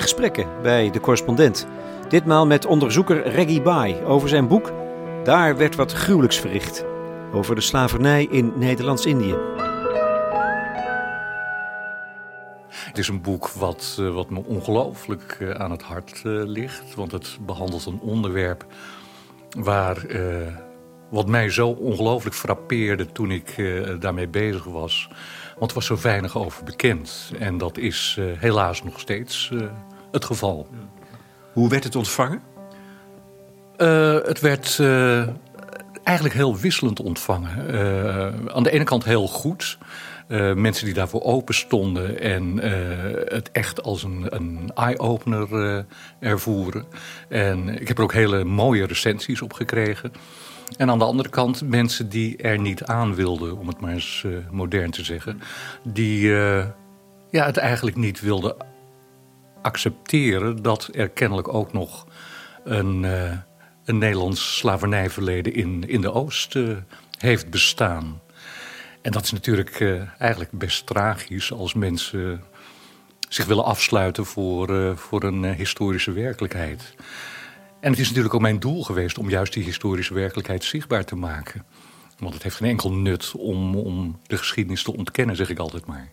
Gesprekken 0.00 0.46
bij 0.62 0.90
de 0.90 1.00
correspondent. 1.00 1.66
Ditmaal 2.08 2.46
met 2.46 2.66
onderzoeker 2.66 3.28
Reggie 3.28 3.62
Bai 3.62 4.04
over 4.04 4.28
zijn 4.28 4.48
boek 4.48 4.72
Daar 5.24 5.56
werd 5.56 5.76
wat 5.76 5.92
gruwelijks 5.92 6.38
verricht. 6.38 6.84
Over 7.32 7.54
de 7.54 7.60
slavernij 7.60 8.26
in 8.30 8.52
Nederlands-Indië. 8.56 9.34
Het 12.68 12.98
is 12.98 13.08
een 13.08 13.20
boek 13.20 13.48
wat, 13.48 13.96
uh, 14.00 14.14
wat 14.14 14.30
me 14.30 14.42
ongelooflijk 14.44 15.38
uh, 15.40 15.50
aan 15.50 15.70
het 15.70 15.82
hart 15.82 16.22
uh, 16.26 16.42
ligt. 16.44 16.94
Want 16.94 17.12
het 17.12 17.38
behandelt 17.40 17.86
een 17.86 18.00
onderwerp 18.00 18.64
waar, 19.58 20.06
wat 21.10 21.28
mij 21.28 21.50
zo 21.50 21.68
ongelooflijk 21.68 22.36
frappeerde 22.36 23.12
toen 23.12 23.30
ik 23.30 23.54
daarmee 24.00 24.28
bezig 24.28 24.64
was. 24.64 25.08
Want 25.58 25.70
er 25.70 25.76
was 25.76 25.86
zo 25.86 25.98
weinig 26.02 26.36
over 26.36 26.64
bekend. 26.64 27.32
En 27.38 27.58
dat 27.58 27.78
is 27.78 28.18
helaas 28.38 28.82
nog 28.82 29.00
steeds 29.00 29.52
het 30.12 30.24
geval. 30.24 30.68
Hoe 31.52 31.68
werd 31.68 31.84
het 31.84 31.96
ontvangen? 31.96 32.42
het 34.26 34.40
werd 34.40 34.80
eigenlijk 36.02 36.34
heel 36.34 36.56
wisselend 36.56 37.00
ontvangen. 37.00 37.58
aan 38.54 38.62
de 38.62 38.70
ene 38.70 38.84
kant 38.84 39.04
heel 39.04 39.26
goed... 39.26 39.78
Mensen 40.54 40.84
die 40.84 40.94
daarvoor 40.94 41.22
open 41.22 41.54
stonden 41.54 42.20
en 42.20 42.58
het 43.28 43.50
echt 43.52 43.82
als 43.82 44.02
een, 44.02 44.26
een 44.28 44.70
eye-opener 44.74 45.84
ervoeren. 46.20 46.84
En 47.28 47.80
ik 47.80 47.88
heb 47.88 47.96
er 47.96 48.02
ook 48.02 48.12
hele 48.12 48.44
mooie 48.44 48.86
recensies 48.86 49.42
op 49.42 49.52
gekregen. 49.52 50.12
En 50.76 50.90
aan 50.90 50.98
de 50.98 51.04
andere 51.04 51.28
kant 51.28 51.68
mensen 51.68 52.08
die 52.08 52.36
er 52.36 52.58
niet 52.58 52.84
aan 52.84 53.14
wilden, 53.14 53.58
om 53.58 53.68
het 53.68 53.80
maar 53.80 53.92
eens 53.92 54.26
modern 54.50 54.90
te 54.90 55.04
zeggen. 55.04 55.40
Die 55.82 56.28
ja, 57.30 57.44
het 57.44 57.56
eigenlijk 57.56 57.96
niet 57.96 58.20
wilden 58.20 58.56
accepteren 59.62 60.62
dat 60.62 60.88
er 60.92 61.08
kennelijk 61.08 61.54
ook 61.54 61.72
nog 61.72 62.06
een, 62.64 63.02
een 63.84 63.98
Nederlands 63.98 64.56
slavernijverleden 64.56 65.54
in, 65.54 65.88
in 65.88 66.00
de 66.00 66.12
Oost 66.12 66.54
heeft 67.18 67.50
bestaan. 67.50 68.20
En 69.02 69.12
dat 69.12 69.24
is 69.24 69.32
natuurlijk 69.32 69.80
eigenlijk 70.18 70.50
best 70.52 70.86
tragisch 70.86 71.52
als 71.52 71.74
mensen 71.74 72.44
zich 73.28 73.46
willen 73.46 73.64
afsluiten 73.64 74.26
voor, 74.26 74.96
voor 74.98 75.22
een 75.22 75.44
historische 75.44 76.12
werkelijkheid. 76.12 76.94
En 77.86 77.92
het 77.92 78.00
is 78.00 78.06
natuurlijk 78.06 78.34
ook 78.34 78.40
mijn 78.40 78.58
doel 78.58 78.84
geweest 78.84 79.18
om 79.18 79.30
juist 79.30 79.52
die 79.52 79.64
historische 79.64 80.14
werkelijkheid 80.14 80.64
zichtbaar 80.64 81.04
te 81.04 81.16
maken. 81.16 81.64
Want 82.18 82.34
het 82.34 82.42
heeft 82.42 82.56
geen 82.56 82.68
enkel 82.68 82.92
nut 82.92 83.32
om, 83.36 83.76
om 83.76 84.20
de 84.26 84.36
geschiedenis 84.36 84.82
te 84.82 84.96
ontkennen, 84.96 85.36
zeg 85.36 85.50
ik 85.50 85.58
altijd 85.58 85.86
maar. 85.86 86.12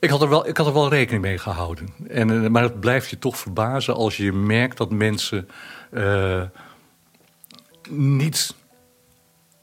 Ik 0.00 0.10
had 0.10 0.22
er 0.22 0.28
wel, 0.28 0.48
ik 0.48 0.56
had 0.56 0.66
er 0.66 0.72
wel 0.72 0.88
rekening 0.88 1.22
mee 1.22 1.38
gehouden. 1.38 1.88
En, 2.08 2.52
maar 2.52 2.62
het 2.62 2.80
blijft 2.80 3.10
je 3.10 3.18
toch 3.18 3.38
verbazen 3.38 3.94
als 3.94 4.16
je 4.16 4.32
merkt 4.32 4.76
dat 4.76 4.90
mensen 4.90 5.48
niet 7.88 8.54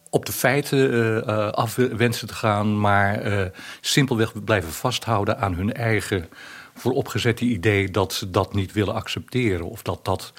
op 0.10 0.26
de 0.26 0.32
feiten 0.32 0.94
uh, 0.94 1.50
af 1.50 1.76
wensen 1.76 2.28
te 2.28 2.34
gaan, 2.34 2.80
maar 2.80 3.52
simpelweg 3.82 4.44
blijven 4.44 4.72
vasthouden 4.72 5.40
aan 5.40 5.54
hun 5.54 5.74
eigen 5.74 6.30
vooropgezette 6.74 7.46
idee 7.46 7.92
dat 7.92 8.14
ze 8.14 8.30
dat 8.30 8.54
niet 8.54 8.72
willen 8.72 8.94
accepteren. 8.94 9.70
Of 9.70 9.82
dat 9.82 10.06
dat. 10.06 10.34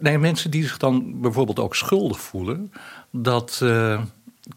Nee, 0.00 0.18
mensen 0.18 0.50
die 0.50 0.62
zich 0.62 0.76
dan 0.76 1.20
bijvoorbeeld 1.20 1.58
ook 1.58 1.76
schuldig 1.76 2.20
voelen 2.20 2.72
dat 3.10 3.60
uh, 3.62 4.02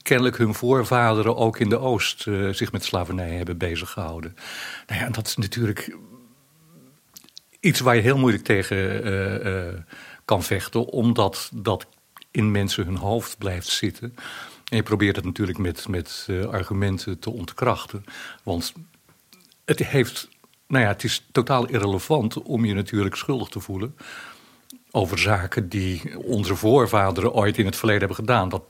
kennelijk 0.02 0.38
hun 0.38 0.54
voorvaderen 0.54 1.36
ook 1.36 1.60
in 1.60 1.70
de 1.70 1.78
Oost 1.80 2.22
zich 2.52 2.72
met 2.72 2.84
slavernij 2.84 3.30
hebben 3.30 3.58
bezig 3.58 3.90
gehouden. 3.90 4.36
Nou 4.88 5.02
ja, 5.02 5.10
dat 5.10 5.28
is 5.28 5.38
natuurlijk 5.38 5.98
iets 7.60 7.80
waar 7.80 7.96
je 7.96 8.02
heel 8.02 8.18
moeilijk 8.18 8.44
tegen 8.44 9.86
kan 10.26 10.44
vechten, 10.44 10.86
omdat 10.86 11.50
dat 11.54 11.86
in 12.32 12.52
mensen 12.52 12.86
hun 12.86 12.96
hoofd 12.96 13.38
blijft 13.38 13.68
zitten. 13.68 14.16
En 14.70 14.78
je 14.78 14.84
probeert 14.84 15.16
het 15.16 15.26
natuurlijk 15.26 15.58
met, 15.58 15.88
met 15.88 16.28
argumenten 16.52 17.20
te 17.20 17.30
ontkrachten. 17.30 18.04
Want 18.44 18.74
het 19.66 19.80
heeft, 19.80 20.30
nou 20.68 20.84
ja, 20.84 20.90
het 20.90 21.04
is 21.04 21.26
totaal 21.32 21.66
irrelevant 21.68 22.42
om 22.42 22.66
je 22.66 22.74
natuurlijk 22.74 23.16
schuldig 23.16 23.48
te 23.48 23.60
voelen 23.60 23.96
over 24.96 25.20
zaken 25.20 25.70
die 25.70 26.20
onze 26.24 26.56
voorvaderen 26.56 27.34
ooit 27.34 27.58
in 27.58 27.66
het 27.66 27.76
verleden 27.76 28.02
hebben 28.02 28.26
gedaan. 28.26 28.50
Dat, 28.50 28.64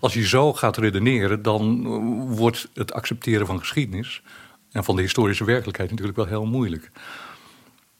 als 0.00 0.14
je 0.14 0.26
zo 0.26 0.52
gaat 0.52 0.76
redeneren, 0.76 1.42
dan 1.42 1.86
wordt 2.26 2.68
het 2.74 2.92
accepteren 2.92 3.46
van 3.46 3.58
geschiedenis 3.58 4.22
en 4.72 4.84
van 4.84 4.96
de 4.96 5.02
historische 5.02 5.44
werkelijkheid 5.44 5.90
natuurlijk 5.90 6.16
wel 6.16 6.26
heel 6.26 6.46
moeilijk. 6.46 6.90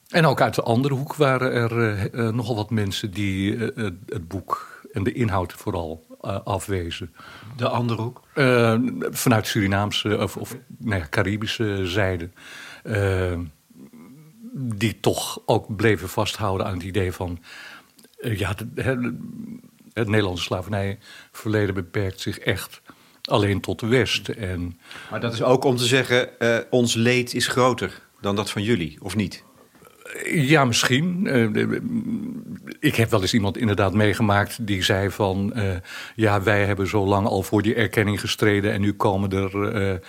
En 0.08 0.26
ook 0.26 0.40
uit 0.40 0.54
de 0.54 0.62
andere 0.62 0.94
hoek 0.94 1.14
waren 1.14 1.52
er 1.52 1.78
uh, 1.78 2.04
uh, 2.12 2.32
nogal 2.32 2.56
wat 2.56 2.70
mensen 2.70 3.10
die 3.10 3.56
het 4.06 4.28
boek 4.28 4.82
en 4.92 5.02
de 5.02 5.12
inhoud 5.12 5.52
vooral 5.52 6.06
uh, 6.22 6.38
afwezen. 6.44 7.14
De 7.56 7.68
andere 7.68 8.02
hoek? 8.02 8.22
Vanuit 9.10 9.46
Surinaamse 9.46 10.18
of, 10.18 10.36
of 10.36 10.56
nou 10.78 11.00
ja, 11.00 11.06
Caribische 11.10 11.86
zijde. 11.86 12.30
Die 14.52 15.00
toch 15.00 15.42
ook 15.46 15.76
bleven 15.76 16.08
vasthouden 16.08 16.66
aan 16.66 16.74
het 16.74 16.82
idee 16.82 17.12
van... 17.12 17.38
ja, 18.20 18.54
de, 18.54 18.82
het, 18.82 19.12
het 19.92 20.08
Nederlandse 20.08 20.44
slavernijverleden 20.44 21.74
beperkt 21.74 22.20
zich 22.20 22.38
echt 22.38 22.80
alleen 23.24 23.60
tot 23.60 23.80
de 23.80 23.86
West. 23.86 24.28
En, 24.28 24.80
maar 25.10 25.20
dat 25.20 25.32
is 25.32 25.42
ook 25.42 25.64
om 25.64 25.76
te 25.76 25.86
zeggen, 25.86 26.28
ons 26.70 26.94
leed 26.94 27.34
is 27.34 27.46
groter 27.46 28.08
dan 28.20 28.36
dat 28.36 28.50
van 28.50 28.62
jullie, 28.62 28.98
of 29.00 29.16
niet? 29.16 29.44
Ja, 30.32 30.64
misschien. 30.64 31.26
Uh, 31.26 31.80
ik 32.80 32.96
heb 32.96 33.10
wel 33.10 33.20
eens 33.20 33.34
iemand 33.34 33.56
inderdaad 33.56 33.94
meegemaakt 33.94 34.66
die 34.66 34.82
zei 34.82 35.10
van... 35.10 35.52
Uh, 35.56 35.72
ja, 36.14 36.42
wij 36.42 36.64
hebben 36.64 36.86
zo 36.86 37.06
lang 37.06 37.26
al 37.26 37.42
voor 37.42 37.62
die 37.62 37.74
erkenning 37.74 38.20
gestreden... 38.20 38.72
en 38.72 38.80
nu 38.80 38.92
komen 38.92 39.30
er 39.32 40.00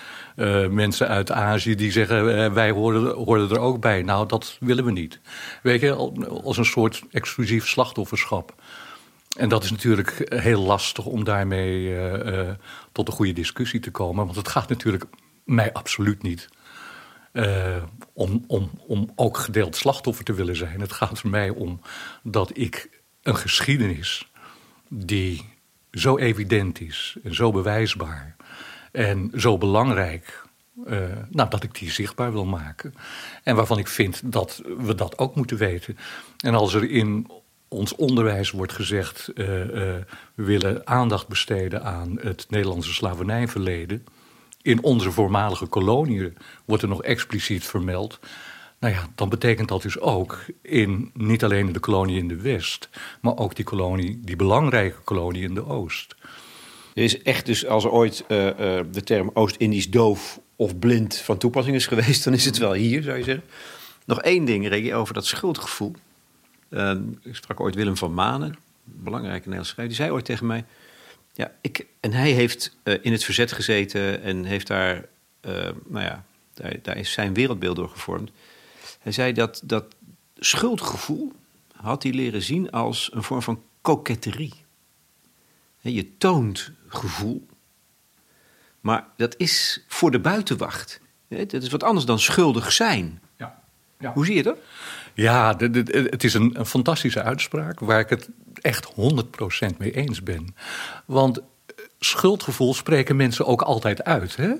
mensen 0.71 1.07
uit 1.07 1.31
Azië 1.31 1.75
die 1.75 1.91
zeggen... 1.91 2.53
wij 2.53 2.71
horen, 2.71 3.15
horen 3.15 3.49
er 3.49 3.59
ook 3.59 3.79
bij. 3.79 4.01
Nou, 4.01 4.27
dat 4.27 4.57
willen 4.59 4.85
we 4.85 4.91
niet. 4.91 5.19
Weet 5.63 5.81
je, 5.81 5.95
als 6.43 6.57
een 6.57 6.65
soort 6.65 7.01
exclusief 7.11 7.67
slachtofferschap. 7.67 8.55
En 9.37 9.49
dat 9.49 9.63
is 9.63 9.71
natuurlijk 9.71 10.33
heel 10.35 10.61
lastig 10.61 11.05
om 11.05 11.23
daarmee 11.23 11.95
tot 12.91 13.07
een 13.07 13.13
goede 13.13 13.33
discussie 13.33 13.79
te 13.79 13.91
komen. 13.91 14.25
Want 14.25 14.37
het 14.37 14.47
gaat 14.47 14.69
natuurlijk 14.69 15.03
mij 15.45 15.73
absoluut 15.73 16.23
niet 16.23 16.47
uh, 17.33 17.83
om, 18.13 18.43
om, 18.47 18.69
om 18.87 19.11
ook 19.15 19.37
gedeeld 19.37 19.75
slachtoffer 19.75 20.25
te 20.25 20.33
willen 20.33 20.55
zijn. 20.55 20.81
Het 20.81 20.91
gaat 20.91 21.19
voor 21.19 21.29
mij 21.29 21.49
om 21.49 21.81
dat 22.23 22.57
ik 22.57 23.01
een 23.21 23.35
geschiedenis 23.35 24.31
die 24.89 25.49
zo 25.91 26.17
evident 26.17 26.81
is 26.81 27.17
en 27.23 27.35
zo 27.35 27.51
bewijsbaar 27.51 28.35
en 28.91 29.31
zo 29.35 29.57
belangrijk, 29.57 30.43
uh, 30.85 30.99
nou, 31.29 31.49
dat 31.49 31.63
ik 31.63 31.79
die 31.79 31.91
zichtbaar 31.91 32.31
wil 32.31 32.45
maken. 32.45 32.93
En 33.43 33.55
waarvan 33.55 33.77
ik 33.77 33.87
vind 33.87 34.21
dat 34.31 34.61
we 34.77 34.95
dat 34.95 35.17
ook 35.17 35.35
moeten 35.35 35.57
weten. 35.57 35.97
En 36.37 36.55
als 36.55 36.73
er 36.73 36.89
in 36.89 37.31
ons 37.67 37.95
onderwijs 37.95 38.51
wordt 38.51 38.73
gezegd: 38.73 39.29
uh, 39.29 39.35
we 39.35 40.03
willen 40.35 40.87
aandacht 40.87 41.27
besteden 41.27 41.83
aan 41.83 42.17
het 42.21 42.45
Nederlandse 42.49 42.93
slavernijverleden 42.93 44.05
in 44.61 44.83
onze 44.83 45.11
voormalige 45.11 45.65
koloniën 45.65 46.37
wordt 46.65 46.83
er 46.83 46.89
nog 46.89 47.03
expliciet 47.03 47.65
vermeld. 47.65 48.19
Nou 48.79 48.93
ja, 48.93 49.07
dan 49.15 49.29
betekent 49.29 49.67
dat 49.67 49.81
dus 49.81 49.99
ook 49.99 50.45
in 50.61 51.11
niet 51.13 51.43
alleen 51.43 51.71
de 51.71 51.79
kolonie 51.79 52.17
in 52.17 52.27
de 52.27 52.41
West, 52.41 52.89
maar 53.21 53.37
ook 53.37 53.55
die 53.55 53.65
kolonie, 53.65 54.19
die 54.23 54.35
belangrijke 54.35 55.01
kolonie 55.03 55.43
in 55.43 55.53
de 55.53 55.65
Oost. 55.65 56.15
Er 56.93 57.03
is 57.03 57.21
echt 57.21 57.45
dus 57.45 57.65
als 57.65 57.83
er 57.83 57.91
ooit 57.91 58.23
uh, 58.27 58.45
uh, 58.45 58.53
de 58.91 59.03
term 59.03 59.31
Oost-Indisch 59.33 59.89
doof 59.89 60.39
of 60.55 60.79
blind 60.79 61.17
van 61.17 61.37
toepassing 61.37 61.75
is 61.75 61.87
geweest, 61.87 62.23
dan 62.25 62.33
is 62.33 62.45
het 62.45 62.57
wel 62.57 62.73
hier, 62.73 63.03
zou 63.03 63.17
je 63.17 63.23
zeggen. 63.23 63.43
Nog 64.05 64.21
één 64.21 64.45
ding, 64.45 64.67
Regie, 64.67 64.95
over 64.95 65.13
dat 65.13 65.25
schuldgevoel. 65.25 65.95
Uh, 66.69 66.91
ik 67.23 67.35
sprak 67.35 67.59
ooit 67.59 67.75
Willem 67.75 67.97
van 67.97 68.13
Manen, 68.13 68.55
belangrijke 68.83 69.37
Nederlandse 69.37 69.71
schrijver, 69.73 69.95
die 69.95 70.05
zei 70.05 70.15
ooit 70.15 70.25
tegen 70.25 70.45
mij: 70.45 70.65
ja, 71.33 71.51
ik, 71.61 71.85
en 71.99 72.13
hij 72.13 72.31
heeft 72.31 72.77
uh, 72.83 72.97
in 73.01 73.11
het 73.11 73.23
verzet 73.23 73.51
gezeten 73.51 74.21
en 74.21 74.43
heeft 74.43 74.67
daar, 74.67 74.95
uh, 75.41 75.69
nou 75.87 76.05
ja, 76.05 76.25
daar, 76.53 76.75
daar, 76.81 76.97
is 76.97 77.11
zijn 77.11 77.33
wereldbeeld 77.33 77.75
door 77.75 77.89
gevormd. 77.89 78.31
Hij 78.99 79.11
zei 79.11 79.33
dat 79.33 79.61
dat 79.63 79.95
schuldgevoel 80.37 81.31
had 81.75 82.03
hij 82.03 82.11
leren 82.11 82.41
zien 82.41 82.71
als 82.71 83.09
een 83.13 83.23
vorm 83.23 83.41
van 83.41 83.63
koketterie. 83.81 84.53
Je 85.79 86.17
toont 86.17 86.71
gevoel, 86.87 87.47
maar 88.79 89.07
dat 89.17 89.35
is 89.37 89.83
voor 89.87 90.11
de 90.11 90.19
buitenwacht. 90.19 90.99
Dat 91.27 91.53
is 91.53 91.69
wat 91.69 91.83
anders 91.83 92.05
dan 92.05 92.19
schuldig 92.19 92.71
zijn. 92.71 93.21
Ja. 93.37 93.61
Ja. 93.99 94.13
Hoe 94.13 94.25
zie 94.25 94.35
je 94.35 94.43
dat? 94.43 94.57
Ja, 95.13 95.55
het 95.57 96.23
is 96.23 96.33
een, 96.33 96.59
een, 96.59 96.65
fantastische 96.65 97.23
uitspraak 97.23 97.79
waar 97.79 97.99
ik 97.99 98.09
het 98.09 98.29
echt 98.53 98.93
100% 99.73 99.77
mee 99.77 99.91
eens 99.91 100.23
ben. 100.23 100.55
Want 101.05 101.41
schuldgevoel 101.99 102.73
spreken 102.73 103.15
mensen 103.15 103.45
ook 103.45 103.61
altijd 103.61 104.03
uit. 104.03 104.35
Hè? 104.35 104.51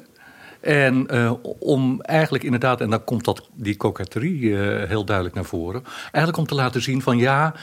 En 0.59 1.07
uh, 1.11 1.33
om 1.59 2.01
eigenlijk 2.01 2.43
inderdaad, 2.43 2.81
en 2.81 2.89
dan 2.89 3.03
komt 3.03 3.25
dat, 3.25 3.49
die 3.53 3.77
coquetterie 3.77 4.41
uh, 4.41 4.87
heel 4.87 5.05
duidelijk 5.05 5.35
naar 5.35 5.45
voren. 5.45 5.83
Eigenlijk 6.01 6.37
om 6.37 6.45
te 6.45 6.55
laten 6.55 6.81
zien 6.81 7.01
van 7.01 7.17
ja, 7.17 7.55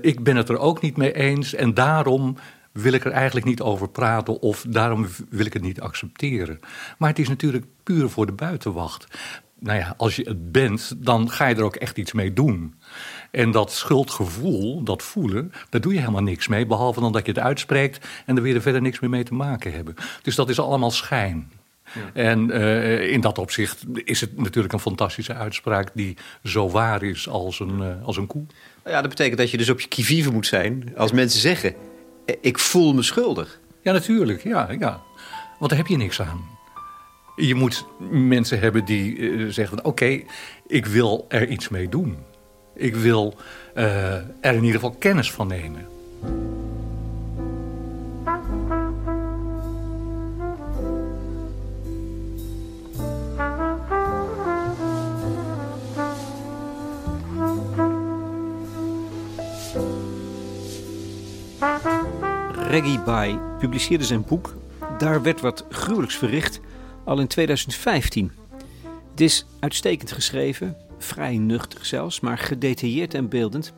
ik 0.00 0.24
ben 0.24 0.36
het 0.36 0.48
er 0.48 0.58
ook 0.58 0.80
niet 0.80 0.96
mee 0.96 1.12
eens. 1.12 1.54
En 1.54 1.74
daarom 1.74 2.36
wil 2.72 2.92
ik 2.92 3.04
er 3.04 3.12
eigenlijk 3.12 3.46
niet 3.46 3.60
over 3.60 3.88
praten 3.88 4.40
of 4.40 4.64
daarom 4.68 5.06
wil 5.28 5.46
ik 5.46 5.52
het 5.52 5.62
niet 5.62 5.80
accepteren. 5.80 6.60
Maar 6.98 7.08
het 7.08 7.18
is 7.18 7.28
natuurlijk 7.28 7.64
puur 7.82 8.08
voor 8.08 8.26
de 8.26 8.32
buitenwacht. 8.32 9.06
Nou 9.58 9.78
ja, 9.78 9.94
als 9.96 10.16
je 10.16 10.22
het 10.22 10.52
bent, 10.52 10.92
dan 10.96 11.30
ga 11.30 11.46
je 11.46 11.54
er 11.54 11.62
ook 11.62 11.76
echt 11.76 11.98
iets 11.98 12.12
mee 12.12 12.32
doen. 12.32 12.74
En 13.36 13.50
dat 13.50 13.72
schuldgevoel, 13.72 14.82
dat 14.82 15.02
voelen, 15.02 15.52
daar 15.68 15.80
doe 15.80 15.92
je 15.92 15.98
helemaal 15.98 16.22
niks 16.22 16.48
mee. 16.48 16.66
Behalve 16.66 17.00
dan 17.00 17.12
dat 17.12 17.26
je 17.26 17.32
het 17.32 17.40
uitspreekt 17.40 18.06
en 18.26 18.36
er 18.36 18.42
weer 18.42 18.60
verder 18.60 18.82
niks 18.82 19.00
meer 19.00 19.10
mee 19.10 19.24
te 19.24 19.34
maken 19.34 19.72
hebben. 19.72 19.94
Dus 20.22 20.34
dat 20.34 20.48
is 20.48 20.60
allemaal 20.60 20.90
schijn. 20.90 21.50
Ja. 21.92 22.00
En 22.12 22.48
uh, 22.48 23.12
in 23.12 23.20
dat 23.20 23.38
opzicht 23.38 23.84
is 24.04 24.20
het 24.20 24.38
natuurlijk 24.38 24.74
een 24.74 24.80
fantastische 24.80 25.34
uitspraak 25.34 25.90
die 25.94 26.16
zo 26.44 26.70
waar 26.70 27.02
is 27.02 27.28
als 27.28 27.60
een, 27.60 27.78
uh, 27.78 28.04
als 28.04 28.16
een 28.16 28.26
koe. 28.26 28.46
Ja, 28.84 29.00
dat 29.00 29.10
betekent 29.10 29.38
dat 29.38 29.50
je 29.50 29.56
dus 29.56 29.70
op 29.70 29.80
je 29.80 29.88
kivive 29.88 30.32
moet 30.32 30.46
zijn 30.46 30.92
als 30.96 31.12
mensen 31.12 31.40
zeggen: 31.40 31.74
Ik 32.40 32.58
voel 32.58 32.94
me 32.94 33.02
schuldig. 33.02 33.60
Ja, 33.82 33.92
natuurlijk. 33.92 34.42
Ja, 34.42 34.70
ja. 34.78 35.02
Want 35.58 35.70
daar 35.70 35.78
heb 35.78 35.88
je 35.88 35.96
niks 35.96 36.20
aan. 36.20 36.44
Je 37.36 37.54
moet 37.54 37.86
mensen 38.10 38.60
hebben 38.60 38.84
die 38.84 39.16
uh, 39.16 39.50
zeggen: 39.50 39.84
Oké, 39.84 40.22
ik 40.66 40.86
wil 40.86 41.24
er 41.28 41.48
iets 41.48 41.68
mee 41.68 41.88
doen. 41.88 42.34
Ik 42.76 42.96
wil 42.96 43.34
uh, 43.74 44.14
er 44.14 44.54
in 44.54 44.64
ieder 44.64 44.80
geval 44.80 44.96
kennis 44.98 45.32
van 45.32 45.46
nemen. 45.46 45.86
Reggie 62.68 63.00
Bai 63.00 63.38
publiceerde 63.58 64.04
zijn 64.04 64.24
boek 64.24 64.54
Daar 64.98 65.22
werd 65.22 65.40
wat 65.40 65.64
gruwelijks 65.70 66.16
verricht 66.16 66.60
al 67.04 67.20
in 67.20 67.26
2015. 67.26 68.32
Het 69.16 69.24
is 69.24 69.46
uitstekend 69.60 70.12
geschreven, 70.12 70.76
vrij 70.98 71.38
nuchter 71.38 71.86
zelfs, 71.86 72.20
maar 72.20 72.38
gedetailleerd 72.38 73.14
en 73.14 73.28
beeldend. 73.28 73.72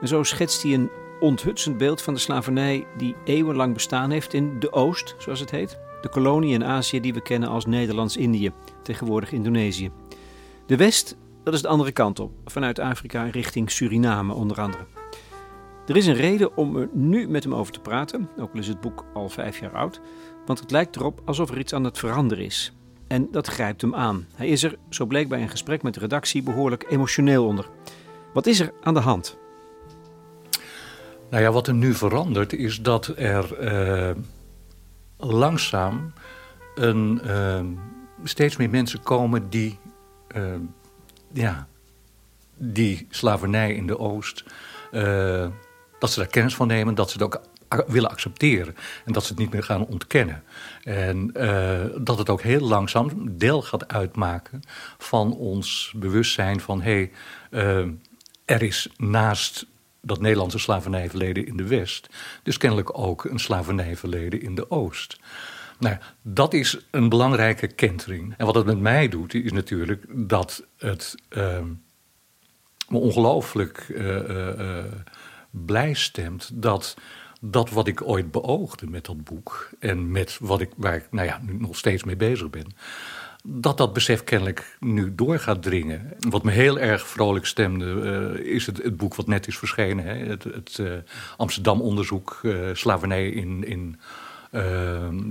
En 0.00 0.08
zo 0.08 0.22
schetst 0.22 0.62
hij 0.62 0.74
een 0.74 0.90
onthutsend 1.20 1.78
beeld 1.78 2.02
van 2.02 2.14
de 2.14 2.20
slavernij 2.20 2.86
die 2.96 3.14
eeuwenlang 3.24 3.74
bestaan 3.74 4.10
heeft 4.10 4.34
in 4.34 4.60
de 4.60 4.72
Oost, 4.72 5.14
zoals 5.18 5.40
het 5.40 5.50
heet. 5.50 5.78
De 6.00 6.08
kolonie 6.08 6.54
in 6.54 6.64
Azië 6.64 7.00
die 7.00 7.14
we 7.14 7.22
kennen 7.22 7.48
als 7.48 7.66
Nederlands-Indië, 7.66 8.52
tegenwoordig 8.82 9.32
Indonesië. 9.32 9.90
De 10.66 10.76
West, 10.76 11.16
dat 11.44 11.54
is 11.54 11.62
de 11.62 11.68
andere 11.68 11.92
kant 11.92 12.20
op, 12.20 12.32
vanuit 12.44 12.78
Afrika 12.78 13.24
richting 13.24 13.70
Suriname 13.70 14.34
onder 14.34 14.60
andere. 14.60 14.86
Er 15.86 15.96
is 15.96 16.06
een 16.06 16.14
reden 16.14 16.56
om 16.56 16.76
er 16.76 16.88
nu 16.92 17.28
met 17.28 17.44
hem 17.44 17.54
over 17.54 17.72
te 17.72 17.80
praten, 17.80 18.28
ook 18.38 18.52
al 18.52 18.58
is 18.58 18.68
het 18.68 18.80
boek 18.80 19.04
al 19.14 19.28
vijf 19.28 19.60
jaar 19.60 19.76
oud, 19.76 20.00
want 20.46 20.60
het 20.60 20.70
lijkt 20.70 20.96
erop 20.96 21.22
alsof 21.24 21.50
er 21.50 21.58
iets 21.58 21.72
aan 21.72 21.84
het 21.84 21.98
veranderen 21.98 22.44
is. 22.44 22.72
En 23.08 23.28
dat 23.30 23.46
grijpt 23.46 23.80
hem 23.80 23.94
aan. 23.94 24.26
Hij 24.34 24.48
is 24.48 24.62
er, 24.62 24.78
zo 24.88 25.06
bleek 25.06 25.28
bij 25.28 25.42
een 25.42 25.48
gesprek 25.48 25.82
met 25.82 25.94
de 25.94 26.00
redactie, 26.00 26.42
behoorlijk 26.42 26.86
emotioneel 26.88 27.46
onder. 27.46 27.68
Wat 28.32 28.46
is 28.46 28.60
er 28.60 28.72
aan 28.82 28.94
de 28.94 29.00
hand? 29.00 29.38
Nou 31.30 31.42
ja, 31.42 31.52
wat 31.52 31.66
er 31.66 31.74
nu 31.74 31.94
verandert 31.94 32.52
is 32.52 32.82
dat 32.82 33.06
er 33.16 33.74
uh, 33.74 34.16
langzaam 35.16 36.12
een, 36.74 37.20
uh, 37.26 37.60
steeds 38.24 38.56
meer 38.56 38.70
mensen 38.70 39.02
komen 39.02 39.50
die, 39.50 39.78
uh, 40.36 40.54
ja, 41.32 41.68
die 42.56 43.06
slavernij 43.10 43.74
in 43.74 43.86
de 43.86 43.98
Oost, 43.98 44.44
dat 45.98 46.10
ze 46.10 46.18
daar 46.18 46.28
kennis 46.28 46.54
van 46.54 46.66
nemen, 46.66 46.94
dat 46.94 47.10
ze 47.10 47.22
het 47.22 47.26
ook 47.26 47.40
willen 47.86 48.10
accepteren. 48.10 48.76
En 49.04 49.12
dat 49.12 49.22
ze 49.22 49.28
het 49.28 49.38
niet 49.38 49.52
meer 49.52 49.62
gaan 49.62 49.86
ontkennen. 49.86 50.42
En 50.88 51.30
uh, 51.36 51.84
dat 52.00 52.18
het 52.18 52.28
ook 52.28 52.42
heel 52.42 52.60
langzaam 52.60 53.38
deel 53.38 53.62
gaat 53.62 53.88
uitmaken 53.88 54.62
van 54.98 55.36
ons 55.36 55.92
bewustzijn 55.96 56.60
van... 56.60 56.82
hé, 56.82 57.10
hey, 57.50 57.80
uh, 57.84 57.92
er 58.44 58.62
is 58.62 58.88
naast 58.96 59.66
dat 60.00 60.20
Nederlandse 60.20 60.58
slavernijverleden 60.58 61.46
in 61.46 61.56
de 61.56 61.66
West... 61.66 62.08
dus 62.42 62.56
kennelijk 62.56 62.98
ook 62.98 63.24
een 63.24 63.38
slavernijverleden 63.38 64.42
in 64.42 64.54
de 64.54 64.70
Oost. 64.70 65.20
Nou, 65.78 65.96
dat 66.22 66.54
is 66.54 66.78
een 66.90 67.08
belangrijke 67.08 67.66
kentering. 67.66 68.34
En 68.36 68.46
wat 68.46 68.54
het 68.54 68.66
met 68.66 68.80
mij 68.80 69.08
doet, 69.08 69.34
is 69.34 69.52
natuurlijk 69.52 70.04
dat 70.08 70.64
het 70.76 71.14
uh, 71.30 71.58
me 72.88 72.98
ongelooflijk 72.98 73.86
blij 75.50 75.94
stemt... 75.94 76.50
dat 76.54 76.96
dat 77.40 77.70
wat 77.70 77.86
ik 77.86 78.02
ooit 78.02 78.30
beoogde 78.30 78.86
met 78.86 79.04
dat 79.04 79.24
boek 79.24 79.70
en 79.78 80.10
met 80.10 80.38
wat 80.40 80.60
ik, 80.60 80.70
waar 80.76 80.94
ik 80.94 81.06
nou 81.10 81.26
ja, 81.26 81.40
nu 81.42 81.56
nog 81.58 81.76
steeds 81.76 82.04
mee 82.04 82.16
bezig 82.16 82.50
ben, 82.50 82.66
dat 83.44 83.76
dat 83.76 83.92
besef 83.92 84.24
kennelijk 84.24 84.76
nu 84.80 85.14
door 85.14 85.38
gaat 85.38 85.62
dringen. 85.62 86.12
Wat 86.18 86.42
me 86.42 86.50
heel 86.50 86.78
erg 86.78 87.08
vrolijk 87.08 87.46
stemde, 87.46 87.84
uh, 87.84 88.54
is 88.54 88.66
het, 88.66 88.82
het, 88.82 88.96
boek 88.96 89.14
wat 89.14 89.26
net 89.26 89.46
is 89.46 89.58
verschenen. 89.58 90.04
Hè? 90.04 90.14
Het, 90.14 90.44
het 90.44 90.78
uh, 90.80 90.92
Amsterdam-onderzoek 91.36 92.40
uh, 92.42 92.68
slavernij 92.72 93.28
in, 93.28 93.64
in 93.64 94.00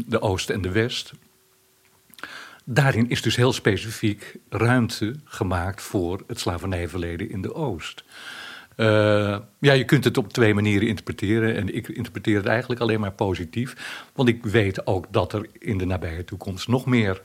de 0.06 0.22
Oost 0.22 0.50
en 0.50 0.62
de 0.62 0.72
West. 0.72 1.14
Daarin 2.70 3.10
is 3.10 3.22
dus 3.22 3.36
heel 3.36 3.54
specifiek 3.54 4.38
ruimte 4.50 5.16
gemaakt 5.24 5.82
voor 5.82 6.24
het 6.28 6.40
slavernijverleden 6.40 7.30
in 7.30 7.42
de 7.42 7.54
Oost. 7.54 8.04
Uh, 8.78 9.38
ja, 9.60 9.74
je 9.74 9.86
kunt 9.86 10.04
het 10.04 10.18
op 10.18 10.34
twee 10.34 10.54
manieren 10.54 10.88
interpreteren. 10.88 11.56
En 11.56 11.76
ik 11.76 11.88
interpreteer 11.88 12.36
het 12.36 12.46
eigenlijk 12.46 12.82
alleen 12.82 13.00
maar 13.00 13.12
positief. 13.12 13.76
Want 14.14 14.30
ik 14.30 14.46
weet 14.46 14.88
ook 14.88 15.06
dat 15.12 15.34
er 15.34 15.48
in 15.60 15.78
de 15.78 15.86
nabije 15.86 16.24
toekomst 16.24 16.68
nog 16.68 16.86
meer 16.86 17.22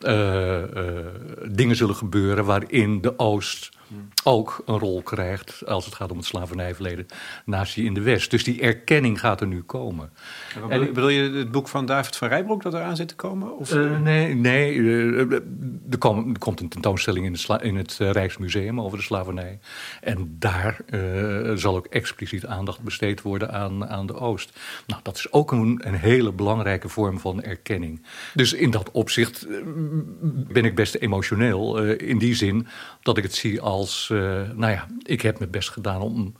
uh, 0.00 0.62
uh, 0.74 1.06
dingen 1.48 1.76
zullen 1.76 1.94
gebeuren 1.94 2.44
waarin 2.44 3.00
de 3.00 3.18
Oost 3.18 3.77
ook 4.24 4.62
een 4.66 4.78
rol 4.78 5.02
krijgt 5.02 5.66
als 5.66 5.84
het 5.84 5.94
gaat 5.94 6.10
om 6.10 6.16
het 6.16 6.26
slavernijverleden 6.26 7.06
naast 7.44 7.74
je 7.74 7.82
in 7.82 7.94
de 7.94 8.00
West. 8.00 8.30
Dus 8.30 8.44
die 8.44 8.60
erkenning 8.60 9.20
gaat 9.20 9.40
er 9.40 9.46
nu 9.46 9.62
komen. 9.62 10.10
En, 10.68 10.92
bedoel 10.92 11.08
je 11.08 11.30
het 11.30 11.50
boek 11.50 11.68
van 11.68 11.86
David 11.86 12.16
van 12.16 12.28
Rijbroek 12.28 12.62
dat 12.62 12.74
eraan 12.74 12.96
zit 12.96 13.08
te 13.08 13.16
komen? 13.16 13.58
Of? 13.58 13.74
Uh, 13.74 14.00
nee, 14.00 14.34
nee 14.34 14.74
uh, 14.74 15.32
er, 15.90 15.98
kom, 15.98 16.30
er, 16.32 16.38
komt 16.38 16.60
een 16.60 16.68
tentoonstelling 16.68 17.26
in, 17.26 17.32
het, 17.32 17.62
in 17.62 17.76
het 17.76 17.96
Rijksmuseum 17.98 18.80
over 18.80 18.98
de 18.98 19.04
slavernij. 19.04 19.58
En 20.00 20.36
daar 20.38 20.80
zal 21.54 21.76
ook 21.76 21.86
expliciet 21.86 22.46
aandacht 22.46 22.80
besteed 22.80 23.22
worden 23.22 23.52
aan, 23.52 23.88
aan 23.88 24.06
de 24.06 24.14
Oost. 24.14 24.58
Nou, 24.86 25.00
dat 25.02 25.16
is 25.16 25.32
ook 25.32 25.52
een, 25.52 25.80
een 25.84 25.94
hele 25.94 26.32
belangrijke 26.32 26.88
vorm 26.88 27.20
van 27.20 27.42
erkenning. 27.42 28.02
Dus 28.34 28.52
in 28.52 28.70
dat 28.70 28.90
opzicht 28.90 29.46
ben 30.52 30.64
ik 30.64 30.74
best 30.74 30.94
emotioneel. 30.94 31.82
in 31.86 32.18
die 32.18 32.34
zin 32.34 32.66
dat 33.02 33.16
ik 33.16 33.22
het 33.22 33.34
zie 33.34 33.60
als, 33.60 33.77
uh, 34.10 34.50
nou 34.54 34.72
ja, 34.72 34.86
ik 35.02 35.20
heb 35.20 35.38
mijn 35.38 35.50
best 35.50 35.70
gedaan 35.70 36.00
om 36.00 36.34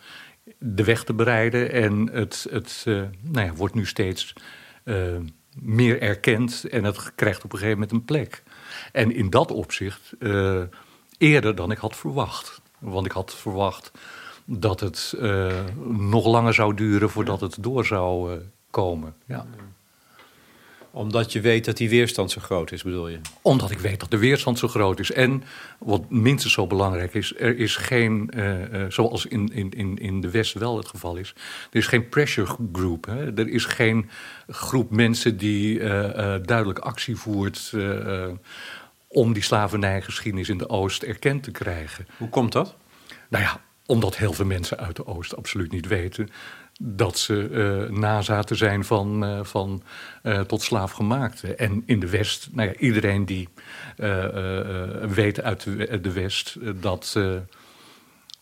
de 0.58 0.84
weg 0.84 1.04
te 1.04 1.14
bereiden. 1.14 1.72
En 1.72 2.10
het, 2.12 2.46
het 2.50 2.84
uh, 2.88 3.02
nou 3.20 3.46
ja, 3.46 3.54
wordt 3.54 3.74
nu 3.74 3.86
steeds 3.86 4.32
uh, 4.84 5.16
meer 5.54 6.02
erkend 6.02 6.64
en 6.64 6.84
het 6.84 7.14
krijgt 7.14 7.44
op 7.44 7.52
een 7.52 7.58
gegeven 7.58 7.80
moment 7.80 7.96
een 7.96 8.04
plek. 8.04 8.42
En 8.92 9.14
in 9.14 9.30
dat 9.30 9.50
opzicht 9.50 10.12
eerder 11.18 11.54
dan 11.54 11.70
ik 11.70 11.78
had 11.78 11.96
verwacht. 11.96 12.60
Want 12.78 13.06
ik 13.06 13.12
had 13.12 13.34
verwacht 13.34 13.90
dat 14.44 14.80
het 14.80 15.14
nog 15.88 16.26
langer 16.26 16.54
zou 16.54 16.74
duren 16.74 17.10
voordat 17.10 17.40
het 17.40 17.56
door 17.60 17.86
zou 17.86 18.40
komen. 18.70 19.14
Ja 19.26 19.46
omdat 20.90 21.32
je 21.32 21.40
weet 21.40 21.64
dat 21.64 21.76
die 21.76 21.88
weerstand 21.88 22.30
zo 22.30 22.40
groot 22.40 22.72
is, 22.72 22.82
bedoel 22.82 23.08
je? 23.08 23.20
Omdat 23.42 23.70
ik 23.70 23.78
weet 23.78 24.00
dat 24.00 24.10
de 24.10 24.18
weerstand 24.18 24.58
zo 24.58 24.68
groot 24.68 24.98
is. 24.98 25.12
En 25.12 25.42
wat 25.78 26.10
minstens 26.10 26.52
zo 26.52 26.66
belangrijk 26.66 27.14
is, 27.14 27.34
er 27.38 27.58
is 27.58 27.76
geen, 27.76 28.30
uh, 28.36 28.72
uh, 28.72 28.84
zoals 28.88 29.26
in, 29.26 29.48
in, 29.74 29.98
in 29.98 30.20
de 30.20 30.30
West 30.30 30.52
wel 30.52 30.76
het 30.76 30.88
geval 30.88 31.16
is, 31.16 31.34
er 31.70 31.78
is 31.78 31.86
geen 31.86 32.08
pressure 32.08 32.56
group. 32.72 33.06
Hè? 33.06 33.36
Er 33.36 33.48
is 33.48 33.64
geen 33.64 34.10
groep 34.48 34.90
mensen 34.90 35.36
die 35.36 35.78
uh, 35.78 36.34
duidelijk 36.42 36.78
actie 36.78 37.16
voert 37.16 37.72
om 39.08 39.32
die 39.32 39.42
slavernijgeschiedenis 39.42 40.48
in 40.48 40.58
de 40.58 40.68
Oost 40.68 41.02
erkend 41.02 41.42
te 41.42 41.50
krijgen. 41.50 42.06
Hoe 42.16 42.28
komt 42.28 42.52
dat? 42.52 42.76
Nou 43.28 43.44
ja, 43.44 43.60
omdat 43.86 44.16
heel 44.16 44.32
veel 44.32 44.44
mensen 44.44 44.78
uit 44.78 44.96
de 44.96 45.06
Oost 45.06 45.36
absoluut 45.36 45.72
niet 45.72 45.86
weten 45.86 46.28
dat 46.80 47.18
ze 47.18 47.48
uh, 47.48 47.98
nazaten 47.98 48.56
zijn 48.56 48.84
van, 48.84 49.24
uh, 49.24 49.44
van 49.44 49.82
uh, 50.22 50.40
tot 50.40 50.62
slaafgemaakte. 50.62 51.54
En 51.54 51.82
in 51.86 52.00
de 52.00 52.08
West, 52.08 52.48
nou 52.52 52.68
ja, 52.68 52.74
iedereen 52.74 53.24
die 53.24 53.48
weet 55.08 55.40
uit 55.40 55.62
de, 55.62 56.00
de 56.00 56.12
West 56.12 56.56
dat, 56.80 57.12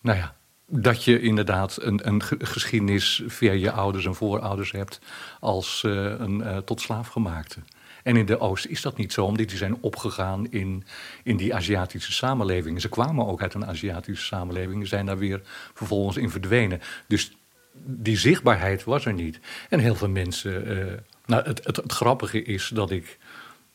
nou 0.00 0.18
ja, 0.18 0.34
dat 0.66 1.04
je 1.04 1.20
inderdaad 1.20 1.78
een, 1.80 2.08
een 2.08 2.22
geschiedenis 2.22 3.22
via 3.26 3.52
je 3.52 3.70
ouders 3.70 4.06
en 4.06 4.14
voorouders 4.14 4.72
hebt 4.72 5.00
als 5.40 5.82
een 5.82 6.62
tot 6.64 6.80
slaafgemaakte. 6.80 7.60
En 8.02 8.16
in 8.16 8.26
de 8.26 8.40
Oost 8.40 8.66
is 8.66 8.82
dat 8.82 8.96
niet 8.96 9.12
zo, 9.12 9.24
omdat 9.24 9.48
die 9.48 9.56
zijn 9.56 9.76
opgegaan 9.80 10.50
in, 10.50 10.84
in 11.22 11.36
die 11.36 11.54
Aziatische 11.54 12.12
samenlevingen. 12.12 12.80
Ze 12.80 12.88
kwamen 12.88 13.26
ook 13.26 13.42
uit 13.42 13.54
een 13.54 13.66
Aziatische 13.66 14.24
samenleving 14.24 14.80
en 14.80 14.88
zijn 14.88 15.06
daar 15.06 15.18
weer 15.18 15.40
vervolgens 15.74 16.16
in 16.16 16.30
verdwenen. 16.30 16.80
Dus 17.06 17.36
die 17.85 18.16
zichtbaarheid 18.16 18.85
was 18.85 19.04
er 19.04 19.12
niet. 19.12 19.40
En 19.68 19.78
heel 19.78 19.95
veel 19.95 20.09
mensen. 20.09 20.78
Uh, 20.78 20.92
nou, 21.26 21.45
het, 21.45 21.64
het, 21.64 21.92
grappige 21.92 22.42
is 22.42 22.71
dat 22.75 22.90
ik. 22.90 23.18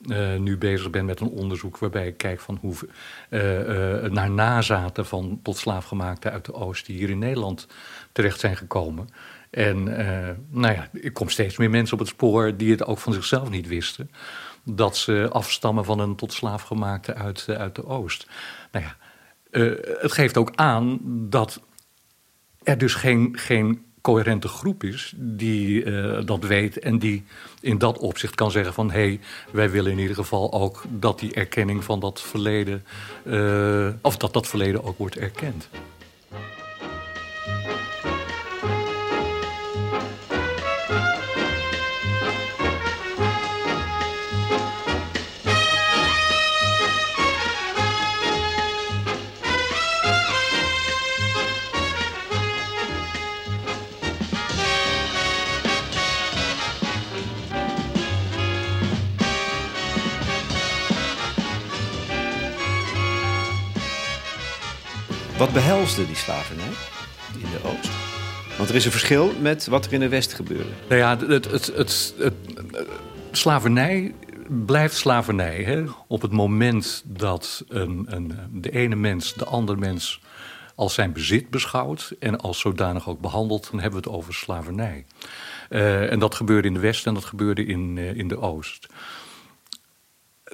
Uh, 0.06 0.36
nu 0.36 0.58
bezig 0.58 0.90
ben 0.90 1.06
met 1.06 1.20
een 1.20 1.30
onderzoek 1.30 1.78
waarbij 1.78 2.08
ik 2.08 2.18
kijk 2.18 2.40
van 2.40 2.58
hoe, 2.62 2.76
uh, 3.30 4.12
naar 4.12 4.32
nazaten 4.32 5.06
van 5.06 5.40
tot 5.44 5.58
slaafgemaakten 5.58 6.32
uit 6.32 6.46
de 6.46 6.54
Oost 6.54 6.86
die 6.86 6.98
hier 6.98 7.10
in 7.10 7.20
Nederland 7.20 7.68
terecht 8.12 8.40
zijn 8.40 8.58
gekomen. 8.58 9.10
En 9.50 9.84
nou 10.50 10.74
ja, 10.74 10.90
ik 10.94 11.14
kom 11.14 11.30
steeds 11.30 11.58
meer 11.58 11.70
mensen 11.70 11.94
op 11.94 12.00
het 12.00 12.08
spoor 12.08 12.58
die 12.58 12.72
het 12.72 12.86
ook 12.86 12.98
van 12.98 13.14
zichzelf 13.14 13.50
niet 13.50 13.68
wisten. 13.68 14.12
Dat 14.64 14.98
ze 14.98 15.28
afstammen 15.32 15.86
van 15.86 16.00
een 16.00 16.16
tot 16.16 16.34
slaafgemaakte 16.34 17.14
uit, 17.14 17.46
uit 17.50 17.76
de 17.76 17.86
Oost. 17.86 18.28
Nou 18.72 18.86
ja, 18.86 18.96
het 20.00 20.12
geeft 20.12 20.38
ook 20.38 20.52
aan 20.56 21.00
dat 21.30 21.62
er 22.64 22.78
dus 22.78 22.94
geen, 22.94 23.38
geen 23.38 23.86
coherente 24.02 24.48
groep 24.48 24.84
is 24.84 25.14
die 25.16 25.84
uh, 25.84 26.20
dat 26.26 26.44
weet 26.44 26.80
en 26.80 27.00
die 27.00 27.24
in 27.62 27.78
dat 27.78 27.98
opzicht 27.98 28.36
kan 28.36 28.52
zeggen 28.52 28.74
van 28.74 28.92
hé, 28.92 29.00
hey, 29.00 29.20
wij 29.52 29.70
willen 29.70 29.92
in 29.92 30.00
ieder 30.00 30.16
geval 30.16 30.54
ook 30.54 30.84
dat 30.90 31.20
die 31.20 31.34
erkenning 31.34 31.84
van 31.84 32.00
dat 32.00 32.22
verleden, 32.22 32.86
uh, 33.24 33.88
of 34.02 34.18
dat 34.18 34.34
dat 34.34 34.48
verleden 34.48 34.84
ook 34.84 34.98
wordt 34.98 35.18
erkend. 35.18 35.70
Wat 65.42 65.54
behelsde 65.54 66.06
die 66.06 66.16
slavernij 66.16 66.72
in 67.34 67.50
de 67.52 67.60
Oost? 67.64 67.90
Want 68.58 68.70
er 68.70 68.76
is 68.76 68.86
een 68.86 68.92
verschil 68.92 69.32
met 69.40 69.68
wat 69.68 69.86
er 69.86 69.94
in 69.94 70.00
de 70.00 70.10
West 70.10 70.34
gebeurde. 70.34 70.70
Nou 70.90 71.02
ja, 71.02 71.18
het, 71.18 71.52
het, 71.52 71.66
het, 71.76 72.14
het 72.18 72.34
slavernij 73.32 74.14
blijft 74.48 74.96
slavernij. 74.96 75.64
Hè? 75.64 75.84
Op 76.08 76.22
het 76.22 76.32
moment 76.32 77.04
dat 77.06 77.64
een, 77.68 78.06
een, 78.10 78.34
de 78.52 78.72
ene 78.72 78.96
mens 78.96 79.34
de 79.34 79.46
andere 79.46 79.78
mens 79.78 80.22
als 80.76 80.94
zijn 80.94 81.14
bezit 81.14 81.50
beschouwt 81.50 82.16
en 82.20 82.38
als 82.38 82.60
zodanig 82.60 83.10
ook 83.10 83.22
behandelt, 83.22 83.72
dan 83.72 83.80
hebben 83.80 84.02
we 84.02 84.10
het 84.10 84.18
over 84.18 84.34
slavernij. 84.34 85.06
Uh, 85.70 86.12
en 86.12 86.20
dat 86.20 86.36
gebeurde 86.36 86.68
in 86.68 86.74
de 86.74 86.80
West 86.80 87.08
en 87.08 87.14
dat 87.14 87.26
gebeurde 87.26 87.66
in, 87.66 87.98
uh, 87.98 88.16
in 88.16 88.28
de 88.28 88.40
Oost. 88.40 88.88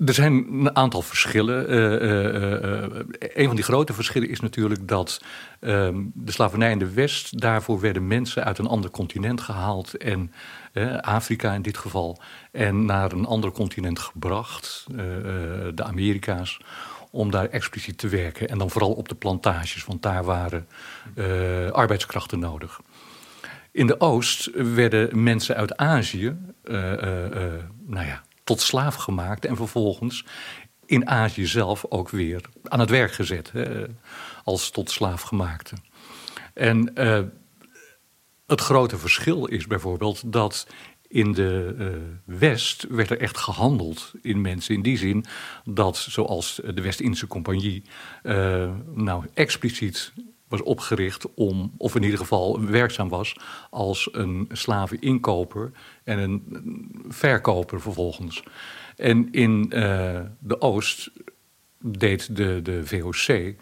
Er 0.05 0.13
zijn 0.13 0.33
een 0.33 0.75
aantal 0.75 1.01
verschillen. 1.01 1.73
Uh, 1.73 2.81
uh, 2.81 3.01
een 3.19 3.45
van 3.45 3.55
die 3.55 3.65
grote 3.65 3.93
verschillen 3.93 4.29
is 4.29 4.39
natuurlijk 4.39 4.87
dat 4.87 5.21
ehm, 5.59 6.03
de 6.13 6.31
slavernij 6.31 6.71
in 6.71 6.79
de 6.79 6.93
West, 6.93 7.39
daarvoor 7.41 7.79
werden 7.79 8.07
mensen 8.07 8.43
uit 8.43 8.57
een 8.57 8.67
ander 8.67 8.91
continent 8.91 9.41
gehaald, 9.41 9.97
en 9.97 10.31
Afrika 11.01 11.53
in 11.53 11.61
dit 11.61 11.77
geval, 11.77 12.21
en 12.51 12.85
naar 12.85 13.11
een 13.11 13.25
ander 13.25 13.51
continent 13.51 13.99
gebracht, 13.99 14.85
de 15.75 15.83
Amerika's, 15.83 16.59
om 17.11 17.31
daar 17.31 17.49
expliciet 17.49 17.97
te 17.97 18.07
werken. 18.07 18.47
En 18.49 18.57
dan 18.57 18.69
vooral 18.69 18.93
op 18.93 19.09
de 19.09 19.15
plantages, 19.15 19.85
want 19.85 20.01
daar 20.01 20.23
waren 20.23 20.67
arbeidskrachten 21.71 22.39
nodig. 22.39 22.79
In 23.71 23.87
de 23.87 23.99
Oost 23.99 24.49
werden 24.53 25.23
mensen 25.23 25.55
uit 25.55 25.77
Azië, 25.77 26.35
nou 27.85 28.05
ja, 28.05 28.23
tot 28.47 28.61
slaaf 28.61 28.95
gemaakt 28.95 29.45
en 29.45 29.55
vervolgens 29.55 30.25
in 30.85 31.07
Azië 31.07 31.45
zelf 31.45 31.85
ook 31.89 32.09
weer 32.09 32.41
aan 32.63 32.79
het 32.79 32.89
werk 32.89 33.11
gezet 33.11 33.51
als 34.43 34.69
tot 34.69 34.91
slaafgemaakte. 34.91 35.75
En 36.53 36.91
uh, 36.95 37.19
het 38.45 38.61
grote 38.61 38.97
verschil 38.97 39.45
is 39.45 39.67
bijvoorbeeld 39.67 40.31
dat 40.31 40.67
in 41.07 41.33
de 41.33 41.75
uh, 41.77 42.37
West 42.37 42.85
werd 42.89 43.09
er 43.09 43.19
echt 43.19 43.37
gehandeld 43.37 44.13
in 44.21 44.41
mensen. 44.41 44.75
In 44.75 44.81
die 44.81 44.97
zin 44.97 45.25
dat, 45.63 45.97
zoals 45.97 46.61
de 46.73 46.81
West-Indische 46.81 47.27
Compagnie, 47.27 47.83
uh, 48.23 48.71
nou 48.93 49.25
expliciet 49.33 50.13
was 50.47 50.63
opgericht 50.63 51.33
om, 51.33 51.71
of 51.77 51.95
in 51.95 52.03
ieder 52.03 52.19
geval 52.19 52.61
werkzaam 52.61 53.09
was, 53.09 53.35
als 53.69 54.09
een 54.11 54.49
slaveninkoper 54.51 55.71
en 56.03 56.19
een 56.19 56.43
verkoper 57.07 57.81
vervolgens. 57.81 58.43
En 58.95 59.31
in 59.31 59.71
uh, 59.75 60.19
de 60.39 60.61
Oost 60.61 61.11
deed 61.79 62.35
de, 62.35 62.61
de 62.61 62.85
VOC 62.85 63.55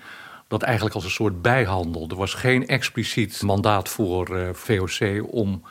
dat 0.48 0.62
eigenlijk 0.62 0.96
als 0.96 1.04
een 1.04 1.10
soort 1.10 1.42
bijhandel. 1.42 2.08
Er 2.10 2.15
was 2.15 2.34
geen 2.34 2.68
expliciet 2.68 3.42
mandaat 3.42 3.89
voor 3.89 4.38
uh, 4.38 4.50
VOC 4.54 5.34
om 5.34 5.63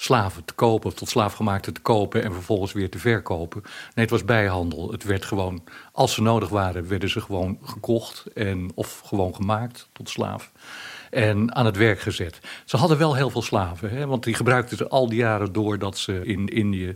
slaven 0.00 0.44
te 0.44 0.54
kopen, 0.54 0.94
tot 0.94 1.08
slaafgemaakte 1.08 1.72
te 1.72 1.80
kopen 1.80 2.22
en 2.22 2.32
vervolgens 2.32 2.72
weer 2.72 2.90
te 2.90 2.98
verkopen. 2.98 3.62
Nee, 3.62 4.04
het 4.04 4.10
was 4.10 4.24
bijhandel. 4.24 4.90
Het 4.90 5.04
werd 5.04 5.24
gewoon, 5.24 5.64
als 5.92 6.14
ze 6.14 6.22
nodig 6.22 6.48
waren, 6.48 6.88
werden 6.88 7.08
ze 7.08 7.20
gewoon 7.20 7.58
gekocht 7.62 8.26
en, 8.34 8.70
of 8.74 9.02
gewoon 9.04 9.34
gemaakt 9.34 9.88
tot 9.92 10.08
slaaf. 10.08 10.52
En 11.10 11.54
aan 11.54 11.66
het 11.66 11.76
werk 11.76 12.00
gezet. 12.00 12.40
Ze 12.64 12.76
hadden 12.76 12.98
wel 12.98 13.16
heel 13.16 13.30
veel 13.30 13.42
slaven, 13.42 13.90
hè, 13.90 14.06
want 14.06 14.24
die 14.24 14.34
gebruikten 14.34 14.76
ze 14.76 14.88
al 14.88 15.08
die 15.08 15.18
jaren 15.18 15.52
door 15.52 15.78
dat 15.78 15.98
ze 15.98 16.24
in 16.24 16.46
Indië 16.46 16.92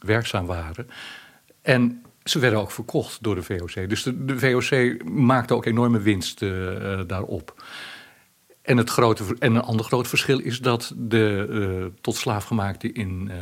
werkzaam 0.00 0.46
waren. 0.46 0.88
En 1.62 2.02
ze 2.24 2.38
werden 2.38 2.58
ook 2.58 2.70
verkocht 2.70 3.22
door 3.22 3.34
de 3.34 3.42
VOC. 3.42 3.88
Dus 3.88 4.02
de, 4.02 4.38
VOC 4.38 5.02
maakte 5.04 5.54
ook 5.54 5.66
enorme 5.66 6.00
winst 6.00 6.42
uh, 6.42 7.00
daarop. 7.06 7.62
En, 8.62 8.76
het 8.76 8.90
grote, 8.90 9.24
en 9.38 9.54
een 9.54 9.62
ander 9.62 9.84
groot 9.84 10.08
verschil 10.08 10.38
is 10.38 10.58
dat 10.58 10.92
de 10.96 11.46
uh, 11.50 11.86
tot 12.00 12.16
slaafgemaakten 12.16 12.94
in 12.94 13.30
uh, 13.30 13.34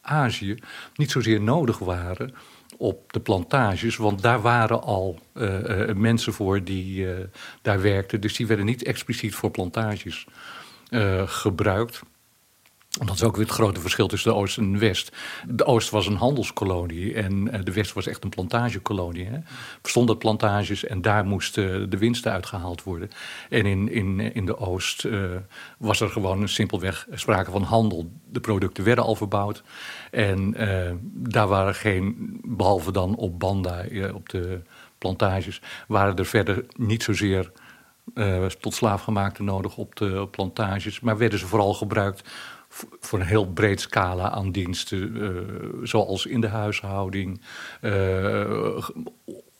Azië 0.00 0.58
niet 0.96 1.10
zozeer 1.10 1.40
nodig 1.40 1.78
waren 1.78 2.34
op 2.76 3.12
de 3.12 3.20
plantages, 3.20 3.96
want 3.96 4.22
daar 4.22 4.40
waren 4.40 4.82
al 4.82 5.18
uh, 5.34 5.92
mensen 5.94 6.32
voor 6.32 6.64
die 6.64 7.06
daar 7.62 7.80
werkten. 7.80 8.20
Dus 8.20 8.36
die 8.36 8.46
werden 8.46 8.66
niet 8.66 8.82
expliciet 8.82 9.34
voor 9.34 9.50
plantages 9.50 10.26
gebruikt 11.26 12.02
dat 13.04 13.14
is 13.14 13.22
ook 13.22 13.36
weer 13.36 13.44
het 13.44 13.54
grote 13.54 13.80
verschil 13.80 14.06
tussen 14.06 14.30
de 14.30 14.36
Oost 14.36 14.58
en 14.58 14.72
de 14.72 14.78
West. 14.78 15.12
De 15.48 15.64
Oost 15.64 15.90
was 15.90 16.06
een 16.06 16.16
handelskolonie 16.16 17.14
en 17.14 17.50
eh, 17.52 17.60
de 17.64 17.72
West 17.72 17.92
was 17.92 18.06
echt 18.06 18.24
een 18.24 18.30
plantagekolonie. 18.30 19.26
Hè. 19.26 19.38
stonden 19.82 20.18
plantages 20.18 20.84
en 20.84 21.02
daar 21.02 21.24
moesten 21.24 21.90
de 21.90 21.98
winsten 21.98 22.32
uitgehaald 22.32 22.82
worden. 22.82 23.10
En 23.50 23.66
in, 23.66 23.90
in, 23.90 24.20
in 24.20 24.46
de 24.46 24.58
Oost 24.58 25.04
uh, 25.04 25.30
was 25.78 26.00
er 26.00 26.08
gewoon 26.08 26.48
simpelweg 26.48 27.06
sprake 27.12 27.50
van 27.50 27.62
handel. 27.62 28.10
De 28.30 28.40
producten 28.40 28.84
werden 28.84 29.04
al 29.04 29.14
verbouwd. 29.14 29.62
En 30.10 30.62
uh, 30.62 30.90
daar 31.02 31.48
waren 31.48 31.74
geen, 31.74 32.38
behalve 32.44 32.92
dan 32.92 33.16
op 33.16 33.38
Banda, 33.38 33.84
op 34.14 34.28
de 34.28 34.60
plantages, 34.98 35.60
waren 35.88 36.16
er 36.16 36.26
verder 36.26 36.64
niet 36.76 37.02
zozeer... 37.02 37.52
Tot 38.60 38.74
slaafgemaakte 38.74 39.42
nodig 39.42 39.76
op 39.76 39.96
de 39.96 40.28
plantages. 40.30 41.00
Maar 41.00 41.18
werden 41.18 41.38
ze 41.38 41.46
vooral 41.46 41.74
gebruikt 41.74 42.30
voor 43.00 43.20
een 43.20 43.26
heel 43.26 43.52
breed 43.52 43.80
scala 43.80 44.30
aan 44.30 44.52
diensten, 44.52 45.16
uh, 45.16 45.30
zoals 45.82 46.26
in 46.26 46.40
de 46.40 46.48
huishouding, 46.48 47.40
uh, 47.82 48.88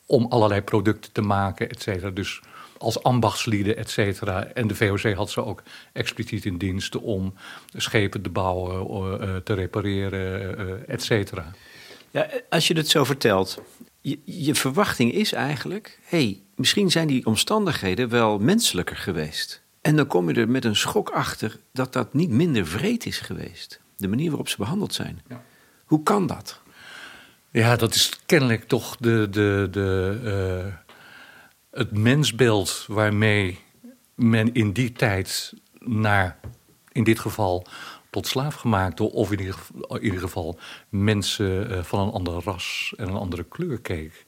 om 0.06 0.26
allerlei 0.26 0.60
producten 0.60 1.12
te 1.12 1.20
maken, 1.20 1.68
et 1.68 1.82
cetera. 1.82 2.10
Dus 2.10 2.40
als 2.78 3.02
ambachtslieden, 3.02 3.76
et 3.76 3.90
cetera. 3.90 4.44
En 4.44 4.66
de 4.66 4.74
VOC 4.74 5.12
had 5.14 5.30
ze 5.30 5.44
ook 5.44 5.62
expliciet 5.92 6.44
in 6.44 6.58
dienst 6.58 6.96
om 6.96 7.34
schepen 7.72 8.22
te 8.22 8.28
bouwen, 8.28 9.28
uh, 9.28 9.36
te 9.36 9.54
repareren, 9.54 10.88
et 10.88 11.02
cetera. 11.02 11.50
Ja, 12.10 12.28
als 12.48 12.68
je 12.68 12.76
het 12.76 12.88
zo 12.88 13.04
vertelt, 13.04 13.62
je, 14.00 14.18
je 14.24 14.54
verwachting 14.54 15.12
is 15.12 15.32
eigenlijk: 15.32 15.98
hé, 16.02 16.18
hey, 16.18 16.42
misschien 16.54 16.90
zijn 16.90 17.06
die 17.06 17.26
omstandigheden 17.26 18.08
wel 18.08 18.38
menselijker 18.38 18.96
geweest. 18.96 19.64
En 19.86 19.96
dan 19.96 20.06
kom 20.06 20.28
je 20.28 20.40
er 20.40 20.48
met 20.48 20.64
een 20.64 20.76
schok 20.76 21.10
achter 21.10 21.58
dat 21.72 21.92
dat 21.92 22.14
niet 22.14 22.30
minder 22.30 22.66
vreed 22.66 23.06
is 23.06 23.18
geweest. 23.18 23.80
De 23.96 24.08
manier 24.08 24.28
waarop 24.28 24.48
ze 24.48 24.56
behandeld 24.56 24.94
zijn. 24.94 25.22
Ja. 25.28 25.42
Hoe 25.84 26.02
kan 26.02 26.26
dat? 26.26 26.60
Ja, 27.50 27.76
dat 27.76 27.94
is 27.94 28.20
kennelijk 28.26 28.64
toch 28.64 28.96
de, 28.96 29.26
de, 29.30 29.68
de, 29.70 30.20
uh, 30.66 30.74
het 31.70 31.92
mensbeeld 31.92 32.84
waarmee 32.88 33.58
men 34.14 34.54
in 34.54 34.72
die 34.72 34.92
tijd 34.92 35.52
naar, 35.78 36.38
in 36.92 37.04
dit 37.04 37.18
geval, 37.18 37.66
tot 38.10 38.26
slaafgemaakte, 38.26 39.12
of 39.12 39.32
in 39.32 39.38
ieder, 39.38 39.54
geval, 39.54 39.96
in 39.96 40.04
ieder 40.04 40.20
geval 40.20 40.58
mensen 40.88 41.70
eh, 41.70 41.82
van 41.82 42.06
een 42.06 42.12
ander 42.12 42.42
ras 42.44 42.94
en 42.96 43.08
een 43.08 43.16
andere 43.16 43.44
kleur 43.44 43.80
keek. 43.80 44.24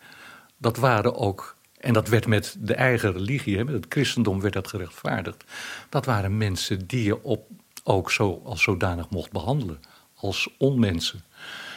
Dat 0.59 0.77
waren 0.77 1.17
ook, 1.17 1.57
en 1.81 1.93
dat 1.93 2.09
werd 2.09 2.27
met 2.27 2.57
de 2.59 2.75
eigen 2.75 3.13
religie, 3.13 3.65
met 3.65 3.75
het 3.75 3.87
christendom 3.89 4.41
werd 4.41 4.55
dat 4.55 4.69
gerechtvaardigd. 4.69 5.45
Dat 5.89 6.05
waren 6.05 6.37
mensen 6.37 6.87
die 6.87 7.05
je 7.05 7.23
op, 7.23 7.47
ook 7.85 8.11
zo, 8.11 8.41
als 8.45 8.63
zodanig 8.63 9.11
mocht 9.11 9.33
behandelen, 9.33 9.81
als 10.15 10.49
onmensen. 10.59 11.25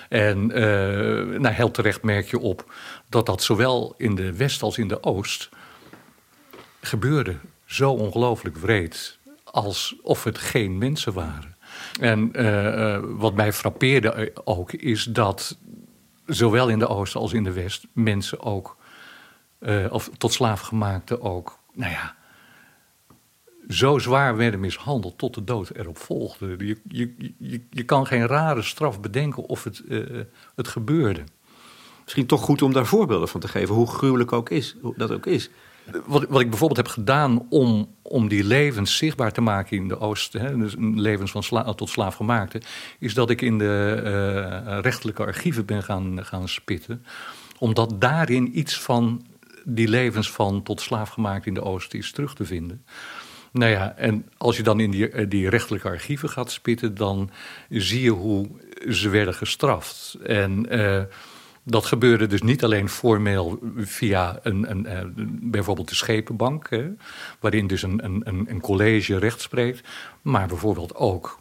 En 0.10 0.38
uh, 0.50 1.40
nou, 1.40 1.48
heel 1.48 1.72
terecht 1.72 2.04
merk 2.04 2.30
je 2.30 2.40
op 2.40 2.74
dat 3.10 3.26
dat 3.26 3.44
zowel 3.44 3.94
in 3.98 4.16
de 4.16 4.36
West 4.36 4.62
als 4.62 4.78
in 4.78 4.88
de 4.88 5.04
Oost 5.04 5.50
gebeurde. 6.82 7.36
Zo 7.66 7.92
ongelooflijk 7.92 8.58
wreed, 8.58 9.18
alsof 9.44 10.24
het 10.24 10.38
geen 10.38 10.78
mensen 10.78 11.14
waren. 11.14 11.56
En 12.00 12.30
uh, 12.34 13.00
wat 13.04 13.34
mij 13.34 13.54
frappeerde 13.54 14.32
ook, 14.44 14.72
is 14.72 15.04
dat 15.04 15.58
zowel 16.26 16.70
in 16.70 16.80
de 16.80 16.88
Oost 16.88 17.16
als 17.16 17.34
in 17.34 17.44
de 17.44 17.52
West 17.52 17.88
mensen 17.94 18.42
ook, 18.42 18.78
uh, 19.62 19.86
of 19.90 20.10
tot 20.18 20.34
slaafgemaakte 20.34 21.22
ook, 21.22 21.60
nou 21.74 21.92
ja, 21.92 22.16
zo 23.70 24.00
zwaar 24.00 24.38
werden 24.38 24.60
mishandeld 24.60 25.18
tot 25.18 25.34
de 25.34 25.44
dood 25.44 25.70
erop 25.70 25.98
volgde. 25.98 26.56
Je, 26.58 26.78
je, 26.88 27.34
je, 27.38 27.62
je 27.70 27.84
kan 27.84 28.08
geen 28.08 28.28
rare 28.28 28.62
straf 28.62 29.00
bedenken 29.00 29.44
of 29.44 29.64
het, 29.64 29.82
uh, 29.88 30.22
het 30.56 30.68
gebeurde. 30.68 31.24
Misschien 32.04 32.26
toch 32.26 32.42
goed 32.42 32.62
om 32.62 32.74
daar 32.74 32.86
voorbeelden 32.86 33.28
van 33.28 33.40
te 33.40 33.48
geven, 33.48 33.76
hoe 33.76 33.88
gruwelijk 33.88 34.32
ook 34.32 34.50
is, 34.50 34.76
hoe 34.82 34.94
dat 34.98 35.12
ook 35.12 35.26
is. 35.26 35.50
Wat, 36.06 36.26
wat 36.30 36.42
ik 36.42 36.50
bijvoorbeeld 36.50 36.78
heb 36.78 36.88
gedaan 36.88 37.46
om, 37.50 37.96
om 38.02 38.28
die 38.28 38.44
levens 38.44 38.98
zichtbaar 38.98 39.32
te 39.32 39.42
maken 39.42 39.78
in 39.78 39.88
de 39.88 40.00
Oost, 40.00 40.34
hè, 40.34 40.58
dus 40.58 40.76
levens 40.78 41.32
van 41.32 41.44
sla, 41.44 41.74
tot 41.74 41.90
slaafgemaakte, 41.90 42.62
is 43.00 43.14
dat 43.14 43.30
ik 43.30 43.42
in 43.42 43.58
de 43.58 44.02
uh, 44.04 44.80
rechtelijke 44.82 45.26
archieven 45.26 45.66
ben 45.66 45.84
gaan, 45.84 46.26
gaan 46.26 46.48
spitten. 46.48 47.06
Omdat 47.58 48.02
daarin 48.02 48.60
iets 48.60 48.82
van 48.82 49.26
die 49.66 49.88
levens 49.88 50.32
van 50.32 50.64
tot 50.64 50.82
slaafgemaakt 50.82 51.46
in 51.46 51.54
de 51.54 51.62
Oost 51.62 51.94
is 51.94 52.12
terug 52.12 52.36
te 52.36 52.46
vinden. 52.46 52.86
Nou 53.52 53.72
ja, 53.72 53.96
en 53.96 54.30
als 54.38 54.58
je 54.58 54.64
dan 54.64 54.80
in 54.80 54.92
die, 54.92 55.28
die 55.28 55.50
rechtelijke 55.50 55.88
archieven 55.88 56.30
gaat 56.30 56.52
spitten, 56.52 56.96
dan 56.96 57.30
zie 57.70 58.02
je 58.02 58.10
hoe 58.10 58.50
ze 58.90 59.10
werden 59.10 59.34
gestraft. 59.34 60.18
En 60.24 60.76
uh, 60.76 61.04
dat 61.64 61.86
gebeurde 61.86 62.28
dus 62.28 62.42
niet 62.42 62.64
alleen 62.64 62.90
formeel 62.90 63.60
via 63.78 64.40
een, 64.44 64.72
een, 64.72 64.98
een 64.98 65.40
bijvoorbeeld 65.42 65.90
de 65.90 65.96
schepenbank, 65.96 66.70
hè, 66.70 66.90
waarin 67.40 67.68
dus 67.68 67.82
een, 67.82 68.06
een, 68.06 68.46
een 68.50 68.62
college 68.62 69.18
recht 69.18 69.42
spreekt, 69.42 69.88
maar 70.22 70.48
bijvoorbeeld 70.48 70.96
ook 70.96 71.40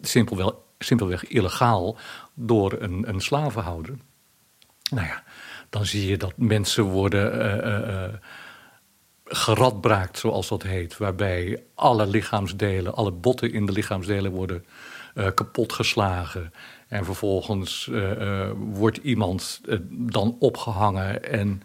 simpelweg, 0.00 0.52
simpelweg 0.78 1.26
illegaal 1.26 1.96
door 2.34 2.76
een, 2.78 3.08
een 3.08 3.20
slavenhouder. 3.20 3.94
Nou 4.90 5.06
ja, 5.06 5.24
dan 5.70 5.86
zie 5.86 6.06
je 6.06 6.16
dat 6.16 6.32
mensen 6.36 6.84
worden 6.84 7.34
uh, 7.36 7.88
uh, 7.88 8.14
geradbraakt, 9.24 10.18
zoals 10.18 10.48
dat 10.48 10.62
heet, 10.62 10.96
waarbij 10.96 11.62
alle 11.74 12.06
lichaamsdelen, 12.06 12.94
alle 12.94 13.12
botten 13.12 13.52
in 13.52 13.66
de 13.66 13.72
lichaamsdelen 13.72 14.32
worden 14.32 14.64
uh, 15.14 15.26
kapotgeslagen. 15.34 16.52
En 16.88 17.04
vervolgens 17.04 17.90
wordt 18.56 18.96
iemand 18.96 19.60
dan 19.90 20.36
opgehangen 20.38 21.24
en, 21.24 21.62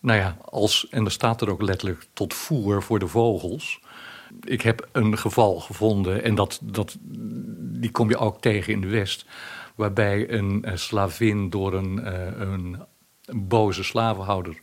nou 0.00 0.18
ja, 0.18 0.36
als, 0.44 0.88
en 0.90 1.04
er 1.04 1.10
staat 1.10 1.40
er 1.40 1.50
ook 1.50 1.62
letterlijk 1.62 2.06
tot 2.12 2.34
voer 2.34 2.82
voor 2.82 2.98
de 2.98 3.06
vogels. 3.06 3.80
Ik 4.40 4.62
heb 4.62 4.88
een 4.92 5.18
geval 5.18 5.60
gevonden 5.60 6.22
en 6.22 6.34
dat, 6.34 6.60
dat, 6.62 6.96
die 7.58 7.90
kom 7.90 8.08
je 8.08 8.16
ook 8.16 8.40
tegen 8.40 8.72
in 8.72 8.80
de 8.80 8.88
West, 8.88 9.26
waarbij 9.74 10.30
een 10.30 10.64
slavin 10.74 11.50
door 11.50 11.74
een, 11.74 12.10
een 12.40 12.76
boze 13.34 13.84
slavenhouder 13.84 14.60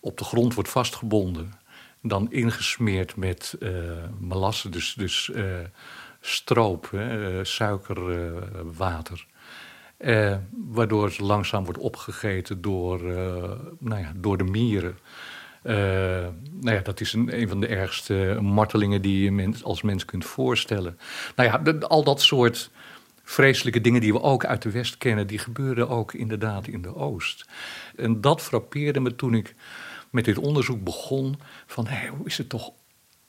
op 0.00 0.18
de 0.18 0.24
grond 0.24 0.54
wordt 0.54 0.70
vastgebonden, 0.70 1.52
dan 2.02 2.32
ingesmeerd 2.32 3.16
met 3.16 3.58
melasse, 4.18 4.68
dus, 4.68 4.94
dus 4.94 5.30
stroop, 6.20 6.90
hè. 6.90 7.44
Eh, 9.98 10.36
waardoor 10.68 11.12
ze 11.12 11.22
langzaam 11.22 11.64
wordt 11.64 11.80
opgegeten 11.80 12.60
door, 12.60 13.02
uh, 13.02 13.16
nou 13.78 14.00
ja, 14.00 14.12
door 14.16 14.36
de 14.36 14.44
mieren. 14.44 14.98
Uh, 15.64 15.74
nou 16.50 16.76
ja, 16.76 16.80
dat 16.80 17.00
is 17.00 17.12
een, 17.12 17.40
een 17.40 17.48
van 17.48 17.60
de 17.60 17.66
ergste 17.66 18.38
martelingen 18.40 19.02
die 19.02 19.24
je 19.24 19.32
mens, 19.32 19.64
als 19.64 19.82
mens 19.82 20.04
kunt 20.04 20.24
voorstellen. 20.24 20.98
Nou 21.36 21.48
ja, 21.48 21.78
al 21.80 22.04
dat 22.04 22.20
soort 22.20 22.70
vreselijke 23.28 23.80
dingen 23.80 24.00
die 24.00 24.12
we 24.12 24.22
ook 24.22 24.44
uit 24.44 24.62
de 24.62 24.70
West 24.70 24.98
kennen, 24.98 25.26
die 25.26 25.38
gebeuren 25.38 25.88
ook 25.88 26.14
inderdaad 26.14 26.66
in 26.66 26.82
de 26.82 26.94
Oost. 26.94 27.48
En 27.96 28.20
dat 28.20 28.42
frappeerde 28.42 29.00
me 29.00 29.14
toen 29.14 29.34
ik 29.34 29.54
met 30.10 30.24
dit 30.24 30.38
onderzoek 30.38 30.84
begon: 30.84 31.40
van 31.66 31.88
hoe 32.16 32.26
is 32.26 32.38
het 32.38 32.48
toch 32.48 32.72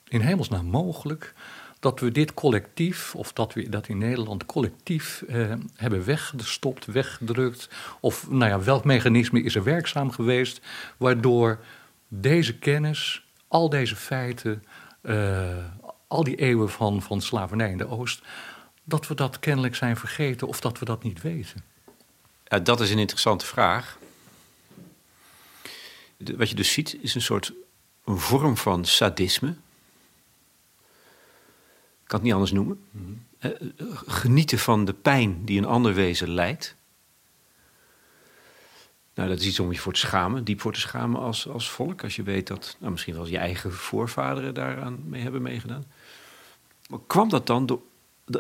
in 0.08 0.22
hemelsnaam 0.22 0.66
mogelijk 0.66 1.34
dat 1.80 2.00
we 2.00 2.12
dit 2.12 2.34
collectief, 2.34 3.16
of 3.16 3.34
dat 3.34 3.54
we 3.54 3.70
dat 3.70 3.88
in 3.88 3.98
Nederland 3.98 4.46
collectief 4.46 5.22
eh, 5.28 5.54
hebben 5.76 6.06
weggestopt, 6.06 6.86
weggedrukt. 6.86 7.70
Of 8.00 8.30
nou 8.30 8.50
ja, 8.52 8.62
welk 8.62 8.84
mechanisme 8.84 9.44
is 9.44 9.56
er 9.56 9.64
werkzaam 9.64 10.12
geweest 10.12 10.62
waardoor 10.98 11.60
deze 12.08 12.58
kennis, 12.58 13.26
al 13.48 13.70
deze 13.70 13.96
feiten, 13.96 14.64
uh, 15.02 15.58
al 16.08 16.24
die 16.24 16.36
eeuwen 16.36 16.70
van, 16.70 17.02
van 17.02 17.22
slavernij 17.22 17.70
in 17.72 17.78
de 17.78 17.88
Oost, 17.88 18.22
dat 18.90 19.08
we 19.08 19.16
dat 19.16 19.40
kennelijk 19.40 19.76
zijn 19.76 19.98
vergeten 19.98 20.48
of 20.48 20.60
dat 20.60 20.80
we 20.80 20.86
dat 20.86 21.04
niet 21.04 21.22
weten. 21.22 21.64
Ja, 22.48 22.60
dat 22.60 22.82
is 22.82 22.92
een 22.92 23.00
interessante 23.00 23.46
vraag. 23.46 23.98
Wat 26.18 26.50
je 26.50 26.56
dus 26.56 26.72
ziet 26.72 26.98
is 27.02 27.16
een 27.16 27.22
soort 27.22 27.54
een 28.06 28.18
vorm 28.18 28.58
van 28.58 28.86
sadisme 28.86 29.56
kan 32.10 32.20
het 32.20 32.22
niet 32.22 32.34
anders 32.34 32.52
noemen. 32.52 32.80
Mm 32.92 33.22
-hmm. 33.40 33.74
genieten 34.08 34.60
van 34.60 34.86
de 34.86 34.94
pijn 34.94 35.46
die 35.46 35.58
een 35.58 35.66
ander 35.66 35.94
wezen 35.94 36.30
lijdt. 36.30 36.76
Nou, 39.14 39.30
dat 39.30 39.40
is 39.40 39.46
iets 39.46 39.60
om 39.60 39.72
je 39.72 39.80
voor 39.80 39.94
te 39.94 40.00
schamen, 40.00 40.44
diep 40.44 40.62
voor 40.62 40.74
te 40.74 40.80
schamen 40.80 41.22
als, 41.22 41.48
als 41.48 41.70
volk. 41.70 42.04
Als 42.04 42.16
je 42.16 42.24
weet 42.24 42.48
dat 42.48 42.78
nou, 42.80 42.92
misschien 42.92 43.14
wel 43.14 43.28
je 43.28 43.38
eigen 43.38 43.74
voorvaderen 43.74 44.54
daaraan 44.54 45.00
mee 45.10 45.22
hebben 45.22 45.42
meegedaan. 45.42 45.86
Maar 46.90 47.00
kwam 47.08 47.30
dat 47.30 47.48
dan 47.48 47.66
door, 47.66 47.82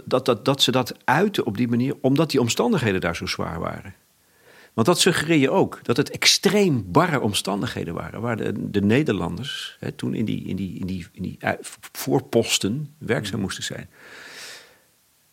dat, 0.06 0.25
dat, 0.25 0.45
dat 0.45 0.62
ze 0.62 0.71
dat 0.71 0.93
uiten 1.04 1.45
op 1.45 1.58
die 1.58 1.67
manier, 1.67 1.95
omdat 2.02 2.32
die 2.32 2.39
omstandigheden 2.39 3.02
daar 3.02 3.15
zo 3.15 3.25
zwaar 3.25 3.60
waren? 3.60 3.93
Want 4.73 4.88
dat 4.88 4.99
suggereer 4.99 5.38
je 5.38 5.49
ook, 5.49 5.80
dat 5.84 5.97
het 5.97 6.10
extreem 6.10 6.91
barre 6.91 7.19
omstandigheden 7.19 7.93
waren. 7.93 8.21
Waar 8.21 8.38
de, 8.38 8.69
de 8.69 8.82
Nederlanders 8.82 9.78
hè, 9.80 9.91
toen 9.91 10.13
in 10.13 10.25
die, 10.25 10.43
in, 10.45 10.56
die, 10.56 10.80
in, 10.80 10.88
die, 10.88 11.08
in 11.12 11.21
die 11.21 11.38
voorposten 11.91 12.93
werkzaam 12.97 13.36
mm. 13.36 13.41
moesten 13.41 13.63
zijn. 13.63 13.89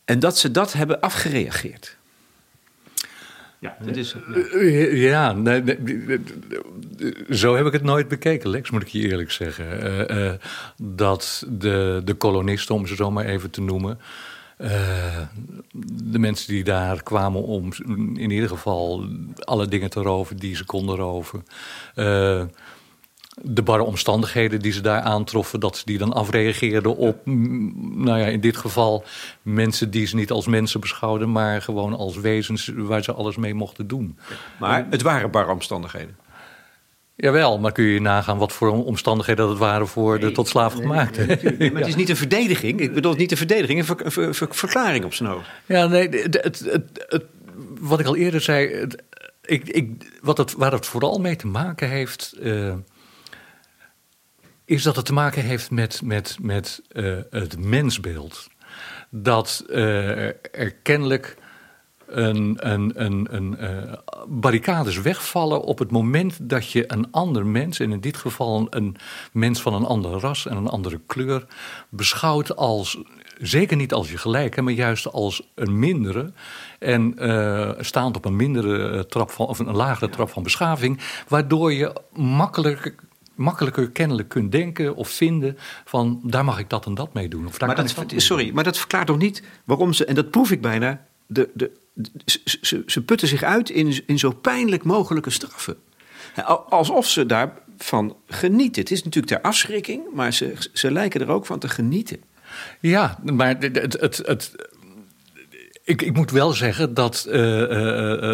En 0.04 0.18
dat 0.18 0.38
ze 0.38 0.50
dat 0.50 0.72
hebben 0.72 1.00
afgereageerd. 1.00 1.96
Ja, 3.58 3.76
dat 3.84 3.96
is, 3.96 4.16
ja. 4.50 4.88
ja 4.92 5.32
nee, 5.32 5.62
nee, 5.62 6.20
zo 7.30 7.56
heb 7.56 7.66
ik 7.66 7.72
het 7.72 7.82
nooit 7.82 8.08
bekeken, 8.08 8.50
Lex, 8.50 8.70
moet 8.70 8.82
ik 8.82 8.88
je 8.88 9.00
eerlijk 9.00 9.30
zeggen. 9.30 9.86
Uh, 10.10 10.24
uh, 10.24 10.32
dat 10.76 11.46
de, 11.48 12.02
de 12.04 12.14
kolonisten, 12.14 12.74
om 12.74 12.86
ze 12.86 12.94
zo 12.94 13.10
maar 13.10 13.24
even 13.24 13.50
te 13.50 13.60
noemen, 13.60 13.98
uh, 14.58 14.68
de 16.02 16.18
mensen 16.18 16.52
die 16.52 16.64
daar 16.64 17.02
kwamen 17.02 17.42
om 17.42 17.72
in 18.14 18.30
ieder 18.30 18.48
geval 18.48 19.04
alle 19.38 19.68
dingen 19.68 19.90
te 19.90 20.00
roven 20.00 20.36
die 20.36 20.56
ze 20.56 20.64
konden 20.64 20.96
roven. 20.96 21.46
Uh, 21.94 22.42
de 23.42 23.62
barre 23.62 23.82
omstandigheden 23.82 24.60
die 24.60 24.72
ze 24.72 24.80
daar 24.80 25.00
aantroffen, 25.00 25.60
dat 25.60 25.76
ze 25.76 25.82
die 25.84 25.98
dan 25.98 26.12
afreageerden 26.12 26.96
op, 26.96 27.20
nou 27.24 28.18
ja, 28.18 28.26
in 28.26 28.40
dit 28.40 28.56
geval 28.56 29.04
mensen 29.42 29.90
die 29.90 30.06
ze 30.06 30.16
niet 30.16 30.30
als 30.30 30.46
mensen 30.46 30.80
beschouwden, 30.80 31.32
maar 31.32 31.62
gewoon 31.62 31.96
als 31.96 32.16
wezens 32.16 32.72
waar 32.74 33.02
ze 33.02 33.12
alles 33.12 33.36
mee 33.36 33.54
mochten 33.54 33.86
doen. 33.86 34.18
Maar 34.58 34.86
het 34.90 35.02
waren 35.02 35.30
barre 35.30 35.52
omstandigheden. 35.52 36.16
Jawel, 37.16 37.58
maar 37.58 37.72
kun 37.72 37.84
je 37.84 38.00
nagaan 38.00 38.38
wat 38.38 38.52
voor 38.52 38.84
omstandigheden 38.84 39.42
dat 39.42 39.52
het 39.54 39.62
waren 39.62 39.88
voor 39.88 40.18
de 40.18 40.32
tot 40.32 40.48
slaaf 40.48 40.74
gemaakte. 40.74 41.24
Nee, 41.58 41.72
maar 41.72 41.80
het 41.80 41.90
is 41.90 41.96
niet 41.96 42.08
een 42.08 42.16
verdediging. 42.16 42.80
Ik 42.80 42.94
bedoel, 42.94 43.14
niet 43.14 43.30
een 43.30 43.36
verdediging, 43.36 43.78
een 43.78 44.12
ver, 44.12 44.34
ver, 44.34 44.54
verklaring 44.54 45.04
op 45.04 45.14
zijn 45.14 45.28
hoofd. 45.28 45.48
Ja, 45.66 45.86
nee, 45.86 46.08
het, 46.08 46.42
het, 46.42 47.24
wat 47.80 48.00
ik 48.00 48.06
al 48.06 48.16
eerder 48.16 48.40
zei, 48.40 48.86
ik, 49.44 49.68
ik, 49.68 50.18
wat 50.20 50.38
het, 50.38 50.52
waar 50.52 50.72
het 50.72 50.86
vooral 50.86 51.20
mee 51.20 51.36
te 51.36 51.46
maken 51.46 51.88
heeft, 51.88 52.34
uh, 52.40 52.74
is 54.64 54.82
dat 54.82 54.96
het 54.96 55.04
te 55.04 55.12
maken 55.12 55.42
heeft 55.42 55.70
met, 55.70 56.00
met, 56.02 56.36
met 56.40 56.82
uh, 56.92 57.18
het 57.30 57.58
mensbeeld. 57.58 58.48
Dat 59.10 59.64
uh, 59.68 60.26
er 60.52 60.74
kennelijk 60.82 61.36
een, 62.06 62.56
een, 62.72 62.92
een, 62.94 63.26
een 63.30 63.56
uh, 63.60 63.92
barricades 64.28 65.00
wegvallen 65.00 65.62
op 65.62 65.78
het 65.78 65.90
moment 65.90 66.48
dat 66.48 66.70
je 66.70 66.92
een 66.92 67.10
ander 67.10 67.46
mens, 67.46 67.80
en 67.80 67.92
in 67.92 68.00
dit 68.00 68.16
geval 68.16 68.66
een 68.70 68.96
mens 69.32 69.60
van 69.60 69.74
een 69.74 69.84
andere 69.84 70.18
ras 70.18 70.46
en 70.46 70.56
een 70.56 70.68
andere 70.68 71.00
kleur, 71.06 71.46
beschouwt 71.88 72.56
als, 72.56 72.98
zeker 73.38 73.76
niet 73.76 73.92
als 73.92 74.10
je 74.10 74.18
gelijk, 74.18 74.60
maar 74.60 74.72
juist 74.72 75.12
als 75.12 75.50
een 75.54 75.78
mindere. 75.78 76.32
En 76.78 77.14
uh, 77.18 77.70
staand 77.78 78.16
op 78.16 78.24
een 78.24 78.36
mindere 78.36 79.06
trap 79.06 79.30
van, 79.30 79.46
of 79.46 79.58
een 79.58 79.76
lagere 79.76 80.10
trap 80.10 80.30
van 80.30 80.42
beschaving, 80.42 81.00
waardoor 81.28 81.72
je 81.72 81.92
makkelijker 82.12 82.94
makkelijker 83.34 83.90
kennelijk 83.90 84.28
kunt 84.28 84.52
denken 84.52 84.94
of 84.94 85.08
vinden 85.08 85.56
van 85.84 86.20
daar 86.22 86.44
mag 86.44 86.58
ik 86.58 86.70
dat 86.70 86.86
en 86.86 86.94
dat 86.94 87.14
mee 87.14 87.28
doen. 87.28 87.46
Of 87.46 87.58
daar 87.58 87.68
maar 87.68 87.76
dat, 87.76 88.12
sorry, 88.16 88.50
maar 88.54 88.64
dat 88.64 88.78
verklaart 88.78 89.06
toch 89.06 89.18
niet 89.18 89.42
waarom 89.64 89.92
ze, 89.92 90.04
en 90.04 90.14
dat 90.14 90.30
proef 90.30 90.50
ik 90.50 90.60
bijna, 90.60 91.06
de, 91.26 91.50
de, 91.54 91.70
ze, 92.60 92.82
ze, 92.86 93.02
putten 93.02 93.28
zich 93.28 93.42
uit 93.42 93.70
in, 93.70 94.02
in 94.06 94.18
zo 94.18 94.30
pijnlijk 94.30 94.84
mogelijke 94.84 95.30
straffen. 95.30 95.76
Alsof 96.68 97.06
ze 97.06 97.26
daarvan 97.26 98.16
genieten. 98.26 98.82
Het 98.82 98.90
is 98.90 99.02
natuurlijk 99.02 99.32
ter 99.32 99.50
afschrikking, 99.50 100.02
maar 100.14 100.32
ze, 100.32 100.54
ze 100.72 100.90
lijken 100.90 101.20
er 101.20 101.28
ook 101.28 101.46
van 101.46 101.58
te 101.58 101.68
genieten. 101.68 102.20
Ja, 102.80 103.18
maar 103.22 103.56
het, 103.58 104.22
het, 104.26 104.54
ik, 105.84 106.02
ik, 106.02 106.14
moet 106.14 106.30
wel 106.30 106.52
zeggen 106.52 106.94
dat 106.94 107.26
uh, 107.28 107.34
uh, 107.34 107.68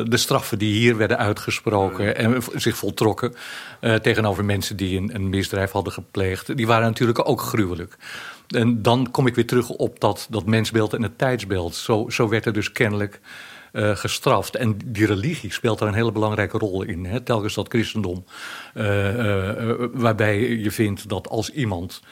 de 0.04 0.16
straffen 0.16 0.58
die 0.58 0.74
hier 0.74 0.96
werden 0.96 1.18
uitgesproken 1.18 2.16
en 2.16 2.42
zich 2.54 2.76
voltrokken 2.76 3.34
tegenover 4.02 4.44
mensen 4.44 4.76
die 4.76 4.98
een, 4.98 5.14
een, 5.14 5.28
misdrijf 5.28 5.70
hadden 5.70 5.92
gepleegd, 5.92 6.56
die 6.56 6.66
waren 6.66 6.86
natuurlijk 6.86 7.28
ook 7.28 7.40
gruwelijk. 7.40 7.96
En 8.48 8.82
dan 8.82 9.10
kom 9.10 9.26
ik 9.26 9.34
weer 9.34 9.46
terug 9.46 9.68
op 9.68 10.00
dat, 10.00 10.26
dat 10.30 10.46
mensbeeld 10.46 10.92
en 10.92 11.02
het 11.02 11.18
tijdsbeeld. 11.18 11.74
Zo, 11.74 12.08
zo 12.08 12.28
werd 12.28 12.46
er 12.46 12.52
dus 12.52 12.72
kennelijk 12.72 13.20
uh, 13.72 13.96
gestraft. 13.96 14.56
En 14.56 14.78
die 14.84 15.06
religie 15.06 15.52
speelt 15.52 15.78
daar 15.78 15.88
een 15.88 15.94
hele 15.94 16.12
belangrijke 16.12 16.58
rol 16.58 16.82
in. 16.82 17.04
Hè? 17.04 17.20
Telkens 17.20 17.54
dat 17.54 17.68
christendom, 17.68 18.24
uh, 18.74 19.16
uh, 19.16 19.86
waarbij 19.92 20.38
je 20.38 20.70
vindt 20.70 21.08
dat 21.08 21.28
als 21.28 21.50
iemand 21.50 22.02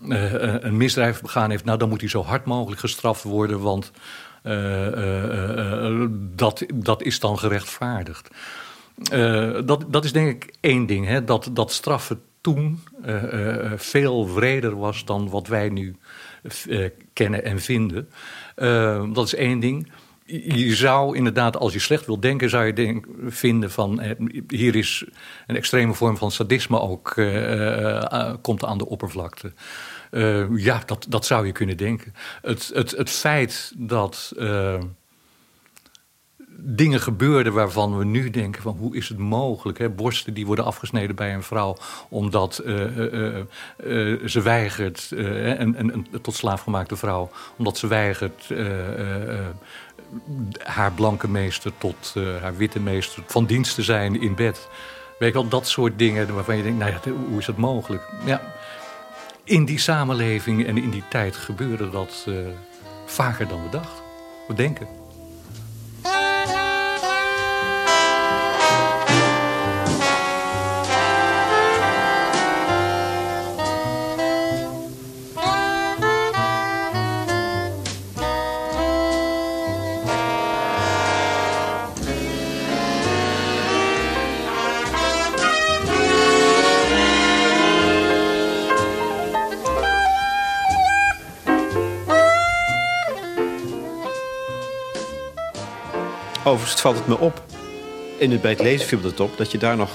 een 0.00 0.76
misdrijf 0.76 1.20
begaan 1.20 1.50
heeft, 1.50 1.64
nou 1.64 1.78
dan 1.78 1.88
moet 1.88 2.00
hij 2.00 2.08
zo 2.08 2.22
hard 2.22 2.44
mogelijk 2.44 2.80
gestraft 2.80 3.22
worden, 3.22 3.60
want 3.60 3.90
dat, 6.34 6.64
dat 6.74 7.02
is 7.02 7.20
dan 7.20 7.38
gerechtvaardigd. 7.38 8.28
dat, 9.64 9.84
dat 9.88 10.04
is 10.04 10.12
denk 10.12 10.42
ik 10.42 10.54
één 10.60 10.86
ding, 10.86 11.06
hè? 11.06 11.24
Dat, 11.24 11.50
dat 11.52 11.72
straffen 11.72 12.20
toen 12.40 12.80
veel 13.76 14.34
wreder 14.34 14.76
was 14.76 15.04
dan 15.04 15.30
wat 15.30 15.46
wij 15.46 15.68
nu 15.68 15.96
kennen 17.12 17.44
en 17.44 17.60
vinden. 17.60 18.08
dat 19.12 19.24
is 19.24 19.34
één 19.34 19.60
ding 19.60 19.88
je 20.28 20.74
zou 20.74 21.16
inderdaad, 21.16 21.56
als 21.56 21.72
je 21.72 21.78
slecht 21.78 22.06
wil 22.06 22.20
denken, 22.20 22.50
zou 22.50 22.64
je 22.64 22.72
denk, 22.72 23.06
vinden 23.26 23.70
van 23.70 24.00
eh, 24.00 24.10
hier 24.48 24.76
is 24.76 25.04
een 25.46 25.56
extreme 25.56 25.94
vorm 25.94 26.16
van 26.16 26.30
sadisme 26.30 26.80
ook 26.80 27.16
uh, 27.16 28.34
komt 28.42 28.64
aan 28.64 28.78
de 28.78 28.88
oppervlakte. 28.88 29.52
ja, 30.56 30.82
dat, 30.86 31.06
dat 31.08 31.26
zou 31.26 31.46
je 31.46 31.52
kunnen 31.52 31.76
denken. 31.76 32.14
Het, 32.42 32.70
het, 32.74 32.90
het 32.90 33.10
feit 33.10 33.72
dat 33.76 34.32
dingen 36.60 37.00
gebeurden 37.00 37.52
waarvan 37.52 37.98
we 37.98 38.04
nu 38.04 38.30
denken 38.30 38.62
van 38.62 38.76
hoe 38.78 38.96
is 38.96 39.08
het 39.08 39.18
mogelijk? 39.18 39.78
Hè? 39.78 39.88
Borsten 39.88 40.34
die 40.34 40.46
worden 40.46 40.64
afgesneden 40.64 41.16
bij 41.16 41.34
een 41.34 41.42
vrouw 41.42 41.76
omdat 42.08 42.54
ze 44.24 44.40
weigert, 44.42 45.08
een, 45.10 45.78
een, 45.78 45.92
een, 45.92 46.06
tot 46.22 46.34
slaafgemaakte 46.34 46.96
vrouw, 46.96 47.30
omdat 47.56 47.78
ze 47.78 47.86
weigert 47.86 48.46
haar 50.62 50.92
blanke 50.92 51.28
meester 51.28 51.72
tot 51.78 52.14
uh, 52.16 52.42
haar 52.42 52.56
witte 52.56 52.80
meester 52.80 53.22
van 53.26 53.44
dienst 53.46 53.74
te 53.74 53.82
zijn 53.82 54.20
in 54.20 54.34
bed. 54.34 54.68
Weet 55.18 55.32
je 55.32 55.38
wel, 55.38 55.48
dat 55.48 55.68
soort 55.68 55.98
dingen 55.98 56.34
waarvan 56.34 56.56
je 56.56 56.62
denkt, 56.62 56.78
nou 56.78 56.92
ja, 56.92 57.10
hoe 57.28 57.38
is 57.38 57.46
dat 57.46 57.56
mogelijk? 57.56 58.02
Ja, 58.24 58.40
in 59.44 59.64
die 59.64 59.78
samenleving 59.78 60.66
en 60.66 60.78
in 60.78 60.90
die 60.90 61.04
tijd 61.08 61.36
gebeurde 61.36 61.90
dat 61.90 62.24
uh, 62.28 62.36
vaker 63.06 63.48
dan 63.48 63.62
we 63.62 63.68
dachten. 63.68 64.04
We 64.48 64.54
denken. 64.54 64.97
Overigens 96.48 96.80
valt 96.80 96.96
het 96.96 97.06
me 97.06 97.18
op, 97.18 97.42
in 98.18 98.30
het, 98.30 98.40
bij 98.40 98.50
het 98.50 98.60
lezen 98.60 98.88
viel 98.88 99.02
het 99.02 99.20
op, 99.20 99.36
dat 99.36 99.50
je 99.52 99.58
daar 99.58 99.76
nog 99.76 99.90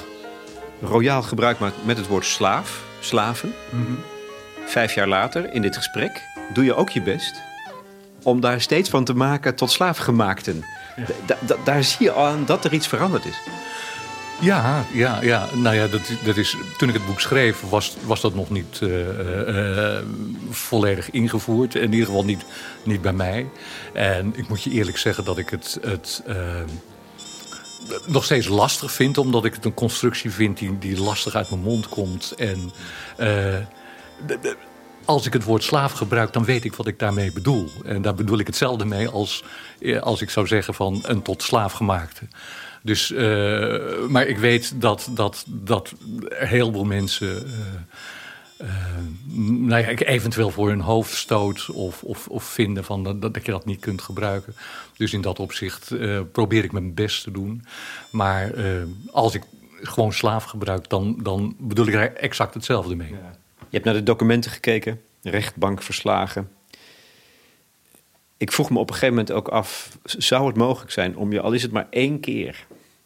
royaal 0.81 1.21
gebruik 1.21 1.59
maakt 1.59 1.85
met 1.85 1.97
het 1.97 2.07
woord 2.07 2.25
slaaf, 2.25 2.83
slaven. 2.99 3.53
Mhm. 3.69 3.91
Vijf 4.65 4.93
jaar 4.93 5.07
later, 5.07 5.53
in 5.53 5.61
dit 5.61 5.75
gesprek, 5.75 6.21
doe 6.53 6.63
je 6.63 6.75
ook 6.75 6.89
je 6.89 7.01
best 7.01 7.41
om 8.23 8.39
daar 8.39 8.61
steeds 8.61 8.89
van 8.89 9.03
te 9.03 9.13
maken 9.13 9.55
tot 9.55 9.71
slaafgemaakten. 9.71 10.65
Ja. 10.95 11.37
daar 11.63 11.83
zie 11.83 12.05
je 12.05 12.13
aan 12.13 12.45
dat 12.45 12.65
er 12.65 12.73
iets 12.73 12.87
veranderd 12.87 13.25
is. 13.25 13.39
Ja, 14.43 14.85
ja, 14.93 15.21
ja. 15.21 15.47
Nou 15.53 15.75
ja, 15.75 15.87
dat, 15.87 16.01
dat 16.23 16.37
is, 16.37 16.57
toen 16.77 16.87
ik 16.87 16.93
het 16.93 17.05
boek 17.05 17.19
schreef, 17.19 17.61
was, 17.69 17.95
was 18.05 18.21
dat 18.21 18.35
nog 18.35 18.49
niet 18.49 18.79
uh, 18.83 19.97
volledig 20.49 21.11
ingevoerd. 21.11 21.75
In 21.75 21.91
ieder 21.91 22.05
geval 22.05 22.23
niet, 22.23 22.45
niet 22.83 23.01
bij 23.01 23.13
mij. 23.13 23.49
En 23.93 24.33
ik 24.35 24.47
moet 24.47 24.63
je 24.63 24.69
eerlijk 24.69 24.97
zeggen 24.97 25.25
dat 25.25 25.37
ik 25.37 25.49
het, 25.49 25.77
het 25.81 26.23
uh, 26.27 26.35
nog 28.05 28.23
steeds 28.23 28.47
lastig 28.47 28.91
vind, 28.91 29.17
omdat 29.17 29.45
ik 29.45 29.53
het 29.53 29.65
een 29.65 29.73
constructie 29.73 30.31
vind 30.31 30.57
die, 30.57 30.77
die 30.77 31.01
lastig 31.01 31.35
uit 31.35 31.49
mijn 31.49 31.61
mond 31.61 31.89
komt. 31.89 32.33
En 32.37 32.71
als 35.05 35.25
ik 35.25 35.33
het 35.33 35.43
woord 35.43 35.63
slaaf 35.63 35.91
gebruik, 35.91 36.33
dan 36.33 36.45
weet 36.45 36.63
ik 36.63 36.75
wat 36.75 36.87
ik 36.87 36.99
daarmee 36.99 37.31
bedoel. 37.31 37.69
En 37.85 38.01
daar 38.01 38.15
bedoel 38.15 38.39
ik 38.39 38.47
hetzelfde 38.47 38.85
mee 38.85 39.07
als, 39.07 39.43
als 40.01 40.21
ik 40.21 40.29
zou 40.29 40.47
zeggen 40.47 40.73
van 40.73 40.99
een 41.03 41.21
tot 41.21 41.43
slaaf 41.43 41.73
gemaakte. 41.73 42.27
Dus, 42.83 43.11
uh, 43.11 44.07
maar 44.07 44.27
ik 44.27 44.37
weet 44.37 44.81
dat, 44.81 45.09
dat, 45.11 45.45
dat 45.47 45.93
heel 46.29 46.71
veel 46.71 46.83
mensen. 46.83 47.45
Uh, 48.61 48.67
nou 49.67 49.81
ja, 49.81 49.87
eventueel 49.87 50.49
voor 50.49 50.69
hun 50.69 50.81
hoofd 50.81 51.15
stoot 51.15 51.69
of, 51.69 52.03
of, 52.03 52.27
of 52.27 52.43
vinden 52.43 52.83
van 52.83 53.03
dat, 53.03 53.21
dat 53.21 53.45
je 53.45 53.51
dat 53.51 53.65
niet 53.65 53.79
kunt 53.79 54.01
gebruiken. 54.01 54.55
Dus 54.97 55.13
in 55.13 55.21
dat 55.21 55.39
opzicht 55.39 55.95
probeer 56.31 56.63
ik 56.63 56.71
mijn 56.71 56.93
best 56.93 57.23
te 57.23 57.31
doen. 57.31 57.65
Maar 58.09 58.51
als 59.11 59.35
ik 59.35 59.43
gewoon 59.81 60.13
slaaf 60.13 60.43
gebruik, 60.43 60.89
dan, 60.89 61.19
dan 61.21 61.55
bedoel 61.59 61.87
ik 61.87 61.93
er 61.93 62.15
exact 62.15 62.53
hetzelfde 62.53 62.95
mee. 62.95 63.09
Je 63.09 63.15
hebt 63.69 63.85
naar 63.85 63.93
de 63.93 64.03
documenten 64.03 64.51
gekeken, 64.51 65.01
rechtbankverslagen. 65.21 66.49
Ik 68.43 68.51
vroeg 68.51 68.69
me 68.69 68.79
op 68.79 68.87
een 68.87 68.93
gegeven 68.93 69.15
moment 69.15 69.31
ook 69.31 69.47
af: 69.47 69.97
zou 70.03 70.47
het 70.47 70.55
mogelijk 70.55 70.91
zijn 70.91 71.17
om 71.17 71.31
je, 71.31 71.41
al 71.41 71.51
is 71.51 71.61
het 71.61 71.71
maar 71.71 71.87
één 71.89 72.19
keer, 72.19 72.65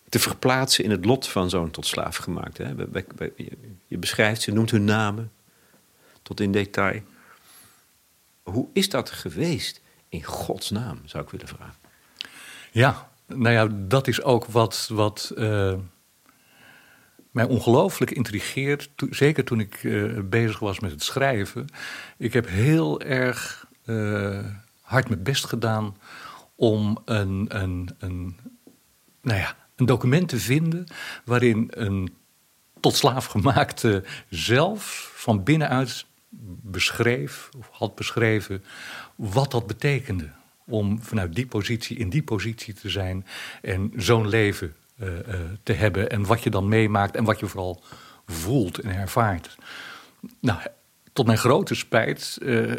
te 0.09 0.19
verplaatsen 0.19 0.83
in 0.83 0.91
het 0.91 1.05
lot 1.05 1.27
van 1.27 1.49
zo'n 1.49 1.71
tot 1.71 1.85
slaaf 1.85 2.15
gemaakt. 2.15 2.57
Hè? 2.57 2.73
Je 3.87 3.97
beschrijft 3.97 4.41
ze, 4.41 4.51
noemt 4.51 4.71
hun 4.71 4.83
namen 4.83 5.31
tot 6.21 6.39
in 6.39 6.51
detail. 6.51 7.01
Hoe 8.43 8.67
is 8.73 8.89
dat 8.89 9.09
geweest 9.09 9.81
in 10.09 10.23
Gods 10.23 10.69
naam, 10.69 11.01
zou 11.05 11.23
ik 11.23 11.29
willen 11.29 11.47
vragen? 11.47 11.75
Ja, 12.71 13.09
nou 13.25 13.53
ja, 13.53 13.67
dat 13.71 14.07
is 14.07 14.21
ook 14.21 14.45
wat, 14.45 14.89
wat 14.91 15.31
uh, 15.35 15.73
mij 17.31 17.45
ongelooflijk 17.45 18.11
intrigeert. 18.11 18.89
zeker 19.09 19.43
toen 19.43 19.59
ik 19.59 19.83
uh, 19.83 20.19
bezig 20.23 20.59
was 20.59 20.79
met 20.79 20.91
het 20.91 21.03
schrijven. 21.03 21.65
Ik 22.17 22.33
heb 22.33 22.47
heel 22.47 23.01
erg 23.01 23.67
uh, 23.85 24.45
hard 24.87 25.09
mijn 25.09 25.23
best 25.23 25.45
gedaan 25.45 25.97
om 26.55 26.97
een, 27.05 27.45
een, 27.49 27.89
een 27.99 28.37
nou 29.21 29.39
ja, 29.39 29.55
een 29.75 29.85
document 29.85 30.29
te 30.29 30.39
vinden 30.39 30.85
waarin 31.25 31.67
een 31.69 32.13
tot 32.79 32.95
slaaf 32.95 33.25
gemaakte 33.25 34.03
zelf 34.29 35.11
van 35.15 35.43
binnenuit 35.43 36.05
beschreef, 36.61 37.49
of 37.57 37.69
had 37.71 37.95
beschreven, 37.95 38.63
wat 39.15 39.51
dat 39.51 39.67
betekende. 39.67 40.31
Om 40.65 41.01
vanuit 41.01 41.35
die 41.35 41.47
positie 41.47 41.97
in 41.97 42.09
die 42.09 42.23
positie 42.23 42.73
te 42.73 42.89
zijn 42.89 43.25
en 43.61 43.91
zo'n 43.95 44.27
leven 44.27 44.75
uh, 44.99 45.07
uh, 45.09 45.19
te 45.63 45.73
hebben. 45.73 46.09
En 46.09 46.25
wat 46.25 46.43
je 46.43 46.49
dan 46.49 46.67
meemaakt 46.67 47.15
en 47.15 47.23
wat 47.23 47.39
je 47.39 47.47
vooral 47.47 47.83
voelt 48.25 48.79
en 48.79 48.95
ervaart. 48.95 49.55
Nou, 50.39 50.59
tot 51.13 51.25
mijn 51.25 51.37
grote 51.37 51.75
spijt 51.75 52.37
uh, 52.41 52.73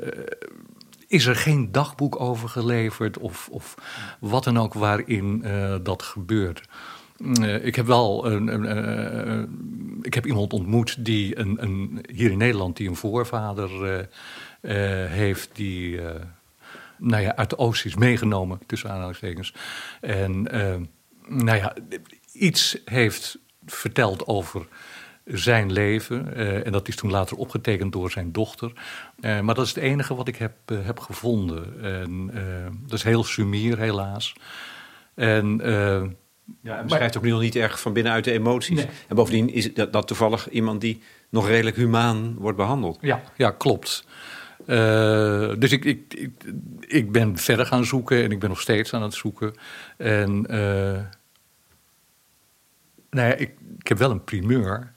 is 1.08 1.26
er 1.26 1.36
geen 1.36 1.72
dagboek 1.72 2.20
over 2.20 2.48
geleverd 2.48 3.18
of, 3.18 3.48
of 3.50 3.74
wat 4.20 4.44
dan 4.44 4.58
ook 4.58 4.74
waarin 4.74 5.42
uh, 5.44 5.76
dat 5.82 6.02
gebeurt. 6.02 6.68
Uh, 7.18 7.64
ik 7.64 7.76
heb 7.76 7.86
wel 7.86 8.26
een, 8.26 8.46
een, 8.48 8.86
uh, 8.86 9.42
ik 10.02 10.14
heb 10.14 10.26
iemand 10.26 10.52
ontmoet 10.52 11.04
die 11.04 11.38
een, 11.38 11.62
een, 11.62 12.04
hier 12.12 12.30
in 12.30 12.38
Nederland 12.38 12.76
die 12.76 12.88
een 12.88 12.96
voorvader 12.96 14.06
heeft 15.08 15.50
die 15.52 16.00
nou 16.98 17.22
ja, 17.22 17.36
uit 17.36 17.50
de 17.50 17.58
Oost 17.58 17.84
is 17.84 17.94
meegenomen, 17.94 18.60
tussen 18.66 18.90
aanhalingstekens. 18.90 19.54
En 20.00 20.42
nou 21.28 21.56
ja, 21.58 21.74
iets 22.32 22.78
heeft 22.84 23.38
verteld 23.66 24.26
over 24.26 24.66
zijn 25.32 25.72
leven. 25.72 26.32
Uh, 26.36 26.66
en 26.66 26.72
dat 26.72 26.88
is 26.88 26.96
toen 26.96 27.10
later 27.10 27.36
opgetekend 27.36 27.92
door 27.92 28.10
zijn 28.10 28.32
dochter. 28.32 28.72
Uh, 29.20 29.40
maar 29.40 29.54
dat 29.54 29.64
is 29.64 29.74
het 29.74 29.84
enige 29.84 30.14
wat 30.14 30.28
ik 30.28 30.36
heb, 30.36 30.52
uh, 30.66 30.78
heb 30.82 30.98
gevonden. 30.98 31.82
En, 31.82 32.30
dat 32.86 32.98
is 32.98 33.04
heel 33.04 33.24
sumier, 33.24 33.78
helaas. 33.78 34.34
En, 35.14 35.60
ja, 36.62 36.74
hij 36.74 36.84
beschrijft 36.84 37.16
ook 37.16 37.24
nog 37.24 37.40
niet 37.40 37.56
erg 37.56 37.80
van 37.80 37.92
binnenuit 37.92 38.24
de 38.24 38.32
emoties. 38.32 38.76
Nee. 38.76 38.88
En 39.08 39.16
bovendien 39.16 39.52
is 39.52 39.74
dat, 39.74 39.92
dat, 39.92 40.06
toevallig 40.06 40.48
iemand 40.48 40.80
die 40.80 41.02
nog 41.28 41.48
redelijk 41.48 41.76
humaan 41.76 42.34
wordt 42.34 42.56
behandeld. 42.56 42.98
Ja, 43.00 43.22
ja 43.36 43.50
klopt. 43.50 44.06
dus 45.58 45.72
ik, 45.72 45.84
ik, 45.84 46.14
ik, 46.14 46.30
ik, 46.80 47.12
ben 47.12 47.36
verder 47.36 47.66
gaan 47.66 47.84
zoeken 47.84 48.22
en 48.22 48.30
ik 48.30 48.38
ben 48.38 48.48
nog 48.48 48.60
steeds 48.60 48.94
aan 48.94 49.02
het 49.02 49.14
zoeken. 49.14 49.54
En 49.96 50.46
nou 53.10 53.28
ja, 53.28 53.34
ik, 53.34 53.52
ik 53.78 53.88
heb 53.88 53.98
wel 53.98 54.10
een 54.10 54.24
primeur. 54.24 54.92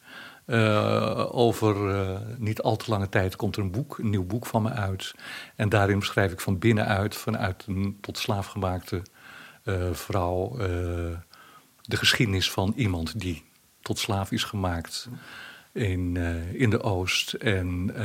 Uh, 0.51 1.35
over 1.35 1.89
uh, 1.89 2.19
niet 2.37 2.61
al 2.61 2.75
te 2.75 2.89
lange 2.89 3.09
tijd 3.09 3.35
komt 3.35 3.55
er 3.55 3.61
een 3.61 3.71
boek, 3.71 3.97
een 3.97 4.09
nieuw 4.09 4.25
boek 4.25 4.45
van 4.45 4.61
me 4.61 4.69
uit. 4.69 5.15
En 5.55 5.69
daarin 5.69 5.99
beschrijf 5.99 6.31
ik 6.31 6.39
van 6.39 6.59
binnenuit, 6.59 7.15
vanuit 7.15 7.65
een 7.67 7.97
tot 8.01 8.17
slaaf 8.17 8.47
gemaakte 8.47 9.01
uh, 9.65 9.91
vrouw, 9.91 10.55
de 11.81 11.97
geschiedenis 11.97 12.51
van 12.51 12.73
iemand 12.75 13.19
die 13.19 13.43
tot 13.81 13.99
slaaf 13.99 14.31
is 14.31 14.43
gemaakt 14.43 15.09
in, 15.71 16.17
in 16.53 16.69
de 16.69 16.81
Oost 16.81 17.33
en 17.33 17.95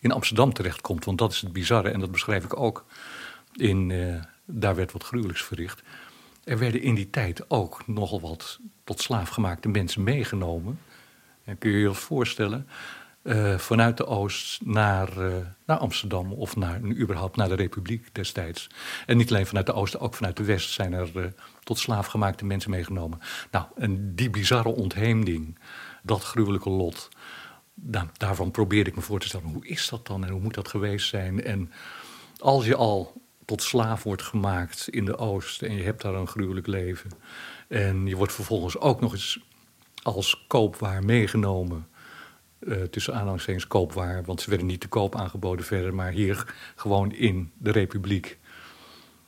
in 0.00 0.12
Amsterdam 0.12 0.52
terechtkomt. 0.52 1.04
Want 1.04 1.18
dat 1.18 1.32
is 1.32 1.40
het 1.40 1.52
bizarre 1.52 1.90
en 1.90 2.00
dat 2.00 2.10
beschrijf 2.10 2.44
ik 2.44 2.56
ook 2.56 2.84
in 3.52 3.92
Daar 4.44 4.74
werd 4.74 4.92
wat 4.92 5.04
gruwelijks 5.04 5.42
verricht. 5.42 5.82
Er 6.44 6.58
werden 6.58 6.82
in 6.82 6.94
die 6.94 7.10
tijd 7.10 7.50
ook 7.50 7.86
nogal 7.86 8.20
wat 8.20 8.58
tot 8.84 9.00
slaaf 9.00 9.28
gemaakte 9.28 9.68
mensen 9.68 10.02
meegenomen 10.02 10.78
kun 11.58 11.70
je 11.70 11.78
je 11.78 11.94
voorstellen, 11.94 12.68
uh, 13.22 13.58
vanuit 13.58 13.96
de 13.96 14.06
Oost 14.06 14.64
naar, 14.64 15.18
uh, 15.18 15.34
naar 15.66 15.78
Amsterdam 15.78 16.32
of 16.32 16.56
naar, 16.56 16.80
überhaupt 16.82 17.36
naar 17.36 17.48
de 17.48 17.54
Republiek 17.54 18.14
destijds. 18.14 18.70
En 19.06 19.16
niet 19.16 19.30
alleen 19.30 19.46
vanuit 19.46 19.66
de 19.66 19.72
Oosten, 19.72 20.00
ook 20.00 20.14
vanuit 20.14 20.36
de 20.36 20.44
West 20.44 20.70
zijn 20.70 20.92
er 20.92 21.10
uh, 21.16 21.24
tot 21.62 21.78
slaafgemaakte 21.78 22.44
mensen 22.44 22.70
meegenomen. 22.70 23.18
Nou, 23.50 23.66
en 23.76 24.14
die 24.14 24.30
bizarre 24.30 24.68
ontheemding, 24.68 25.58
dat 26.02 26.22
gruwelijke 26.22 26.70
lot, 26.70 27.08
nou, 27.74 28.06
daarvan 28.16 28.50
probeerde 28.50 28.90
ik 28.90 28.96
me 28.96 29.02
voor 29.02 29.20
te 29.20 29.26
stellen, 29.26 29.48
hoe 29.48 29.66
is 29.66 29.88
dat 29.88 30.06
dan 30.06 30.24
en 30.24 30.30
hoe 30.30 30.40
moet 30.40 30.54
dat 30.54 30.68
geweest 30.68 31.08
zijn? 31.08 31.44
En 31.44 31.72
als 32.38 32.66
je 32.66 32.76
al 32.76 33.22
tot 33.44 33.62
slaaf 33.62 34.02
wordt 34.02 34.22
gemaakt 34.22 34.88
in 34.88 35.04
de 35.04 35.16
Oost 35.16 35.62
en 35.62 35.76
je 35.76 35.82
hebt 35.82 36.02
daar 36.02 36.14
een 36.14 36.26
gruwelijk 36.26 36.66
leven 36.66 37.10
en 37.68 38.06
je 38.06 38.16
wordt 38.16 38.32
vervolgens 38.32 38.78
ook 38.78 39.00
nog 39.00 39.12
eens 39.12 39.40
als 40.04 40.44
koopwaar 40.46 41.04
meegenomen. 41.04 41.86
Uh, 42.58 42.82
tussen 42.82 43.14
aanhalingstekens 43.14 43.66
koopwaar, 43.66 44.24
want 44.24 44.40
ze 44.40 44.48
werden 44.48 44.66
niet 44.66 44.80
te 44.80 44.88
koop 44.88 45.16
aangeboden 45.16 45.64
verder, 45.64 45.94
maar 45.94 46.10
hier 46.10 46.54
gewoon 46.76 47.12
in 47.12 47.52
de 47.58 47.70
Republiek 47.70 48.38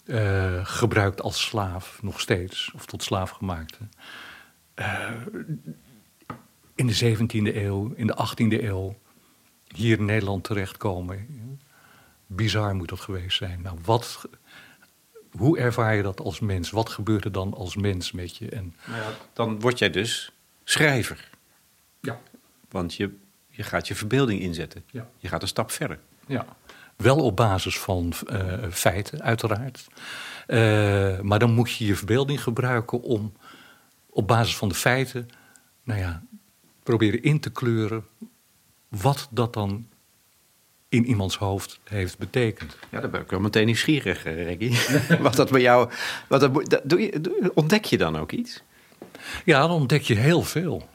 uh, 0.04 0.66
gebruikt 0.66 1.22
als 1.22 1.44
slaaf, 1.44 2.02
nog 2.02 2.20
steeds, 2.20 2.72
of 2.74 2.86
tot 2.86 3.02
slaafgemaakte. 3.02 3.78
Uh, 4.74 5.10
in 6.74 6.86
de 6.86 7.16
17e 7.16 7.56
eeuw, 7.56 7.92
in 7.94 8.06
de 8.06 8.16
18e 8.28 8.62
eeuw, 8.62 8.96
hier 9.66 9.98
in 9.98 10.04
Nederland 10.04 10.44
terechtkomen. 10.44 11.26
Bizar 12.26 12.74
moet 12.74 12.88
dat 12.88 13.00
geweest 13.00 13.36
zijn. 13.36 13.62
Nou, 13.62 13.78
wat, 13.84 14.28
hoe 15.30 15.58
ervaar 15.58 15.94
je 15.94 16.02
dat 16.02 16.20
als 16.20 16.40
mens? 16.40 16.70
Wat 16.70 16.88
gebeurt 16.88 17.24
er 17.24 17.32
dan 17.32 17.54
als 17.54 17.76
mens 17.76 18.12
met 18.12 18.36
je? 18.36 18.48
En, 18.48 18.74
nou 18.86 19.14
dan 19.32 19.60
word 19.60 19.78
jij 19.78 19.90
dus 19.90 20.32
schrijver. 20.68 21.30
Ja. 22.00 22.20
Want 22.68 22.94
je, 22.94 23.16
je 23.48 23.62
gaat 23.62 23.88
je 23.88 23.94
verbeelding 23.94 24.40
inzetten. 24.40 24.84
Ja. 24.90 25.08
Je 25.18 25.28
gaat 25.28 25.42
een 25.42 25.48
stap 25.48 25.70
verder. 25.70 25.98
Ja. 26.26 26.46
Wel 26.96 27.16
op 27.16 27.36
basis 27.36 27.78
van 27.78 28.12
uh, 28.30 28.52
feiten, 28.70 29.22
uiteraard. 29.22 29.86
Uh, 30.46 31.20
maar 31.20 31.38
dan 31.38 31.52
moet 31.52 31.70
je 31.70 31.86
je 31.86 31.96
verbeelding 31.96 32.42
gebruiken 32.42 33.02
om 33.02 33.32
op 34.10 34.26
basis 34.26 34.56
van 34.56 34.68
de 34.68 34.74
feiten, 34.74 35.28
nou 35.82 36.00
ja, 36.00 36.22
proberen 36.82 37.22
in 37.22 37.40
te 37.40 37.50
kleuren 37.50 38.04
wat 38.88 39.28
dat 39.30 39.52
dan 39.52 39.88
in 40.88 41.04
iemands 41.04 41.36
hoofd 41.36 41.80
heeft 41.84 42.18
betekend. 42.18 42.76
Ja, 42.90 43.00
daar 43.00 43.10
ben 43.10 43.20
ik 43.20 43.30
wel 43.30 43.40
meteen 43.40 43.66
nieuwsgierig, 43.66 44.24
eh, 44.24 44.44
Reggie. 44.44 44.98
wat 45.26 45.34
dat 45.34 45.50
bij 45.50 45.60
jou. 45.60 45.90
Wat 46.28 46.40
dat, 46.40 46.80
doe 46.84 47.00
je, 47.00 47.50
ontdek 47.54 47.84
je 47.84 47.98
dan 47.98 48.18
ook 48.18 48.32
iets? 48.32 48.62
Ja, 49.44 49.60
dan 49.60 49.70
ontdek 49.70 50.02
je 50.02 50.14
heel 50.14 50.42
veel. 50.42 50.88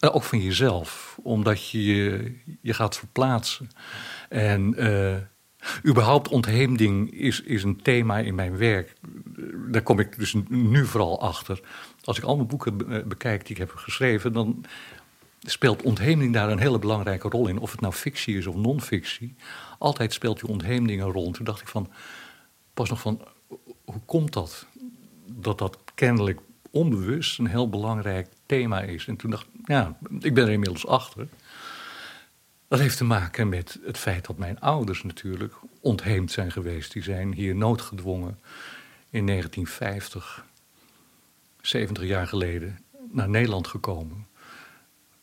Uh, 0.00 0.14
ook 0.14 0.22
van 0.22 0.40
jezelf, 0.40 1.18
omdat 1.22 1.70
je 1.70 2.34
je 2.60 2.74
gaat 2.74 2.96
verplaatsen. 2.96 3.70
En 4.28 4.74
uh, 4.76 5.16
überhaupt 5.86 6.28
ontheemding 6.28 7.10
is, 7.12 7.40
is 7.40 7.62
een 7.62 7.82
thema 7.82 8.18
in 8.18 8.34
mijn 8.34 8.56
werk. 8.56 8.94
Daar 9.70 9.82
kom 9.82 9.98
ik 9.98 10.18
dus 10.18 10.34
nu 10.48 10.86
vooral 10.86 11.20
achter. 11.20 11.60
Als 12.04 12.18
ik 12.18 12.24
al 12.24 12.36
mijn 12.36 12.48
boeken 12.48 12.76
bekijk 13.08 13.40
die 13.40 13.50
ik 13.50 13.58
heb 13.58 13.70
geschreven, 13.70 14.32
dan 14.32 14.64
speelt 15.40 15.82
ontheemding 15.82 16.32
daar 16.32 16.50
een 16.50 16.58
hele 16.58 16.78
belangrijke 16.78 17.28
rol 17.28 17.48
in. 17.48 17.58
Of 17.58 17.70
het 17.70 17.80
nou 17.80 17.92
fictie 17.92 18.36
is 18.36 18.46
of 18.46 18.56
non-fictie. 18.56 19.34
Altijd 19.78 20.12
speelt 20.12 20.40
die 20.40 20.48
ontheemding 20.50 21.02
een 21.02 21.12
rol. 21.12 21.30
Toen 21.30 21.44
dacht 21.44 21.60
ik 21.60 21.68
van, 21.68 21.90
pas 22.74 22.88
nog 22.88 23.00
van, 23.00 23.20
hoe 23.84 24.00
komt 24.04 24.32
dat? 24.32 24.66
Dat 25.26 25.58
dat 25.58 25.78
kennelijk 25.94 26.40
onbewust 26.76 27.38
een 27.38 27.46
heel 27.46 27.68
belangrijk 27.68 28.28
thema 28.46 28.80
is. 28.80 29.06
En 29.06 29.16
toen 29.16 29.30
dacht 29.30 29.46
ik, 29.46 29.68
ja, 29.68 29.98
ik 30.20 30.34
ben 30.34 30.44
er 30.44 30.52
inmiddels 30.52 30.86
achter. 30.86 31.28
Dat 32.68 32.78
heeft 32.78 32.96
te 32.96 33.04
maken 33.04 33.48
met 33.48 33.78
het 33.84 33.98
feit 33.98 34.26
dat 34.26 34.38
mijn 34.38 34.60
ouders 34.60 35.02
natuurlijk 35.02 35.54
ontheemd 35.80 36.30
zijn 36.30 36.52
geweest. 36.52 36.92
Die 36.92 37.02
zijn 37.02 37.32
hier 37.32 37.54
noodgedwongen 37.54 38.38
in 39.10 39.26
1950, 39.26 40.44
70 41.60 42.04
jaar 42.04 42.26
geleden, 42.26 42.78
naar 43.10 43.28
Nederland 43.28 43.66
gekomen. 43.66 44.26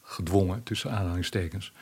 Gedwongen, 0.01 0.63
tussen 0.63 0.91
aanhalingstekens. 0.91 1.73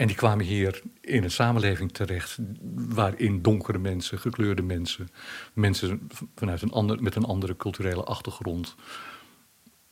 En 0.00 0.06
die 0.06 0.16
kwamen 0.16 0.44
hier 0.44 0.82
in 1.00 1.24
een 1.24 1.30
samenleving 1.30 1.92
terecht 1.92 2.38
waarin 2.74 3.42
donkere 3.42 3.78
mensen, 3.78 4.18
gekleurde 4.18 4.62
mensen, 4.62 5.08
mensen 5.52 6.08
vanuit 6.34 6.62
een 6.62 6.70
ander, 6.70 7.02
met 7.02 7.14
een 7.14 7.24
andere 7.24 7.56
culturele 7.56 8.04
achtergrond, 8.04 8.74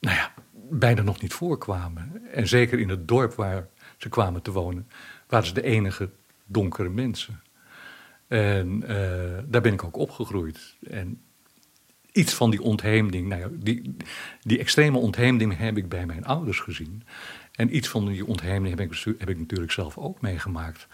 nou 0.01 0.17
ja, 0.17 0.35
bijna 0.71 1.03
nog 1.03 1.21
niet 1.21 1.33
voorkwamen. 1.33 2.23
En 2.33 2.49
zeker 2.49 2.79
in 2.79 2.89
het 2.89 3.09
dorp 3.09 3.35
waar 3.35 3.69
ze 3.97 4.09
kwamen 4.09 4.43
te 4.43 4.53
wonen, 4.53 4.89
waren 5.27 5.47
ze 5.47 5.55
de 5.55 5.63
enige 5.63 6.11
donkere 6.47 6.89
mensen. 6.89 7.43
En 8.29 8.83
uh, 8.83 8.89
daar 9.47 9.63
ben 9.63 9.73
ik 9.73 9.85
ook 9.85 9.97
opgegroeid. 9.97 10.77
En 10.91 11.21
iets 12.13 12.35
van 12.35 12.51
die 12.51 12.63
ontheemding, 12.63 13.29
nou 13.29 13.41
ja, 13.41 13.49
die, 13.53 13.97
die 14.43 14.59
extreme 14.59 14.99
ontheemding 14.99 15.57
heb 15.57 15.77
ik 15.77 15.89
bij 15.89 16.07
mijn 16.07 16.25
ouders 16.25 16.61
gezien. 16.61 17.03
En 17.59 17.77
iets 17.77 17.89
van 17.89 18.07
die 18.07 18.27
ontheemding 18.27 18.79
heb 18.79 18.93
ik, 18.93 19.05
heb 19.19 19.39
natuurlijk 19.39 19.73
zelf 19.73 19.99
ook 19.99 20.21
meegemaakt. 20.21 20.87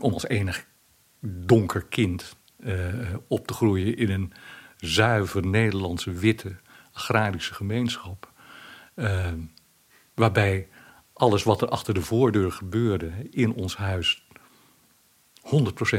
Om 0.00 0.12
als 0.12 0.26
enig 0.26 0.66
donker 1.20 1.84
kind 1.84 2.36
uh, 2.58 3.14
op 3.28 3.46
te 3.46 3.54
groeien 3.54 3.96
in 3.96 4.10
een 4.10 4.32
zuiver 4.76 5.46
Nederlandse 5.46 6.10
witte 6.12 6.56
agrarische 6.92 7.54
gemeenschap. 7.54 8.32
Uh, 8.94 9.32
waarbij 10.14 10.68
alles 11.12 11.42
wat 11.42 11.62
er 11.62 11.68
achter 11.68 11.94
de 11.94 12.02
voordeur 12.02 12.52
gebeurde 12.52 13.12
in 13.30 13.52
ons 13.52 13.76
huis 13.76 14.21
100% 15.46 15.48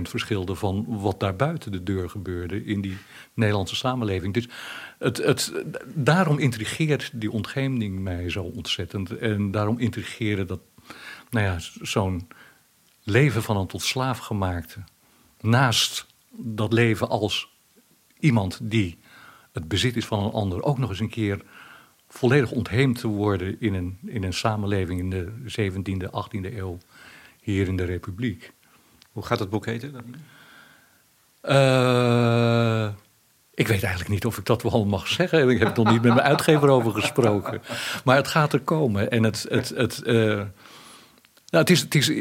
verschilde 0.01 0.55
van 0.55 0.85
wat 0.87 1.19
daar 1.19 1.35
buiten 1.35 1.71
de 1.71 1.83
deur 1.83 2.09
gebeurde 2.09 2.65
in 2.65 2.81
die 2.81 2.97
Nederlandse 3.33 3.75
samenleving. 3.75 4.33
Dus 4.33 4.49
het, 4.99 5.17
het, 5.17 5.63
daarom 5.95 6.39
intrigeert 6.39 7.11
die 7.13 7.31
ontgeming 7.31 7.99
mij 7.99 8.29
zo 8.29 8.43
ontzettend. 8.43 9.17
En 9.17 9.51
daarom 9.51 9.79
intrigeerde 9.79 10.45
dat, 10.45 10.59
nou 11.29 11.45
ja, 11.45 11.57
zo'n 11.81 12.27
leven 13.03 13.43
van 13.43 13.57
een 13.57 13.67
tot 13.67 13.81
slaaf 13.81 14.17
gemaakte. 14.17 14.83
Naast 15.41 16.07
dat 16.31 16.73
leven 16.73 17.09
als 17.09 17.49
iemand 18.19 18.59
die 18.61 18.97
het 19.51 19.67
bezit 19.67 19.95
is 19.95 20.05
van 20.05 20.23
een 20.23 20.31
ander, 20.31 20.63
ook 20.63 20.77
nog 20.77 20.89
eens 20.89 20.99
een 20.99 21.09
keer 21.09 21.41
volledig 22.07 22.51
ontheemd 22.51 22.99
te 22.99 23.07
worden 23.07 23.55
in 23.59 23.73
een, 23.73 23.97
in 24.05 24.23
een 24.23 24.33
samenleving 24.33 24.99
in 24.99 25.09
de 25.09 25.31
17e, 25.61 26.05
18e 26.05 26.57
eeuw 26.57 26.77
hier 27.41 27.67
in 27.67 27.75
de 27.75 27.85
Republiek 27.85 28.53
Hoe 29.13 29.25
gaat 29.25 29.39
het 29.39 29.49
boek 29.49 29.65
heten? 29.65 29.95
Uh, 31.43 32.87
ik 33.53 33.67
weet 33.67 33.83
eigenlijk 33.83 34.09
niet 34.09 34.25
of 34.25 34.37
ik 34.37 34.45
dat 34.45 34.61
wel 34.61 34.85
mag 34.85 35.07
zeggen. 35.07 35.49
Ik 35.49 35.59
heb 35.59 35.67
het 35.67 35.77
nog 35.77 35.91
niet 35.91 36.01
met 36.01 36.13
mijn 36.13 36.27
uitgever 36.27 36.69
over 36.69 36.91
gesproken. 36.91 37.61
Maar 38.03 38.15
het 38.15 38.27
gaat 38.27 38.53
er 38.53 38.59
komen. 38.59 39.11
En 39.11 39.23
het, 39.23 39.45
het, 39.49 39.69
het, 39.69 40.01
uh, 40.05 40.15
nou, 41.49 41.65
het 41.69 41.95
is, 41.95 42.11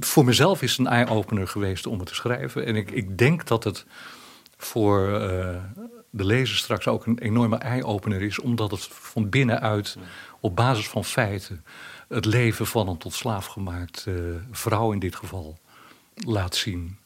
voor 0.00 0.24
mezelf 0.24 0.62
is 0.62 0.70
het 0.70 0.78
een 0.86 0.92
eye-opener 0.92 1.48
geweest 1.48 1.86
om 1.86 1.98
het 1.98 2.08
te 2.08 2.14
schrijven. 2.14 2.66
En 2.66 2.76
ik, 2.76 2.90
ik 2.90 3.18
denk 3.18 3.46
dat 3.46 3.64
het 3.64 3.86
voor 4.56 5.08
uh, 5.08 5.18
de 6.10 6.24
lezer 6.24 6.56
straks 6.56 6.86
ook 6.86 7.06
een 7.06 7.18
enorme 7.18 7.56
eye-opener 7.56 8.22
is. 8.22 8.40
Omdat 8.40 8.70
het 8.70 8.88
van 8.90 9.28
binnenuit, 9.28 9.96
op 10.40 10.56
basis 10.56 10.88
van 10.88 11.04
feiten, 11.04 11.64
het 12.08 12.24
leven 12.24 12.66
van 12.66 12.88
een 12.88 12.98
tot 12.98 13.14
slaaf 13.14 13.46
gemaakt 13.46 14.06
vrouw 14.50 14.92
in 14.92 14.98
dit 14.98 15.16
geval 15.16 15.58
laat 16.24 16.56
zien. 16.56 16.98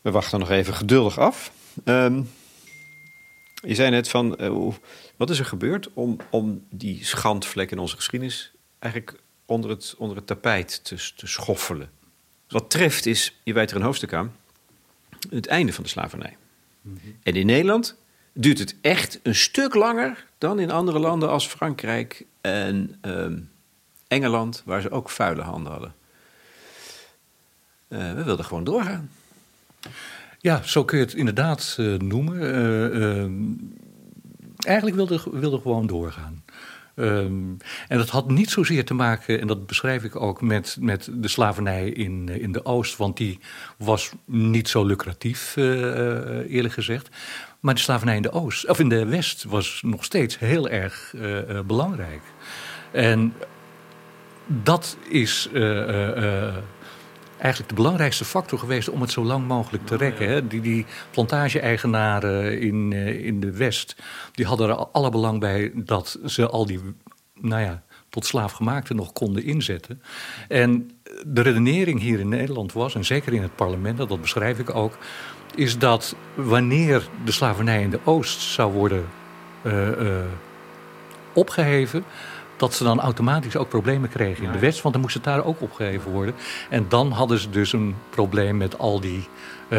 We 0.00 0.10
wachten 0.10 0.38
nog 0.38 0.50
even 0.50 0.74
geduldig 0.74 1.18
af. 1.18 1.52
Um, 1.84 2.30
je 3.66 3.74
zei 3.74 3.90
net 3.90 4.08
van, 4.08 4.36
uh, 4.40 4.72
wat 5.16 5.30
is 5.30 5.38
er 5.38 5.44
gebeurd 5.44 5.92
om, 5.92 6.16
om 6.30 6.66
die 6.70 7.04
schandvlek 7.04 7.70
in 7.70 7.78
onze 7.78 7.96
geschiedenis 7.96 8.52
eigenlijk 8.78 9.20
onder 9.46 9.70
het, 9.70 9.94
onder 9.98 10.16
het 10.16 10.26
tapijt 10.26 10.84
te, 10.84 11.12
te 11.16 11.26
schoffelen? 11.26 11.90
Wat 12.48 12.70
treft 12.70 13.06
is, 13.06 13.40
je 13.42 13.52
wijt 13.52 13.70
er 13.70 13.76
een 13.76 13.82
hoofdstuk 13.82 14.12
aan, 14.12 14.36
het 15.30 15.46
einde 15.46 15.72
van 15.72 15.84
de 15.84 15.90
slavernij. 15.90 16.36
Mm 16.80 16.98
-hmm. 17.02 17.16
En 17.22 17.34
in 17.34 17.46
Nederland 17.46 17.96
duurt 18.32 18.58
het 18.58 18.76
echt 18.80 19.20
een 19.22 19.34
stuk 19.34 19.74
langer 19.74 20.26
dan 20.38 20.58
in 20.58 20.70
andere 20.70 20.98
landen 20.98 21.28
als 21.28 21.46
Frankrijk 21.46 22.26
en 22.40 22.98
um, 23.02 23.50
Engeland, 24.08 24.62
waar 24.64 24.80
ze 24.80 24.90
ook 24.90 25.10
vuile 25.10 25.42
handen 25.42 25.72
hadden. 25.72 25.94
Uh, 27.92 28.12
we 28.12 28.22
wilden 28.24 28.44
gewoon 28.44 28.64
doorgaan. 28.64 29.10
Ja, 30.38 30.62
zo 30.62 30.84
kun 30.84 30.98
je 30.98 31.04
het 31.04 31.14
inderdaad 31.14 31.76
uh, 31.80 31.98
noemen. 31.98 32.40
Uh, 32.96 33.26
eigenlijk 34.66 34.96
wilde, 34.96 35.22
wilde 35.32 35.60
gewoon 35.60 35.86
doorgaan. 35.86 36.42
Um, 36.94 37.56
en 37.88 37.98
dat 37.98 38.08
had 38.08 38.30
niet 38.30 38.50
zozeer 38.50 38.84
te 38.84 38.94
maken, 38.94 39.40
en 39.40 39.46
dat 39.46 39.66
beschrijf 39.66 40.04
ik 40.04 40.16
ook, 40.16 40.40
met, 40.40 40.76
met 40.80 41.08
de 41.12 41.28
slavernij 41.28 41.88
in, 41.88 42.28
in 42.28 42.52
de 42.52 42.64
Oost. 42.64 42.96
Want 42.96 43.16
die 43.16 43.38
was 43.76 44.12
niet 44.24 44.68
zo 44.68 44.84
lucratief, 44.84 45.56
eerlijk 45.56 46.72
gezegd. 46.72 47.08
Maar 47.60 47.74
de 47.74 47.80
slavernij 47.80 48.16
in 48.16 48.22
de 48.22 48.32
Oost, 48.32 48.68
of 48.68 48.78
in 48.78 48.88
de 48.88 49.06
West, 49.06 49.44
was 49.44 49.80
nog 49.84 50.04
steeds 50.04 50.38
heel 50.38 50.68
erg 50.68 51.14
belangrijk. 51.66 52.22
En 52.90 53.34
dat 54.46 54.96
is 55.08 55.48
eigenlijk 57.42 57.68
de 57.68 57.82
belangrijkste 57.82 58.24
factor 58.24 58.58
geweest 58.58 58.88
om 58.88 59.00
het 59.00 59.10
zo 59.10 59.24
lang 59.24 59.46
mogelijk 59.46 59.86
te 59.86 59.96
rekken. 59.96 60.28
Hè? 60.28 60.46
Die, 60.46 60.60
die 60.60 60.86
plantage-eigenaren 61.10 62.60
in, 62.60 62.90
uh, 62.90 63.24
in 63.24 63.40
de 63.40 63.50
West, 63.50 63.96
die 64.32 64.46
hadden 64.46 64.68
er 64.68 64.76
alle 64.76 65.10
belang 65.10 65.40
bij 65.40 65.70
dat 65.74 66.18
ze 66.26 66.48
al 66.48 66.66
die, 66.66 66.80
nou 67.40 67.62
ja, 67.62 67.82
tot 68.08 68.26
slaafgemaakte 68.26 68.94
nog 68.94 69.12
konden 69.12 69.44
inzetten. 69.44 70.02
En 70.48 70.90
de 71.26 71.40
redenering 71.40 72.00
hier 72.00 72.20
in 72.20 72.28
Nederland 72.28 72.72
was, 72.72 72.94
en 72.94 73.04
zeker 73.04 73.32
in 73.32 73.42
het 73.42 73.56
parlement, 73.56 73.96
dat 73.96 74.20
beschrijf 74.20 74.58
ik 74.58 74.74
ook, 74.74 74.98
is 75.54 75.78
dat 75.78 76.16
wanneer 76.34 77.08
de 77.24 77.32
slavernij 77.32 77.82
in 77.82 77.90
de 77.90 78.00
Oost 78.04 78.40
zou 78.40 78.72
worden 78.72 79.04
uh, 79.62 79.88
uh, 79.88 80.16
opgeheven, 81.32 82.04
dat 82.62 82.74
ze 82.74 82.84
dan 82.84 83.00
automatisch 83.00 83.56
ook 83.56 83.68
problemen 83.68 84.08
kregen 84.08 84.44
in 84.44 84.52
de 84.52 84.58
West. 84.58 84.82
Want 84.82 84.94
dan 84.94 85.02
moest 85.02 85.14
het 85.14 85.24
daar 85.24 85.44
ook 85.44 85.60
opgeheven 85.60 86.10
worden. 86.10 86.34
En 86.70 86.86
dan 86.88 87.10
hadden 87.10 87.38
ze 87.38 87.50
dus 87.50 87.72
een 87.72 87.94
probleem 88.10 88.56
met 88.56 88.78
al 88.78 89.00
die 89.00 89.28
uh, 89.68 89.78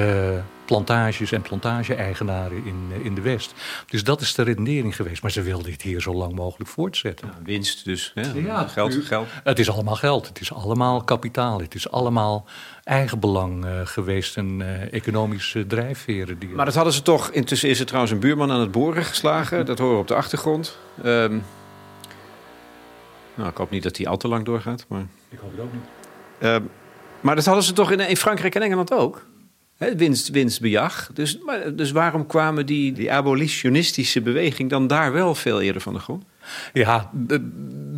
plantages 0.65 1.31
en 1.31 1.41
plantage-eigenaren 1.41 2.65
in, 2.65 2.89
uh, 2.91 3.05
in 3.05 3.15
de 3.15 3.21
West. 3.21 3.53
Dus 3.87 4.03
dat 4.03 4.21
is 4.21 4.33
de 4.35 4.41
redenering 4.41 4.95
geweest. 4.95 5.21
Maar 5.21 5.31
ze 5.31 5.41
wilden 5.41 5.65
dit 5.65 5.81
hier 5.81 6.01
zo 6.01 6.13
lang 6.13 6.35
mogelijk 6.35 6.69
voortzetten. 6.69 7.27
Ja, 7.27 7.43
winst 7.43 7.85
dus. 7.85 8.11
Hè? 8.15 8.31
Ja, 8.39 8.67
geld, 8.67 8.95
geld. 8.95 9.27
Het 9.43 9.59
is 9.59 9.69
allemaal 9.69 9.95
geld. 9.95 10.27
Het 10.27 10.39
is 10.39 10.53
allemaal 10.53 11.03
kapitaal. 11.03 11.59
Het 11.59 11.75
is 11.75 11.91
allemaal 11.91 12.45
eigenbelang 12.83 13.65
uh, 13.65 13.71
geweest 13.83 14.37
en 14.37 14.61
economische 14.91 15.67
drijfveren. 15.67 16.39
Die 16.39 16.49
maar 16.49 16.65
dat 16.65 16.75
hadden 16.75 16.93
ze 16.93 17.01
toch... 17.01 17.29
Intussen 17.29 17.69
is 17.69 17.79
er 17.79 17.85
trouwens 17.85 18.13
een 18.13 18.19
buurman 18.19 18.51
aan 18.51 18.59
het 18.59 18.71
boren 18.71 19.03
geslagen. 19.03 19.65
Dat 19.65 19.79
horen 19.79 19.95
we 19.95 20.01
op 20.01 20.07
de 20.07 20.15
achtergrond. 20.15 20.77
Um, 21.05 21.43
nou, 23.35 23.49
ik 23.49 23.57
hoop 23.57 23.69
niet 23.69 23.83
dat 23.83 23.95
die 23.95 24.09
al 24.09 24.17
te 24.17 24.27
lang 24.27 24.45
doorgaat. 24.45 24.85
Maar... 24.87 25.05
Ik 25.29 25.39
hoop 25.39 25.51
het 25.51 25.59
ook 25.59 25.73
niet. 25.73 25.83
Uh, 26.39 26.55
maar 27.21 27.35
dat 27.35 27.45
hadden 27.45 27.63
ze 27.63 27.73
toch 27.73 27.91
in, 27.91 27.99
in 27.99 28.17
Frankrijk 28.17 28.55
en 28.55 28.61
Engeland 28.61 28.93
ook? 28.93 29.25
He, 29.77 29.95
winst, 29.95 30.29
winstbejag. 30.29 31.09
Dus, 31.13 31.39
maar, 31.45 31.75
dus 31.75 31.91
waarom 31.91 32.25
kwamen 32.25 32.65
die, 32.65 32.91
die 32.91 33.11
abolitionistische 33.11 34.21
beweging 34.21 34.69
dan 34.69 34.87
daar 34.87 35.11
wel 35.11 35.35
veel 35.35 35.61
eerder 35.61 35.81
van 35.81 35.93
de 35.93 35.99
grond? 35.99 36.23
Ja, 36.73 37.09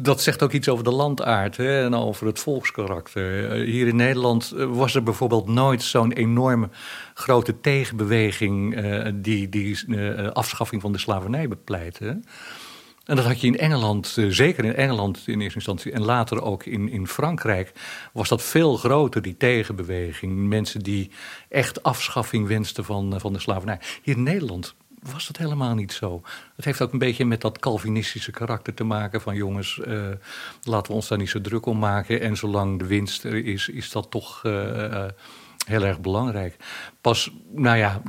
dat 0.01 0.21
zegt 0.21 0.43
ook 0.43 0.51
iets 0.51 0.69
over 0.69 0.83
de 0.83 0.91
landaard 0.91 1.57
hè, 1.57 1.83
en 1.83 1.93
over 1.93 2.27
het 2.27 2.39
volkskarakter. 2.39 3.51
Hier 3.51 3.87
in 3.87 3.95
Nederland 3.95 4.53
was 4.57 4.95
er 4.95 5.03
bijvoorbeeld 5.03 5.47
nooit 5.47 5.83
zo'n 5.83 6.11
enorme 6.11 6.69
grote 7.13 7.59
tegenbeweging 7.61 8.77
uh, 8.77 9.07
die, 9.13 9.49
die 9.49 9.83
uh, 9.87 10.29
afschaffing 10.29 10.81
van 10.81 10.91
de 10.91 10.97
slavernij 10.97 11.47
bepleitte. 11.47 12.19
En 13.05 13.15
dat 13.15 13.25
had 13.25 13.41
je 13.41 13.47
in 13.47 13.57
Engeland, 13.57 14.15
uh, 14.17 14.31
zeker 14.31 14.65
in 14.65 14.75
Engeland 14.75 15.23
in 15.25 15.41
eerste 15.41 15.55
instantie 15.55 15.91
en 15.91 16.01
later 16.01 16.41
ook 16.41 16.65
in, 16.65 16.89
in 16.89 17.07
Frankrijk, 17.07 17.71
was 18.13 18.29
dat 18.29 18.43
veel 18.43 18.77
groter, 18.77 19.21
die 19.21 19.37
tegenbeweging. 19.37 20.47
Mensen 20.47 20.81
die 20.81 21.11
echt 21.49 21.83
afschaffing 21.83 22.47
wensten 22.47 22.85
van, 22.85 23.13
uh, 23.13 23.19
van 23.19 23.33
de 23.33 23.39
slavernij. 23.39 23.79
Hier 24.01 24.15
in 24.15 24.23
Nederland 24.23 24.75
was 25.11 25.27
dat 25.27 25.37
helemaal 25.37 25.75
niet 25.75 25.93
zo. 25.93 26.21
Het 26.55 26.65
heeft 26.65 26.81
ook 26.81 26.93
een 26.93 26.99
beetje 26.99 27.25
met 27.25 27.41
dat 27.41 27.59
Calvinistische 27.59 28.31
karakter 28.31 28.73
te 28.73 28.83
maken 28.83 29.21
van 29.21 29.35
jongens, 29.35 29.79
uh, 29.87 30.07
laten 30.63 30.91
we 30.91 30.97
ons 30.97 31.07
daar 31.07 31.17
niet 31.17 31.29
zo 31.29 31.41
druk 31.41 31.65
om 31.65 31.79
maken. 31.79 32.21
En 32.21 32.37
zolang 32.37 32.79
de 32.79 32.85
winst 32.85 33.23
er 33.23 33.45
is, 33.45 33.69
is 33.69 33.91
dat 33.91 34.11
toch 34.11 34.41
heel 35.65 35.83
erg 35.83 36.01
belangrijk. 36.01 36.55
Pas, 37.01 37.31
nou 37.51 37.77
ja, 37.77 38.01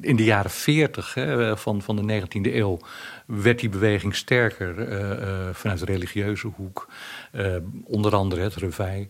in 0.00 0.16
de 0.16 0.24
jaren 0.24 0.50
40 0.50 1.14
hè, 1.14 1.56
van, 1.56 1.82
van 1.82 1.96
de 1.96 2.20
19e 2.20 2.54
eeuw 2.54 2.78
werd 3.26 3.58
die 3.58 3.68
beweging 3.68 4.14
sterker 4.14 4.78
uh, 4.78 5.00
uh, 5.00 5.48
vanuit 5.52 5.78
de 5.78 5.84
religieuze 5.84 6.46
hoek. 6.46 6.88
Uh, 7.32 7.56
onder 7.84 8.14
andere 8.14 8.40
het 8.40 8.54
reveil. 8.54 9.06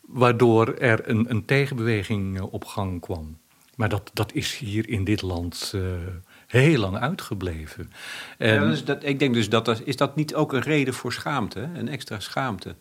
Waardoor 0.00 0.74
er 0.74 1.08
een, 1.08 1.30
een 1.30 1.44
tegenbeweging 1.44 2.40
op 2.40 2.64
gang 2.64 3.00
kwam. 3.00 3.38
Maar 3.74 3.88
dat, 3.88 4.10
dat 4.12 4.32
is 4.32 4.56
hier 4.56 4.88
in 4.88 5.04
dit 5.04 5.22
land 5.22 5.74
heel 6.46 6.78
lang 6.78 6.98
uitgebleven. 6.98 7.92
En, 8.38 8.54
ja, 8.54 8.60
dus 8.60 8.84
dat, 8.84 9.04
ik 9.04 9.18
denk 9.18 9.34
dus 9.34 9.48
dat, 9.48 9.64
dat 9.64 9.82
is 9.84 9.96
dat 9.96 10.16
niet 10.16 10.34
ook 10.34 10.52
een 10.52 10.62
reden 10.62 10.94
voor 10.94 11.12
schaamte, 11.12 11.68
een 11.74 11.88
extra 11.88 12.20
schaamte? 12.20 12.74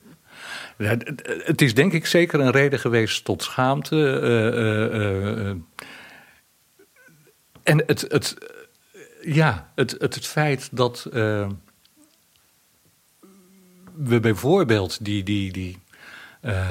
Het 0.77 1.61
is 1.61 1.73
denk 1.73 1.93
ik 1.93 2.05
zeker 2.05 2.39
een 2.39 2.51
reden 2.51 2.79
geweest 2.79 3.23
tot 3.23 3.43
schaamte. 3.43 3.95
Uh, 3.95 4.99
uh, 4.99 5.49
en 7.63 7.83
het, 7.85 8.05
het, 8.07 8.37
ja, 9.21 9.71
het, 9.75 9.91
het, 9.91 10.15
het 10.15 10.25
feit 10.25 10.69
dat 10.71 11.03
we 13.93 14.19
bijvoorbeeld 14.21 15.05
die, 15.05 15.23
die, 15.23 15.51
die 15.51 15.77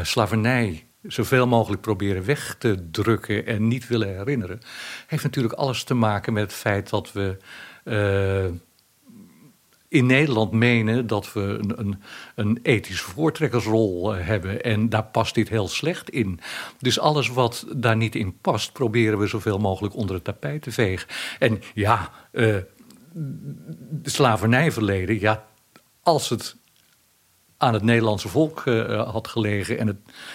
slavernij 0.03 0.87
zoveel 1.03 1.47
mogelijk 1.47 1.83
proberen 1.83 2.25
weg 2.25 2.57
te 2.59 2.90
drukken 2.90 3.47
en 3.47 3.69
niet 3.69 3.87
willen 3.87 4.16
herinneren, 4.16 4.61
heeft 5.07 5.23
natuurlijk 5.23 5.55
alles 5.55 5.85
te 5.85 5.95
maken 5.95 6.33
met 6.33 6.42
het 6.42 6.53
feit 6.53 6.90
dat 6.90 7.12
we 7.12 7.37
in 9.88 10.07
Nederland 10.07 10.53
menen 10.53 11.07
dat 11.07 11.33
we 11.33 11.40
een, 11.40 11.81
een, 11.81 12.03
een 12.35 12.59
ethische 12.62 13.05
voortrekkersrol 13.05 14.14
eh, 14.14 14.27
hebben. 14.27 14.62
En 14.62 14.88
daar 14.88 15.05
past 15.05 15.35
dit 15.35 15.49
heel 15.49 15.68
slecht 15.68 16.11
in. 16.11 16.40
Dus 16.79 16.99
alles 16.99 17.29
wat 17.29 17.66
daar 17.77 17.96
niet 17.96 18.14
in 18.14 18.38
past, 18.40 18.72
proberen 18.72 19.18
we 19.18 19.27
zoveel 19.27 19.59
mogelijk 19.59 19.94
onder 19.94 20.14
het 20.14 20.25
tapijt 20.25 20.62
te 20.62 20.72
vegen. 20.72 21.09
En 21.38 21.62
ja, 21.75 22.11
uh, 22.33 22.57
slavernijverleden, 24.03 25.21
ja, 25.21 25.46
als 26.02 26.29
het 26.29 26.56
aan 27.56 27.75
het 27.75 27.83
Nederlandse 27.83 28.29
volk 28.29 28.65
uh, 28.65 29.11
had 29.11 29.29
gelegen 29.29 29.79
en 29.79 29.87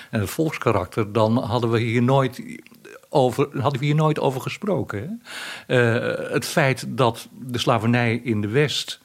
het, 0.09 0.29
volkskarakter, 0.29 1.13
dan 1.13 1.37
hadden 1.37 1.71
we 1.71 1.79
hier 1.79 2.03
nooit 2.03 2.41
over, 3.09 3.61
hadden 3.61 3.79
we 3.79 3.85
hier 3.85 3.95
nooit 3.95 4.19
over 4.19 4.41
gesproken. 4.41 5.21
Het 6.31 6.45
feit 6.45 6.85
dat 6.87 7.27
de 7.41 7.57
slavernij 7.57 8.15
in 8.15 8.41
de 8.41 8.47
West 8.47 9.00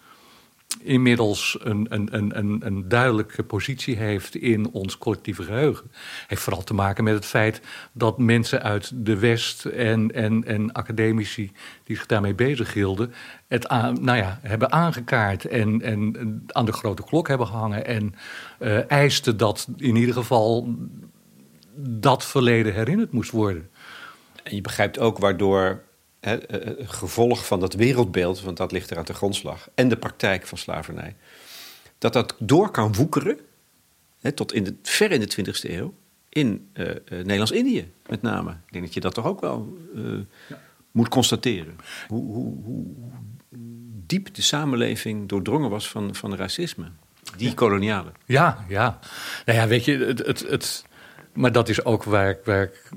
inmiddels 0.86 1.58
een, 1.62 1.86
een, 1.88 2.08
een, 2.38 2.66
een, 2.66 2.88
duidelijke 2.88 3.42
positie 3.42 3.96
heeft 3.96 4.34
in 4.34 4.70
ons 4.70 4.98
collectieve 4.98 5.42
geheugen. 5.42 5.90
Heeft 6.26 6.42
vooral 6.42 6.64
te 6.64 6.74
maken 6.74 7.04
met 7.04 7.14
het 7.14 7.26
feit 7.26 7.60
dat 7.92 8.18
mensen 8.18 8.62
uit 8.62 8.90
de 8.94 9.18
West 9.18 9.64
en, 9.64 10.12
en, 10.14 10.44
en 10.44 10.72
academici 10.72 11.52
die 11.84 11.96
zich 11.96 12.06
daarmee 12.06 12.34
bezig 12.34 12.72
hielden, 12.72 13.12
het 13.46 13.68
aan, 13.68 14.04
nou 14.04 14.18
ja, 14.18 14.38
hebben 14.42 14.72
aangekaart 14.72 15.44
en, 15.44 15.82
en 15.82 16.42
aan 16.46 16.64
de 16.64 16.72
grote 16.72 17.02
klok 17.02 17.28
hebben 17.28 17.46
gehangen 17.46 17.86
en 17.86 18.14
uh, 18.60 18.90
eisten 18.90 19.36
dat 19.36 19.68
in 19.76 19.96
ieder 19.96 20.14
geval 20.14 20.74
dat 21.76 22.24
verleden 22.24 22.74
herinnerd 22.74 23.12
moest 23.12 23.30
worden. 23.30 23.70
En 24.42 24.54
je 24.54 24.60
begrijpt 24.60 24.98
ook 24.98 25.18
waardoor 25.18 25.82
hè, 26.26 26.38
het 26.48 26.90
gevolg 26.90 27.46
van 27.46 27.60
dat 27.60 27.74
wereldbeeld, 27.74 28.40
want 28.40 28.56
dat 28.56 28.72
ligt 28.72 28.90
er 28.90 28.98
aan 28.98 29.04
de 29.04 29.14
grondslag, 29.14 29.68
en 29.74 29.88
de 29.88 29.96
praktijk 29.96 30.46
van 30.46 30.58
slavernij, 30.58 31.16
dat 31.98 32.12
dat 32.12 32.34
door 32.38 32.70
kan 32.70 32.94
woekeren 32.94 33.38
hè, 34.20 34.32
tot 34.32 34.52
in 34.52 34.64
de, 34.64 34.74
ver 34.82 35.10
in 35.10 35.20
de 35.20 35.44
20e 35.44 35.70
eeuw 35.70 35.94
in 36.28 36.68
uh, 36.74 36.86
Nederlands-Indië 37.08 37.92
met 38.08 38.22
name. 38.22 38.50
Ik 38.50 38.72
denk 38.72 38.84
dat 38.84 38.94
je 38.94 39.00
dat 39.00 39.14
toch 39.14 39.24
ook 39.24 39.40
wel 39.40 39.78
uh, 39.94 40.18
ja. 40.48 40.60
moet 40.90 41.08
constateren. 41.08 41.76
Hoe, 42.08 42.24
hoe, 42.32 42.54
hoe, 42.64 42.84
diep 44.06 44.34
de 44.34 44.42
samenleving 44.42 45.28
doordrongen 45.28 45.70
was 45.70 45.88
van, 45.88 46.14
van 46.14 46.34
racisme. 46.34 46.90
Die 47.36 47.48
ja. 47.48 47.54
koloniale. 47.54 48.12
Ja, 48.24 48.64
ja. 48.68 48.98
Nou 49.44 49.58
ja, 49.58 49.66
weet 49.66 49.84
je, 49.84 49.98
het, 49.98 50.26
het, 50.26 50.48
het, 50.48 50.84
maar 51.36 51.52
dat 51.52 51.68
is 51.68 51.84
ook 51.84 52.04
waar 52.04 52.30
ik, 52.30 52.38
waar 52.44 52.62
ik 52.62 52.90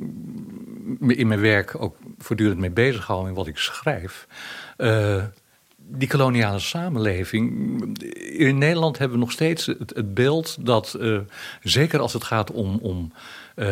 in 1.17 1.27
mijn 1.27 1.39
werk 1.39 1.81
ook 1.81 1.95
voortdurend 2.17 2.59
mee 2.59 2.71
bezig 2.71 3.05
hou 3.05 3.27
en 3.27 3.33
wat 3.33 3.47
ik 3.47 3.57
schrijf. 3.57 4.27
Uh, 4.77 5.23
die 5.91 6.07
koloniale 6.07 6.59
samenleving. 6.59 7.51
In 8.37 8.57
Nederland 8.57 8.97
hebben 8.97 9.17
we 9.17 9.23
nog 9.23 9.31
steeds 9.31 9.65
het, 9.65 10.13
beeld 10.13 10.65
dat, 10.65 10.95
uh, 10.99 11.19
zeker 11.61 11.99
als 11.99 12.13
het 12.13 12.23
gaat 12.23 12.51
om, 12.51 12.79
om 12.81 13.11
uh, 13.11 13.65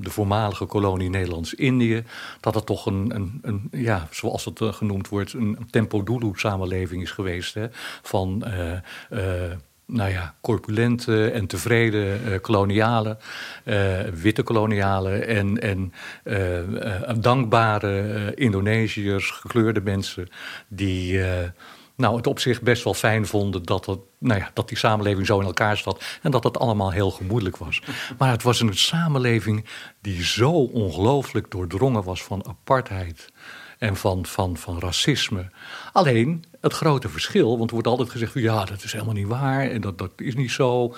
de 0.00 0.10
voormalige 0.10 0.64
kolonie 0.64 1.10
Nederlands-Indië, 1.10 2.04
dat 2.40 2.54
het 2.54 2.66
toch 2.66 2.86
een, 2.86 3.14
een, 3.14 3.38
een, 3.42 3.68
ja, 3.70 4.08
zoals 4.10 4.44
het 4.44 4.60
genoemd 4.62 5.08
wordt, 5.08 5.32
een 5.32 5.58
tempo-dulu-samenleving 5.70 7.02
is 7.02 7.10
geweest. 7.10 7.54
Hè, 7.54 7.66
van. 8.02 8.44
Nou 9.86 10.10
ja, 10.10 10.34
corpulente 10.40 11.30
en 11.30 11.46
tevreden 11.46 12.20
uh, 12.28 12.40
kolonialen, 12.40 13.18
uh, 13.64 14.00
witte 14.00 14.42
kolonialen 14.42 15.26
en, 15.26 15.60
en 15.60 15.92
uh, 16.24 17.10
dankbare 17.20 18.32
Indonesiërs, 18.34 19.30
gekleurde 19.30 19.80
mensen 19.80 20.28
die 20.68 21.20
nou, 21.96 22.16
het 22.16 22.26
op 22.26 22.38
zich 22.38 22.62
best 22.62 22.84
wel 22.84 22.94
fijn 22.94 23.26
vonden 23.26 23.62
dat, 23.62 23.86
het, 23.86 23.98
nou 24.18 24.40
ja, 24.40 24.50
dat 24.54 24.68
die 24.68 24.78
samenleving 24.78 25.26
zo 25.26 25.40
in 25.40 25.46
elkaar 25.46 25.76
zat 25.76 26.04
en 26.22 26.30
dat 26.30 26.44
het 26.44 26.58
allemaal 26.58 26.92
heel 26.92 27.10
gemoedelijk 27.10 27.56
was. 27.56 27.82
Maar 28.18 28.30
het 28.30 28.42
was 28.42 28.60
een 28.60 28.76
samenleving 28.76 29.64
die 30.00 30.24
zo 30.24 30.50
ongelooflijk 30.50 31.50
doordrongen 31.50 32.02
was 32.02 32.22
van 32.22 32.46
apartheid 32.48 33.32
en 33.78 33.96
van, 33.96 34.26
van, 34.26 34.56
van 34.56 34.78
racisme. 34.78 35.50
Alleen 35.92 36.44
het 36.60 36.72
grote 36.72 37.08
verschil, 37.08 37.58
want 37.58 37.68
er 37.68 37.74
wordt 37.74 37.88
altijd 37.88 38.10
gezegd: 38.10 38.34
ja, 38.34 38.64
dat 38.64 38.84
is 38.84 38.92
helemaal 38.92 39.14
niet 39.14 39.26
waar 39.26 39.70
en 39.70 39.80
dat, 39.80 39.98
dat 39.98 40.12
is 40.16 40.34
niet 40.34 40.50
zo. 40.50 40.94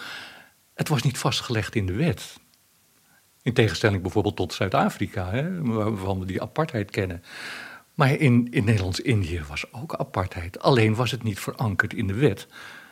Het 0.74 0.88
was 0.88 1.02
niet 1.02 1.18
vastgelegd 1.18 1.74
in 1.74 1.86
de 1.86 1.94
wet. 1.94 2.36
In 3.42 3.52
tegenstelling 3.52 4.02
bijvoorbeeld 4.02 4.36
tot 4.36 4.54
Zuid-Afrika, 4.54 5.50
waarvan 5.60 6.18
we 6.18 6.26
die 6.26 6.42
apartheid 6.42 6.90
kennen. 6.90 7.22
Maar 7.94 8.10
in, 8.10 8.48
in 8.50 8.64
Nederlands-Indië 8.64 9.42
was 9.48 9.72
ook 9.72 9.94
apartheid. 9.94 10.60
Alleen 10.60 10.94
was 10.94 11.10
het 11.10 11.22
niet 11.22 11.38
verankerd 11.38 11.94
in 11.94 12.06
de 12.06 12.14
wet. 12.14 12.46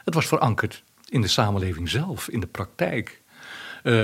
Het 0.05 0.15
was 0.15 0.27
verankerd 0.27 0.83
in 1.09 1.21
de 1.21 1.29
samenleving 1.29 1.89
zelf, 1.89 2.29
in 2.29 2.41
de 2.41 2.47
praktijk. 2.47 3.23
Uh, 3.83 3.95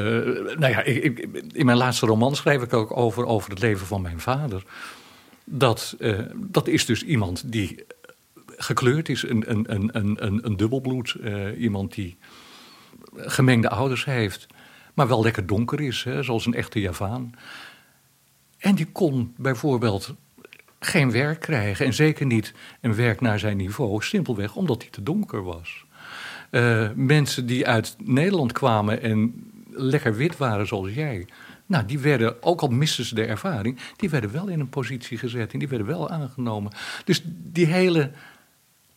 nou 0.56 0.68
ja, 0.68 0.82
ik, 0.82 1.18
in 1.52 1.66
mijn 1.66 1.78
laatste 1.78 2.06
roman 2.06 2.36
schrijf 2.36 2.62
ik 2.62 2.72
ook 2.72 2.96
over, 2.96 3.26
over 3.26 3.50
het 3.50 3.58
leven 3.58 3.86
van 3.86 4.02
mijn 4.02 4.20
vader 4.20 4.62
dat, 5.44 5.96
uh, 5.98 6.18
dat 6.36 6.68
is 6.68 6.86
dus 6.86 7.02
iemand 7.02 7.52
die 7.52 7.84
gekleurd 8.46 9.08
is, 9.08 9.22
een, 9.22 9.50
een, 9.50 9.74
een, 9.74 9.90
een, 10.26 10.46
een 10.46 10.56
dubbelbloed. 10.56 11.16
Uh, 11.20 11.60
iemand 11.60 11.94
die 11.94 12.16
gemengde 13.16 13.68
ouders 13.68 14.04
heeft, 14.04 14.46
maar 14.94 15.08
wel 15.08 15.22
lekker 15.22 15.46
donker 15.46 15.80
is, 15.80 16.04
hè, 16.04 16.22
zoals 16.22 16.46
een 16.46 16.54
echte 16.54 16.80
Javaan. 16.80 17.34
En 18.58 18.74
die 18.74 18.86
kon 18.86 19.34
bijvoorbeeld 19.36 20.14
geen 20.80 21.10
werk 21.10 21.40
krijgen. 21.40 21.86
En 21.86 21.94
zeker 21.94 22.26
niet 22.26 22.52
een 22.80 22.94
werk 22.94 23.20
naar 23.20 23.38
zijn 23.38 23.56
niveau, 23.56 24.02
simpelweg 24.02 24.56
omdat 24.56 24.82
hij 24.82 24.90
te 24.90 25.02
donker 25.02 25.42
was. 25.42 25.84
Uh, 26.50 26.90
mensen 26.94 27.46
die 27.46 27.66
uit 27.66 27.96
Nederland 27.98 28.52
kwamen 28.52 29.02
en 29.02 29.50
lekker 29.70 30.16
wit 30.16 30.36
waren 30.36 30.66
zoals 30.66 30.92
jij, 30.92 31.26
nou, 31.70 31.84
die 31.86 31.98
werden, 31.98 32.42
ook 32.42 32.60
al 32.60 32.68
misten 32.68 33.04
ze 33.04 33.14
de 33.14 33.24
ervaring, 33.24 33.78
die 33.96 34.10
werden 34.10 34.32
wel 34.32 34.48
in 34.48 34.60
een 34.60 34.68
positie 34.68 35.18
gezet 35.18 35.52
en 35.52 35.58
die 35.58 35.68
werden 35.68 35.86
wel 35.86 36.10
aangenomen. 36.10 36.72
Dus 37.04 37.22
die 37.26 37.66
hele 37.66 38.10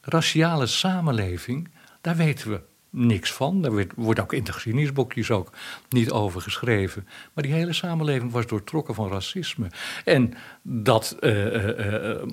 raciale 0.01 0.65
samenleving, 0.65 1.69
daar 2.01 2.15
weten 2.15 2.49
we 2.49 2.61
niks 2.89 3.33
van. 3.33 3.61
Daar 3.61 3.85
wordt 3.95 4.19
ook 4.19 4.33
in 4.33 4.43
de 4.43 4.53
geschiedenisboekjes 4.53 5.31
ook 5.31 5.49
niet 5.89 6.11
over 6.11 6.41
geschreven. 6.41 7.07
Maar 7.33 7.43
die 7.43 7.53
hele 7.53 7.73
samenleving 7.73 8.31
was 8.31 8.47
doortrokken 8.47 8.95
van 8.95 9.09
racisme. 9.09 9.67
En 10.05 10.33
dat 10.61 11.17
uh, 11.19 11.55
uh, 11.55 12.23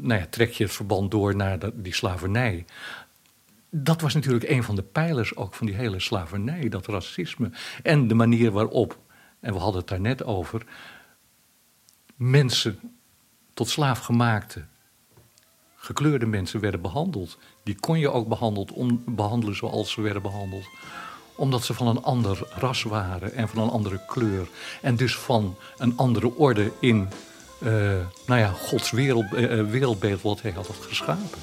nou 0.00 0.20
ja, 0.20 0.26
trek 0.30 0.50
je 0.50 0.64
het 0.64 0.72
verband 0.72 1.10
door 1.10 1.36
naar 1.36 1.58
die 1.74 1.94
slavernij. 1.94 2.64
Dat 3.70 4.00
was 4.00 4.14
natuurlijk 4.14 4.48
een 4.48 4.62
van 4.62 4.74
de 4.76 4.82
pijlers 4.82 5.36
ook 5.36 5.54
van 5.54 5.66
die 5.66 5.76
hele 5.76 6.00
slavernij, 6.00 6.68
dat 6.68 6.86
racisme. 6.86 7.50
En 7.82 8.08
de 8.08 8.14
manier 8.14 8.50
waarop 8.50 8.98
en 9.40 9.52
we 9.52 9.58
hadden 9.58 9.80
het 9.80 9.90
daar 9.90 10.00
net 10.00 10.24
over, 10.24 10.66
mensen 12.16 12.80
tot 13.54 13.68
slaafgemaakte, 13.68 14.64
gekleurde 15.76 16.26
mensen 16.26 16.60
werden 16.60 16.80
behandeld. 16.80 17.38
Die 17.62 17.80
kon 17.80 17.98
je 17.98 18.10
ook 18.10 18.28
behandeld, 18.28 18.72
om, 18.72 19.02
behandelen 19.06 19.56
zoals 19.56 19.90
ze 19.90 20.00
werden 20.00 20.22
behandeld. 20.22 20.68
Omdat 21.36 21.64
ze 21.64 21.74
van 21.74 21.86
een 21.86 22.02
ander 22.02 22.48
ras 22.50 22.82
waren 22.82 23.32
en 23.32 23.48
van 23.48 23.62
een 23.62 23.70
andere 23.70 24.00
kleur. 24.06 24.48
En 24.82 24.96
dus 24.96 25.16
van 25.16 25.56
een 25.76 25.96
andere 25.96 26.34
orde 26.34 26.72
in 26.80 27.08
uh, 27.62 27.70
nou 28.26 28.40
ja, 28.40 28.48
Gods 28.48 28.90
wereld, 28.90 29.32
uh, 29.32 29.70
wereldbeeld 29.70 30.22
wat 30.22 30.42
hij 30.42 30.50
had 30.50 30.68
geschapen. 30.80 31.40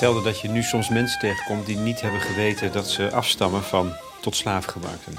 Vertelde 0.00 0.30
dat 0.30 0.40
je 0.40 0.48
nu 0.48 0.62
soms 0.62 0.88
mensen 0.88 1.18
tegenkomt 1.18 1.66
die 1.66 1.76
niet 1.76 2.00
hebben 2.00 2.20
geweten 2.20 2.72
dat 2.72 2.88
ze 2.88 3.10
afstammen 3.10 3.62
van 3.62 3.92
tot 4.20 4.36
slaafgemaakten. 4.36 5.14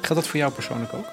Gaat 0.00 0.16
dat 0.16 0.26
voor 0.26 0.38
jou 0.38 0.52
persoonlijk 0.52 0.92
ook? 0.92 1.06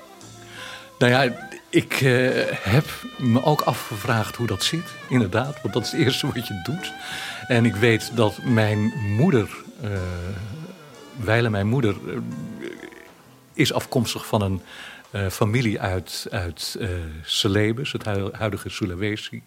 Nou 0.99 1.11
ja, 1.11 1.35
ik 1.69 2.01
uh, 2.01 2.31
heb 2.51 2.85
me 3.17 3.43
ook 3.43 3.61
afgevraagd 3.61 4.35
hoe 4.35 4.47
dat 4.47 4.63
zit, 4.63 4.93
inderdaad. 5.09 5.61
Want 5.61 5.73
dat 5.73 5.83
is 5.83 5.91
het 5.91 5.99
eerste 5.99 6.27
wat 6.27 6.47
je 6.47 6.61
doet. 6.63 6.93
En 7.47 7.65
ik 7.65 7.75
weet 7.75 8.11
dat 8.15 8.43
mijn 8.43 8.93
moeder, 9.17 9.49
uh, 11.25 11.49
mijn 11.49 11.67
moeder, 11.67 11.95
uh, 12.05 12.17
is 13.53 13.73
afkomstig 13.73 14.25
van 14.25 14.41
een 14.41 14.61
familie 15.31 15.79
uit, 15.79 16.27
uit 16.31 16.77
Celebes, 17.23 17.91
het 17.91 18.05
huidige 18.31 18.69
Sulawesi. 18.69 19.43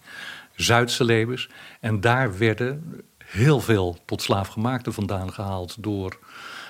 Zuid-Celebes. 0.57 1.48
En 1.80 2.00
daar 2.00 2.38
werden 2.38 3.02
heel 3.24 3.61
veel 3.61 3.98
tot 4.04 4.22
slaafgemaakten 4.22 4.92
vandaan 4.92 5.32
gehaald 5.32 5.82
door 5.82 6.18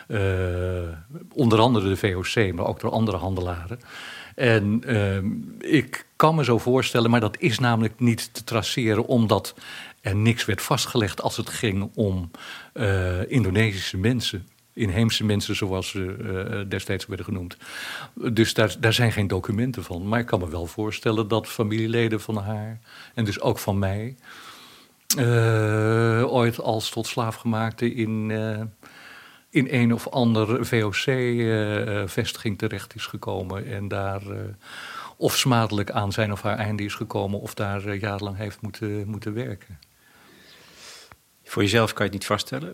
uh, 0.08 0.20
onder 1.32 1.58
andere 1.58 1.88
de 1.88 1.96
VOC, 1.96 2.52
maar 2.52 2.66
ook 2.66 2.80
door 2.80 2.90
andere 2.90 3.16
handelaren. 3.16 3.80
En 4.34 4.82
uh, 4.86 5.72
ik 5.72 6.06
kan 6.16 6.34
me 6.34 6.44
zo 6.44 6.58
voorstellen, 6.58 7.10
maar 7.10 7.20
dat 7.20 7.36
is 7.38 7.58
namelijk 7.58 8.00
niet 8.00 8.34
te 8.34 8.44
traceren, 8.44 9.06
omdat 9.06 9.54
er 10.00 10.16
niks 10.16 10.44
werd 10.44 10.62
vastgelegd 10.62 11.22
als 11.22 11.36
het 11.36 11.48
ging 11.48 11.90
om 11.94 12.30
uh, 12.74 13.30
Indonesische 13.30 13.96
mensen 13.96 14.46
inheemse 14.76 15.24
mensen 15.24 15.56
zoals 15.56 15.88
ze 15.88 16.16
uh, 16.20 16.70
destijds 16.70 17.06
werden 17.06 17.26
genoemd. 17.26 17.56
Dus 18.32 18.54
daar, 18.54 18.76
daar 18.80 18.92
zijn 18.92 19.12
geen 19.12 19.26
documenten 19.26 19.84
van. 19.84 20.08
Maar 20.08 20.20
ik 20.20 20.26
kan 20.26 20.40
me 20.40 20.48
wel 20.48 20.66
voorstellen 20.66 21.28
dat 21.28 21.48
familieleden 21.48 22.20
van 22.20 22.36
haar, 22.36 22.78
en 23.14 23.24
dus 23.24 23.40
ook 23.40 23.58
van 23.58 23.78
mij, 23.78 24.16
uh, 25.18 26.32
ooit 26.32 26.60
als 26.60 26.90
tot 26.90 27.06
slaafgemaakte 27.06 27.94
in, 27.94 28.30
in 29.50 29.66
een 29.70 29.94
of 29.94 30.08
ander 30.08 30.66
VOC-vestiging 30.66 32.58
terecht 32.58 32.94
is 32.94 33.06
gekomen 33.06 33.66
en 33.66 33.88
daar 33.88 34.22
of 35.16 35.36
smadelijk 35.36 35.90
aan 35.90 36.12
zijn 36.12 36.32
of 36.32 36.42
haar 36.42 36.58
einde 36.58 36.84
is 36.84 36.94
gekomen 36.94 37.40
of 37.40 37.54
daar 37.54 37.94
jarenlang 37.94 38.36
heeft 38.36 38.60
moeten, 38.60 39.08
moeten 39.08 39.34
werken. 39.34 39.78
Voor 41.48 41.62
jezelf 41.62 41.92
kan 41.92 42.06
je 42.06 42.10
het 42.10 42.20
niet 42.20 42.28
vaststellen. 42.28 42.68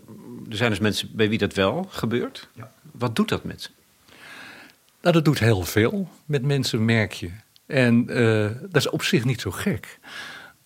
Er 0.49 0.55
zijn 0.55 0.69
dus 0.69 0.79
mensen 0.79 1.09
bij 1.13 1.29
wie 1.29 1.37
dat 1.37 1.53
wel 1.53 1.87
gebeurt. 1.89 2.49
Ja. 2.53 2.73
Wat 2.91 3.15
doet 3.15 3.29
dat 3.29 3.43
met? 3.43 3.71
Nou, 5.01 5.15
dat 5.15 5.25
doet 5.25 5.39
heel 5.39 5.61
veel 5.61 6.09
met 6.25 6.43
mensen, 6.43 6.85
merk 6.85 7.11
je. 7.11 7.29
En 7.65 8.05
uh, 8.09 8.49
dat 8.61 8.75
is 8.75 8.89
op 8.89 9.03
zich 9.03 9.25
niet 9.25 9.41
zo 9.41 9.51
gek. 9.51 9.99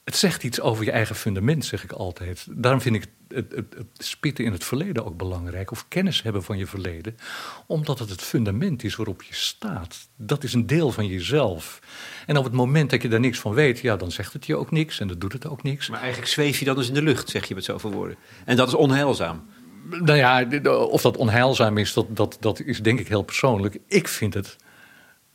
Het 0.08 0.16
zegt 0.16 0.44
iets 0.44 0.62
over 0.62 0.86
je 0.86 0.92
eigen 0.92 1.16
fundament, 1.16 1.66
zeg 1.66 1.84
ik 1.84 1.92
altijd. 1.92 2.48
Daarom 2.50 2.82
vind 2.82 2.96
ik 2.96 3.06
het, 3.28 3.52
het, 3.52 3.74
het, 3.78 3.88
spitten 3.98 4.46
in 4.46 4.52
het 4.52 4.64
verleden 4.64 5.06
ook 5.06 5.18
belangrijk. 5.18 5.72
Of 5.72 5.88
kennis 5.88 6.22
hebben 6.22 6.44
van 6.44 6.58
je 6.58 6.68
verleden. 6.68 7.18
Omdat 7.66 8.00
het 8.00 8.10
het 8.10 8.22
fundament 8.22 8.84
is 8.84 8.96
waarop 8.96 9.24
je 9.24 9.34
staat. 9.34 10.08
Dat 10.16 10.44
is 10.44 10.54
een 10.54 10.68
deel 10.68 10.92
van 10.92 11.08
jezelf. 11.08 11.80
En 12.26 12.38
op 12.38 12.44
het 12.44 12.54
moment 12.54 12.90
dat 12.90 13.02
je 13.02 13.08
daar 13.08 13.20
niks 13.20 13.40
van 13.40 13.54
weet, 13.54 13.80
ja, 13.80 13.96
dan 13.96 14.12
zegt 14.12 14.34
het 14.34 14.46
je 14.46 14.56
ook 14.56 14.72
niks. 14.72 15.00
En 15.00 15.08
dan 15.08 15.20
doet 15.20 15.34
het 15.34 15.48
ook 15.48 15.64
niks. 15.64 15.90
Maar 15.90 16.00
eigenlijk 16.00 16.32
zweef 16.32 16.60
je 16.60 16.66
dan 16.66 16.76
dus 16.76 16.88
in 16.88 16.94
de 16.94 17.04
lucht, 17.04 17.30
zeg 17.30 17.48
je 17.48 17.56
met 17.56 17.64
zoveel 17.64 17.92
woorden. 17.92 18.18
En 18.46 18.56
dat 18.56 18.68
is 18.68 18.74
onheilzaam. 18.74 19.46
Nou 19.90 20.18
ja, 20.18 20.48
of 20.70 21.02
dat 21.02 21.18
onheilzaam 21.18 21.78
is, 21.78 21.94
dat, 21.94 22.06
dat, 22.10 22.38
dat 22.40 22.60
is 22.60 22.82
denk 22.82 23.00
ik 23.00 23.08
heel 23.08 23.24
persoonlijk. 23.24 23.78
Ik 23.88 24.08
vind 24.08 24.34
het 24.34 24.56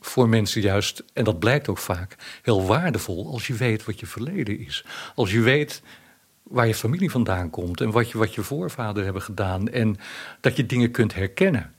voor 0.06 0.28
mensen 0.28 0.60
juist, 0.60 1.04
en 1.12 1.24
dat 1.24 1.38
blijkt 1.38 1.68
ook 1.68 1.78
vaak, 1.78 2.16
heel 2.42 2.66
waardevol 2.66 3.32
als 3.32 3.46
je 3.46 3.54
weet 3.54 3.84
wat 3.84 4.00
je 4.00 4.06
verleden 4.06 4.58
is. 4.58 4.84
Als 5.14 5.32
je 5.32 5.40
weet 5.40 5.82
waar 6.52 6.66
je 6.66 6.74
familie 6.74 7.10
vandaan 7.10 7.50
komt 7.50 7.80
en 7.80 7.90
wat 7.90 8.10
je, 8.10 8.18
wat 8.18 8.34
je 8.34 8.42
voorvaderen 8.42 9.04
hebben 9.04 9.22
gedaan. 9.22 9.68
En 9.68 9.96
dat 10.40 10.56
je 10.56 10.66
dingen 10.66 10.90
kunt 10.90 11.14
herkennen. 11.14 11.72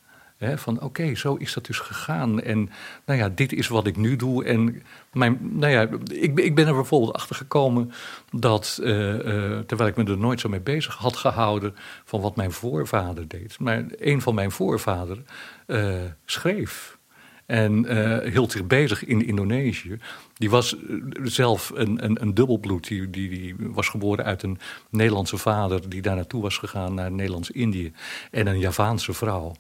van 0.56 0.82
oké, 0.82 1.16
zo 1.16 1.36
is 1.36 1.54
dat 1.54 1.66
dus 1.66 1.80
gegaan. 1.80 2.42
En 2.42 2.70
nou 3.06 3.20
ja, 3.20 3.30
dit 3.30 3.54
is 3.54 3.68
wat 3.68 3.88
ik 3.88 3.98
nu 3.98 4.16
doe. 4.16 4.44
En 4.46 4.84
mijn, 5.14 5.38
nou 5.42 5.72
ja, 5.72 5.88
ik, 6.12 6.40
ik 6.40 6.56
ben 6.56 6.68
er 6.68 6.74
bijvoorbeeld 6.74 7.14
achter 7.14 7.36
gekomen 7.36 7.92
dat, 8.32 8.80
uh, 8.82 9.14
uh, 9.14 9.60
terwijl 9.60 9.90
ik 9.90 9.96
me 9.96 10.04
er 10.04 10.18
nooit 10.18 10.40
zo 10.40 10.50
mee 10.50 10.60
bezig 10.60 10.96
had 10.96 11.16
gehouden, 11.16 11.76
van 12.06 12.22
wat 12.22 12.36
mijn 12.36 12.52
voorvader 12.52 13.28
deed. 13.28 13.60
Maar 13.60 13.86
een 13.98 14.22
van 14.22 14.36
mijn 14.36 14.52
voorvaderen 14.52 15.26
uh, 15.68 15.96
schreef. 16.26 16.98
En 17.46 17.86
hield 18.32 18.52
zich 18.52 18.68
bezig 18.68 19.06
in 19.06 19.26
Indonesië. 19.26 19.98
Die 20.34 20.50
was 20.50 20.76
eh, 20.78 20.82
zelf 21.24 21.72
een, 21.76 22.04
een, 22.04 22.22
een 22.22 22.34
dubbelbloed. 22.34 22.88
Die, 22.88 23.10
die, 23.10 23.30
die, 23.30 23.56
was 23.60 23.90
geboren 23.90 24.26
uit 24.26 24.44
een 24.44 24.60
Nederlandse 24.90 25.38
vader 25.38 25.90
die 25.90 26.02
daar 26.02 26.16
naartoe 26.16 26.42
was 26.42 26.58
gegaan 26.58 26.94
naar 26.94 27.12
Nederlands-Indië. 27.12 27.92
En 28.32 28.48
een 28.48 28.60
Javaanse 28.60 29.14
vrouw. 29.14 29.56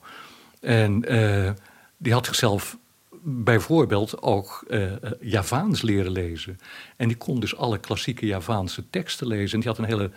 En 0.59 1.13
uh, 1.13 1.51
die 1.97 2.13
had 2.13 2.25
zichzelf 2.25 2.77
bijvoorbeeld 3.21 4.21
ook 4.21 4.65
uh, 4.67 4.91
Javaans 5.21 5.81
leren 5.81 6.11
lezen. 6.11 6.59
En 6.97 7.07
die 7.07 7.17
kon 7.17 7.39
dus 7.39 7.57
alle 7.57 7.77
klassieke 7.77 8.25
Javaanse 8.25 8.89
teksten 8.89 9.27
lezen. 9.27 9.53
En 9.53 9.59
die 9.59 9.69
had 9.69 9.77
een 9.77 9.85
hele 9.85 10.11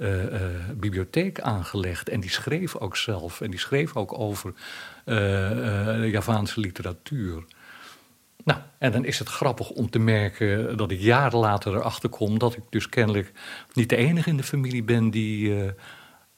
uh, 0.00 0.24
uh, 0.24 0.40
bibliotheek 0.76 1.40
aangelegd. 1.40 2.08
En 2.08 2.20
die 2.20 2.30
schreef 2.30 2.76
ook 2.76 2.96
zelf. 2.96 3.40
En 3.40 3.50
die 3.50 3.60
schreef 3.60 3.96
ook 3.96 4.18
over 4.18 4.52
uh, 5.04 6.10
Javaanse 6.10 6.60
literatuur. 6.60 7.44
Nou, 8.44 8.60
en 8.78 8.92
dan 8.92 9.04
is 9.04 9.18
het 9.18 9.28
grappig 9.28 9.70
om 9.70 9.90
te 9.90 9.98
merken 9.98 10.76
dat 10.76 10.90
ik 10.90 11.00
jaren 11.00 11.38
later 11.38 11.74
erachter 11.74 12.08
kom 12.08 12.38
dat 12.38 12.56
ik 12.56 12.62
dus 12.70 12.88
kennelijk 12.88 13.32
niet 13.72 13.88
de 13.88 13.96
enige 13.96 14.30
in 14.30 14.36
de 14.36 14.42
familie 14.42 14.82
ben 14.82 15.10
die, 15.10 15.54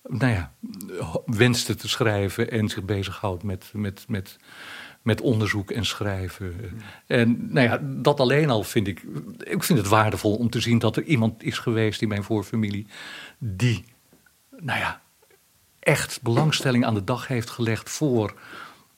nou 0.02 0.32
ja, 0.32 0.52
wenste 1.26 1.74
te 1.74 1.88
schrijven 1.88 2.50
en 2.50 2.68
zich 2.68 2.84
bezighoudt 2.84 3.42
met, 3.42 3.70
met, 3.72 4.04
met, 4.08 4.38
met 5.02 5.20
onderzoek 5.20 5.70
en 5.70 5.84
schrijven. 5.84 6.54
En 7.06 7.52
nou 7.52 7.66
ja, 7.66 7.80
dat 7.82 8.20
alleen 8.20 8.50
al 8.50 8.62
vind 8.62 8.86
ik. 8.86 9.02
Ik 9.38 9.62
vind 9.62 9.78
het 9.78 9.88
waardevol 9.88 10.34
om 10.36 10.50
te 10.50 10.60
zien 10.60 10.78
dat 10.78 10.96
er 10.96 11.02
iemand 11.02 11.42
is 11.42 11.58
geweest 11.58 12.02
in 12.02 12.08
mijn 12.08 12.22
voorfamilie. 12.22 12.86
Die, 13.44 13.84
nou 14.50 14.78
ja, 14.78 15.00
echt 15.78 16.22
belangstelling 16.22 16.84
aan 16.84 16.94
de 16.94 17.04
dag 17.04 17.26
heeft 17.26 17.50
gelegd 17.50 17.90
voor 17.90 18.34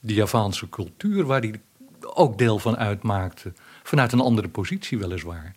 de 0.01 0.15
Javaanse 0.15 0.69
cultuur, 0.69 1.25
waar 1.25 1.41
hij 1.41 1.61
ook 2.01 2.39
deel 2.39 2.59
van 2.59 2.77
uitmaakte. 2.77 3.53
Vanuit 3.83 4.13
een 4.13 4.21
andere 4.21 4.49
positie, 4.49 4.99
weliswaar. 4.99 5.55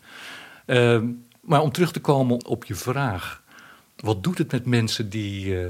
Uh, 0.66 1.04
maar 1.42 1.62
om 1.62 1.72
terug 1.72 1.92
te 1.92 2.02
komen 2.02 2.46
op 2.46 2.66
je 2.66 2.76
vraag. 2.76 3.44
Wat 3.96 4.24
doet 4.24 4.38
het 4.38 4.52
met 4.52 4.66
mensen 4.66 5.10
die 5.10 5.46
uh, 5.46 5.70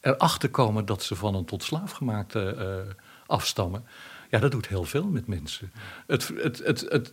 erachter 0.00 0.50
komen 0.50 0.86
dat 0.86 1.02
ze 1.02 1.14
van 1.14 1.34
een 1.34 1.44
tot 1.44 1.62
slaafgemaakte 1.62 2.56
uh, 2.58 2.92
afstammen? 3.26 3.86
Ja, 4.30 4.38
dat 4.38 4.50
doet 4.50 4.68
heel 4.68 4.84
veel 4.84 5.06
met 5.06 5.26
mensen. 5.26 5.72
Het, 6.06 6.28
het, 6.28 6.58
het, 6.58 6.80
het, 6.88 7.12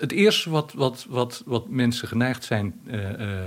het 0.00 0.12
eerste 0.12 0.50
wat, 0.50 0.72
wat, 0.72 1.06
wat, 1.08 1.42
wat 1.46 1.68
mensen 1.68 2.08
geneigd 2.08 2.44
zijn, 2.44 2.80
uh, 2.86 3.10
uh, 3.10 3.38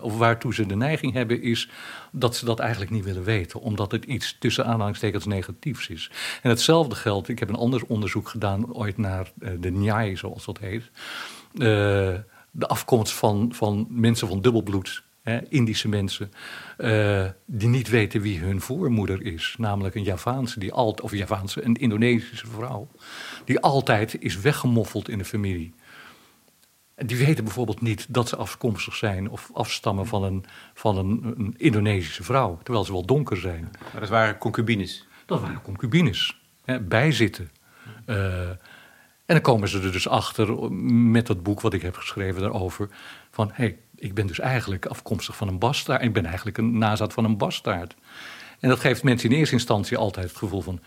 of 0.00 0.18
waartoe 0.18 0.54
ze 0.54 0.66
de 0.66 0.76
neiging 0.76 1.12
hebben, 1.12 1.42
is 1.42 1.68
dat 2.12 2.36
ze 2.36 2.44
dat 2.44 2.58
eigenlijk 2.58 2.90
niet 2.90 3.04
willen 3.04 3.24
weten, 3.24 3.60
omdat 3.60 3.92
het 3.92 4.04
iets 4.04 4.36
tussen 4.38 4.66
aanhalingstekens 4.66 5.26
negatiefs 5.26 5.88
is. 5.88 6.10
En 6.42 6.50
hetzelfde 6.50 6.94
geldt, 6.94 7.28
ik 7.28 7.38
heb 7.38 7.48
een 7.48 7.54
ander 7.54 7.82
onderzoek 7.86 8.28
gedaan 8.28 8.74
ooit 8.74 8.96
naar 8.96 9.32
uh, 9.38 9.50
de 9.60 9.70
Njai, 9.70 10.16
zoals 10.16 10.44
dat 10.44 10.58
heet. 10.58 10.90
de 12.50 12.66
afkomst 12.66 13.12
van, 13.12 13.52
van 13.54 13.86
mensen 13.90 14.28
van 14.28 14.40
dubbelbloed 14.40 15.04
Indische 15.48 15.88
mensen, 15.88 16.30
die 17.46 17.68
niet 17.68 17.88
weten 17.88 18.20
wie 18.20 18.38
hun 18.38 18.60
voormoeder 18.60 19.22
is. 19.22 19.54
Namelijk 19.58 19.94
een 19.94 20.02
Javaanse, 20.02 20.58
die 20.58 20.72
altijd, 20.72 21.00
of 21.00 21.18
Javaanse, 21.18 21.64
een 21.64 21.74
Indonesische 21.74 22.46
vrouw. 22.46 22.88
Die 23.44 23.60
altijd 23.60 24.16
is 24.22 24.40
weggemoffeld 24.40 25.08
in 25.08 25.18
de 25.18 25.24
familie. 25.24 25.74
Die 26.96 27.16
weten 27.16 27.44
bijvoorbeeld 27.44 27.80
niet 27.80 28.06
dat 28.08 28.28
ze 28.28 28.36
afkomstig 28.36 28.94
zijn 28.94 29.30
of 29.30 29.50
afstammen 29.52 30.06
van 30.06 30.22
een, 30.22 30.44
van 30.74 30.98
een, 30.98 31.34
een 31.36 31.54
Indonesische 31.56 32.22
vrouw. 32.22 32.58
Terwijl 32.62 32.84
ze 32.84 32.92
wel 32.92 33.06
donker 33.06 33.36
zijn. 33.36 33.70
Maar 33.92 34.00
dat 34.00 34.08
waren 34.08 34.38
concubines? 34.38 35.06
Dat 35.26 35.40
waren 35.40 35.62
concubines. 35.62 36.40
Hè, 36.64 36.80
bijzitten. 36.80 37.50
Uh, 38.06 38.48
en 39.26 39.34
dan 39.34 39.40
komen 39.40 39.68
ze 39.68 39.80
er 39.80 39.92
dus 39.92 40.08
achter 40.08 40.72
met 40.72 41.26
dat 41.26 41.42
boek 41.42 41.60
wat 41.60 41.72
ik 41.72 41.82
heb 41.82 41.96
geschreven 41.96 42.40
daarover. 42.40 42.88
Van 43.30 43.48
hé, 43.48 43.54
hey, 43.54 43.78
ik 43.94 44.14
ben 44.14 44.26
dus 44.26 44.38
eigenlijk 44.38 44.86
afkomstig 44.86 45.36
van 45.36 45.48
een 45.48 45.58
bastaard. 45.58 46.02
Ik 46.02 46.12
ben 46.12 46.26
eigenlijk 46.26 46.58
een 46.58 46.78
nazaat 46.78 47.12
van 47.12 47.24
een 47.24 47.36
bastaard. 47.36 47.96
En 48.60 48.68
dat 48.68 48.80
geeft 48.80 49.02
mensen 49.02 49.30
in 49.30 49.36
eerste 49.36 49.54
instantie 49.54 49.96
altijd 49.96 50.28
het 50.28 50.36
gevoel 50.36 50.60
van 50.60 50.80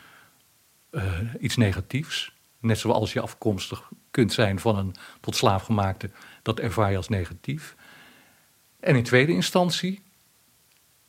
uh, 0.92 1.04
iets 1.40 1.56
negatiefs. 1.58 2.34
Net 2.60 2.78
zoals 2.78 3.14
je 3.14 3.22
afkomstig 3.22 3.90
kunt 4.12 4.34
zijn 4.34 4.60
van 4.60 4.78
een 4.78 4.96
tot 5.20 5.36
slaaf 5.36 5.64
gemaakte, 5.64 6.10
dat 6.42 6.60
ervaar 6.60 6.92
je 6.92 6.98
als 6.98 7.10
negatief. 7.10 7.76
En 8.80 8.96
in 8.96 9.04
tweede 9.04 9.32
instantie 9.32 10.02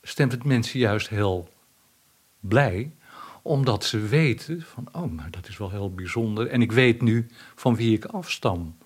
stemt 0.03 0.32
het 0.32 0.44
mensen 0.44 0.78
juist 0.78 1.09
heel 1.09 1.48
blij, 2.40 2.92
omdat 3.42 3.84
ze 3.84 3.98
weten 3.98 4.62
van, 4.62 4.88
oh, 4.92 5.12
maar 5.12 5.30
dat 5.30 5.48
is 5.48 5.59
wel 5.59 5.70
heel 5.70 5.94
bijzonder. 5.94 6.46
En 6.46 6.62
ik 6.62 6.72
weet 6.72 7.03
nu 7.03 7.26
van 7.55 7.76
wie 7.76 7.96
ik 7.96 8.05
afstam. 8.05 8.76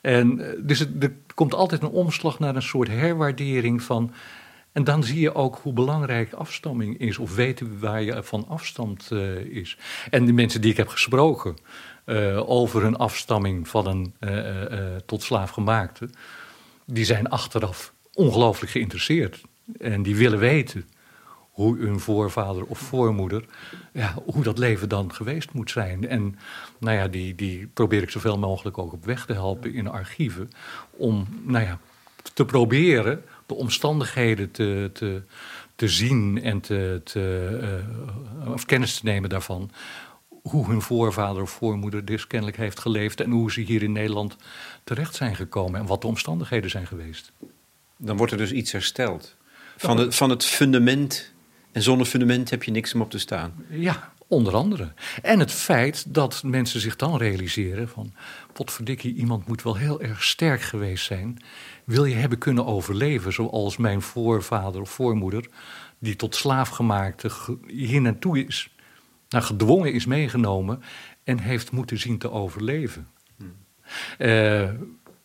En 0.00 0.40
eh, 0.40 0.60
dus 0.62 0.78
het, 0.78 1.02
er 1.02 1.12
komt 1.34 1.54
altijd 1.54 1.82
een 1.82 1.88
omslag 1.88 2.38
naar 2.38 2.56
een 2.56 2.62
soort 2.62 2.88
herwaardering 2.88 3.82
van. 3.82 4.12
En 4.72 4.84
dan 4.84 5.04
zie 5.04 5.20
je 5.20 5.34
ook 5.34 5.58
hoe 5.62 5.72
belangrijk 5.72 6.32
afstamming 6.32 6.98
is, 6.98 7.18
of 7.18 7.34
weten 7.34 7.78
waar 7.78 8.02
je 8.02 8.22
van 8.22 8.48
afstand 8.48 9.08
uh, 9.12 9.36
is. 9.36 9.78
En 10.10 10.24
de 10.24 10.32
mensen 10.32 10.60
die 10.60 10.70
ik 10.70 10.76
heb 10.76 10.88
gesproken 10.88 11.56
uh, 12.06 12.50
over 12.50 12.82
hun 12.82 12.96
afstamming 12.96 13.68
van 13.68 13.86
een 13.86 14.14
uh, 14.20 14.30
tot 15.06 15.22
slaafgemaakte, 15.22 16.08
die 16.84 17.04
zijn 17.04 17.28
achteraf 17.28 17.92
ongelooflijk 18.14 18.72
geïnteresseerd. 18.72 19.40
En 19.78 20.02
die 20.02 20.16
willen 20.16 20.38
weten 20.38 20.88
hoe 21.50 21.78
hun 21.78 22.00
voorvader 22.00 22.64
of 22.64 22.78
voormoeder, 22.78 23.44
ja, 23.92 24.14
hoe 24.24 24.42
dat 24.42 24.58
leven 24.58 24.88
dan 24.88 25.14
geweest 25.14 25.52
moet 25.52 25.70
zijn. 25.70 26.08
En 26.08 26.38
nou 26.78 26.96
ja, 26.96 27.08
die, 27.08 27.34
die 27.34 27.66
probeer 27.66 28.02
ik 28.02 28.10
zoveel 28.10 28.38
mogelijk 28.38 28.78
ook 28.78 28.92
op 28.92 29.04
weg 29.04 29.26
te 29.26 29.32
helpen 29.32 29.74
in 29.74 29.88
archieven. 29.88 30.50
Om 30.90 31.26
nou 31.42 31.64
ja, 31.64 31.78
te 32.34 32.44
proberen 32.44 33.22
de 33.46 33.54
omstandigheden 33.54 34.50
te, 34.50 34.90
te, 34.92 35.22
te 35.76 35.88
zien 35.88 36.42
en 36.42 36.60
te, 36.60 37.00
te, 37.04 37.82
of 38.46 38.64
kennis 38.64 38.98
te 38.98 39.04
nemen 39.04 39.30
daarvan. 39.30 39.70
Hoe 40.48 40.66
hun 40.66 40.82
voorvader 40.82 41.42
of 41.42 41.50
voormoeder 41.50 42.04
dus 42.04 42.26
kennelijk 42.26 42.56
heeft 42.56 42.80
geleefd 42.80 43.20
en 43.20 43.30
hoe 43.30 43.52
ze 43.52 43.60
hier 43.60 43.82
in 43.82 43.92
Nederland 43.92 44.36
terecht 44.84 45.14
zijn 45.14 45.36
gekomen 45.36 45.80
en 45.80 45.86
wat 45.86 46.00
de 46.00 46.06
omstandigheden 46.06 46.70
zijn 46.70 46.86
geweest. 46.86 47.32
Dan 47.96 48.16
wordt 48.16 48.32
er 48.32 48.38
dus 48.38 48.52
iets 48.52 48.72
hersteld. 48.72 49.36
Van, 49.76 49.96
de, 49.96 50.12
van 50.12 50.30
het 50.30 50.44
fundament 50.44 51.32
en 51.72 51.82
zonder 51.82 52.06
fundament 52.06 52.50
heb 52.50 52.62
je 52.62 52.70
niks 52.70 52.94
om 52.94 53.00
op 53.00 53.10
te 53.10 53.18
staan. 53.18 53.54
Ja, 53.68 54.12
onder 54.26 54.54
andere. 54.54 54.92
En 55.22 55.38
het 55.38 55.52
feit 55.52 56.14
dat 56.14 56.42
mensen 56.42 56.80
zich 56.80 56.96
dan 56.96 57.16
realiseren 57.16 57.88
van... 57.88 58.12
potverdikkie, 58.52 59.14
iemand 59.14 59.46
moet 59.46 59.62
wel 59.62 59.76
heel 59.76 60.00
erg 60.00 60.24
sterk 60.24 60.60
geweest 60.60 61.04
zijn... 61.04 61.38
wil 61.84 62.04
je 62.04 62.14
hebben 62.14 62.38
kunnen 62.38 62.66
overleven 62.66 63.32
zoals 63.32 63.76
mijn 63.76 64.02
voorvader 64.02 64.80
of 64.80 64.90
voormoeder... 64.90 65.48
die 65.98 66.16
tot 66.16 66.34
slaafgemaakte 66.34 67.30
hier 67.66 68.00
naartoe 68.00 68.44
is... 68.44 68.73
Nou, 69.34 69.46
gedwongen 69.46 69.92
is 69.92 70.06
meegenomen 70.06 70.82
en 71.24 71.38
heeft 71.38 71.70
moeten 71.70 71.98
zien 71.98 72.18
te 72.18 72.30
overleven. 72.30 73.08
Hmm. 73.36 73.54
Uh, 74.18 74.70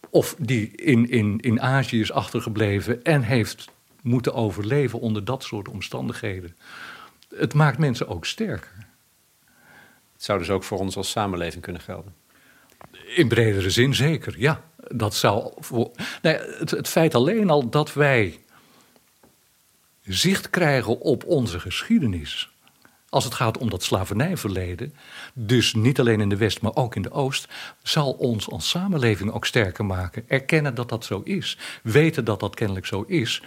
of 0.10 0.36
die 0.39 0.72
in, 0.76 1.10
in, 1.10 1.39
in 1.39 1.62
Azië 1.62 1.99
is 1.99 2.12
achtergebleven 2.12 3.03
en 3.03 3.22
heeft 3.22 3.68
moeten 4.01 4.34
overleven 4.34 4.99
onder 4.99 5.26
dat 5.26 5.43
soort 5.43 5.68
omstandigheden. 5.68 6.57
Het 7.36 7.53
maakt 7.53 7.78
mensen 7.78 8.07
ook 8.07 8.26
sterker. 8.26 8.72
Het 10.14 10.24
zou 10.24 10.39
dus 10.39 10.49
ook 10.49 10.64
voor 10.64 10.80
ons 10.80 10.95
als 10.95 11.10
samenleving 11.10 11.64
kunnen 11.64 11.82
gelden. 11.82 12.14
In 13.16 13.28
bredere 13.28 13.70
zin 13.70 13.95
zeker, 13.95 14.39
ja. 14.39 14.64
dat 14.88 15.16
zou. 15.16 15.53
Voor, 15.57 15.91
nee, 16.22 16.38
het, 16.38 16.72
het 16.72 16.88
feit 16.88 17.16
alleen 17.16 17.49
al 17.49 17.70
dat 17.70 17.93
wij 17.93 18.39
zicht 20.01 20.49
krijgen 20.49 20.99
op 20.99 21.26
onze 21.26 21.60
geschiedenis. 21.60 22.49
Als 23.10 23.24
het 23.24 23.34
gaat 23.34 23.57
om 23.57 23.70
dat 23.70 23.84
slavernijverleden, 23.84 24.93
dus 25.34 25.74
niet 25.74 25.99
alleen 25.99 26.22
in 26.22 26.30
de 26.30 26.38
West, 26.38 26.62
maar 26.62 26.76
ook 26.76 26.95
in 26.95 27.01
de 27.01 27.12
Oost, 27.12 27.47
zal 27.84 28.12
ons 28.12 28.49
als 28.49 28.70
samenleving 28.70 29.32
ook 29.32 29.45
sterker 29.45 29.86
maken. 29.86 30.24
Erkennen 30.28 30.76
dat 30.76 30.89
dat 30.89 31.05
zo 31.05 31.22
is, 31.24 31.57
weten 31.84 32.26
dat 32.26 32.39
dat 32.39 32.55
kennelijk 32.55 32.86
zo 32.86 33.01
is, 33.01 33.43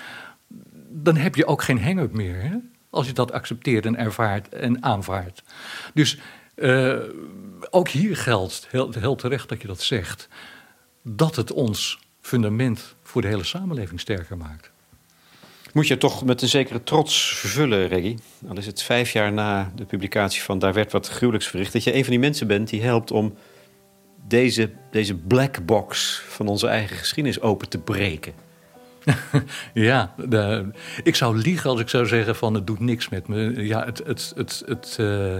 dan 0.88 1.16
heb 1.16 1.34
je 1.34 1.46
ook 1.46 1.62
geen 1.62 1.82
hang-up 1.82 2.12
meer. 2.12 2.42
Hè? 2.42 2.56
Als 2.90 3.06
je 3.06 3.12
dat 3.12 3.32
accepteert 3.32 3.86
en 3.86 3.96
ervaart 3.96 4.48
en 4.48 4.82
aanvaardt. 4.82 5.42
Dus 5.94 6.18
uh, 6.56 6.98
ook 7.70 7.88
hier 7.88 8.16
geldt, 8.16 8.66
heel, 8.70 8.92
heel 8.92 9.14
terecht 9.14 9.48
dat 9.48 9.60
je 9.60 9.66
dat 9.66 9.80
zegt, 9.80 10.28
dat 11.02 11.36
het 11.36 11.52
ons 11.52 11.98
fundament 12.20 12.94
voor 13.02 13.22
de 13.22 13.28
hele 13.28 13.44
samenleving 13.44 14.00
sterker 14.00 14.36
maakt. 14.36 14.71
Moet 15.72 15.86
je 15.86 15.98
toch 15.98 16.24
met 16.24 16.42
een 16.42 16.48
zekere 16.48 16.82
trots 16.82 17.38
vervullen, 17.38 17.88
Reggie. 17.88 18.18
Al 18.48 18.56
is 18.56 18.66
het 18.66 18.82
vijf 18.82 19.12
jaar 19.12 19.32
na 19.32 19.72
de 19.74 19.84
publicatie 19.84 20.42
van 20.42 20.58
Daar 20.58 20.72
werd 20.72 20.92
wat 20.92 21.08
gruwelijks 21.08 21.46
verricht, 21.46 21.72
dat 21.72 21.84
je 21.84 21.94
een 21.94 22.02
van 22.02 22.10
die 22.10 22.20
mensen 22.20 22.46
bent 22.46 22.68
die 22.68 22.82
helpt 22.82 23.10
om 23.10 23.34
deze, 24.26 24.70
deze 24.90 25.14
black 25.14 25.66
box 25.66 26.22
van 26.28 26.48
onze 26.48 26.66
eigen 26.66 26.96
geschiedenis 26.96 27.40
open 27.40 27.68
te 27.68 27.78
breken. 27.78 28.32
ja, 29.74 30.14
de, 30.28 30.70
ik 31.02 31.14
zou 31.14 31.36
liegen 31.36 31.70
als 31.70 31.80
ik 31.80 31.88
zou 31.88 32.06
zeggen 32.06 32.36
van 32.36 32.54
het 32.54 32.66
doet 32.66 32.80
niks 32.80 33.08
met 33.08 33.28
me. 33.28 33.66
Ja, 33.66 33.84
het, 33.84 34.02
het, 34.06 34.32
het, 34.36 34.62
het, 34.66 34.96
uh, 35.00 35.36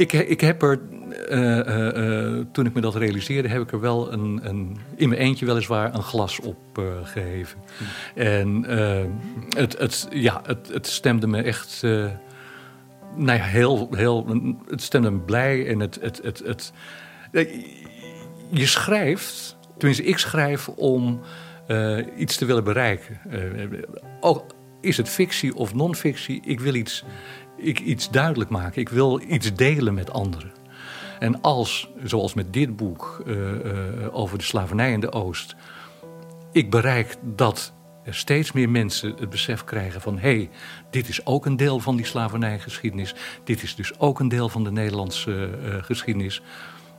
ik, 0.00 0.12
ik 0.12 0.40
heb 0.40 0.62
er, 0.62 0.80
uh, 1.30 1.56
uh, 1.58 2.44
toen 2.52 2.66
ik 2.66 2.74
me 2.74 2.80
dat 2.80 2.94
realiseerde, 2.94 3.48
heb 3.48 3.62
ik 3.62 3.72
er 3.72 3.80
wel 3.80 4.12
een, 4.12 4.40
een 4.42 4.76
in 4.96 5.08
mijn 5.08 5.20
eentje 5.20 5.46
weliswaar 5.46 5.94
een 5.94 6.02
glas 6.02 6.40
op 6.40 6.56
gegeven. 7.02 7.58
En 8.14 8.64
het, 9.56 9.78
het, 9.78 10.08
ja, 10.10 10.40
het, 10.44 10.68
het 10.72 10.86
stemde 10.86 11.26
me 11.26 11.42
echt, 11.42 11.82
nou 13.16 13.38
ja, 13.38 13.44
heel, 13.44 13.88
heel, 13.90 14.26
het 14.68 14.82
stemde 14.82 15.10
me 15.10 15.18
blij 15.18 15.66
en 15.66 15.80
het, 15.80 15.98
het, 16.00 16.20
het, 16.22 16.42
het, 16.44 16.72
je 18.50 18.66
schrijft, 18.66 19.56
tenminste 19.76 20.04
ik 20.04 20.18
schrijf 20.18 20.68
om 20.68 21.20
iets 22.16 22.36
te 22.36 22.44
willen 22.44 22.64
bereiken. 22.64 23.20
ook 24.20 24.44
is 24.80 24.96
het 24.96 25.08
fictie 25.08 25.54
of 25.54 25.74
non-fictie, 25.74 26.40
ik 26.44 26.60
wil 26.60 26.74
iets 26.74 27.04
ik 27.60 27.80
iets 27.80 28.10
duidelijk 28.10 28.50
maken. 28.50 28.80
Ik 28.80 28.88
wil 28.88 29.20
iets 29.28 29.54
delen 29.54 29.94
met 29.94 30.12
anderen. 30.12 30.52
En 31.18 31.40
als, 31.40 31.90
zoals 32.02 32.34
met 32.34 32.52
dit 32.52 32.76
boek 32.76 33.22
uh, 33.26 33.36
uh, 33.36 34.14
over 34.14 34.38
de 34.38 34.44
slavernij 34.44 34.92
in 34.92 35.00
de 35.00 35.12
Oost, 35.12 35.56
ik 36.52 36.70
bereik 36.70 37.16
dat 37.22 37.72
er 38.04 38.14
steeds 38.14 38.52
meer 38.52 38.70
mensen 38.70 39.14
het 39.18 39.30
besef 39.30 39.64
krijgen 39.64 40.00
van 40.00 40.18
hé, 40.18 40.34
hey, 40.34 40.50
dit 40.90 41.08
is 41.08 41.26
ook 41.26 41.46
een 41.46 41.56
deel 41.56 41.80
van 41.80 41.96
die 41.96 42.06
slavernijgeschiedenis. 42.06 43.14
Dit 43.44 43.62
is 43.62 43.74
dus 43.74 43.98
ook 43.98 44.20
een 44.20 44.28
deel 44.28 44.48
van 44.48 44.64
de 44.64 44.72
Nederlandse 44.72 45.50
uh, 45.64 45.74
geschiedenis. 45.82 46.42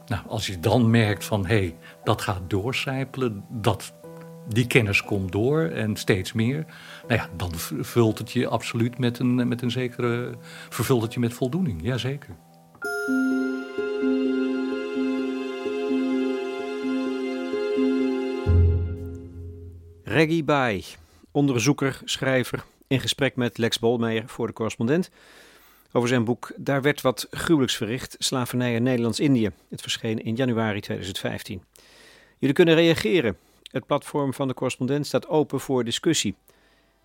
Nou, 0.08 0.22
als 0.28 0.48
je 0.48 0.60
dan 0.60 0.90
merkt 0.90 1.26
van 1.26 1.46
hé, 1.46 1.58
hey, 1.58 1.76
dat 2.04 2.22
gaat 2.22 2.42
doorcijpelen, 2.48 3.46
dat 3.50 3.94
die 4.48 4.68
kennis 4.68 5.04
komt 5.04 5.32
door 5.32 5.62
en 5.62 5.96
steeds 5.96 6.34
meer. 6.34 6.66
Nou 7.08 7.22
ja, 7.22 7.30
dan 7.38 7.52
vult 7.80 8.18
het 8.18 8.32
je 8.32 8.48
absoluut 8.48 8.98
met 8.98 9.20
een, 9.20 9.48
met 9.48 9.62
een 9.62 9.72
zekere. 9.72 10.36
vervult 10.70 11.02
het 11.02 11.14
je 11.14 11.20
met 11.20 11.34
voldoening, 11.34 11.82
jazeker. 11.84 12.36
Reggie 20.04 20.44
Bai, 20.44 20.84
onderzoeker, 21.32 22.00
schrijver, 22.04 22.64
in 22.88 23.00
gesprek 23.00 23.36
met 23.36 23.58
Lex 23.58 23.80
Bolmeijer 23.80 24.24
voor 24.28 24.48
de 24.48 24.54
correspondent. 24.54 25.10
Over 25.92 26.10
zijn 26.10 26.24
boek 26.24 26.52
Daar 26.56 26.82
werd 26.82 27.02
wat 27.02 27.28
gruwelijks 27.32 27.76
verricht, 27.76 28.16
slavernij 28.20 28.76
in 28.76 28.84
Nederlands-Indië. 28.84 29.52
Het 29.70 29.82
verscheen 29.82 30.24
in 30.24 30.36
januari 30.36 30.80
2015. 30.80 31.64
Jullie 32.38 32.56
kunnen 32.56 32.76
reageren 32.76 33.38
het 33.72 33.86
platform 33.86 34.34
van 34.34 34.48
de 34.48 34.54
correspondent 34.54 35.08
staat 35.08 35.28
open 35.28 35.60
voor 35.60 35.84
discussie. 35.84 36.36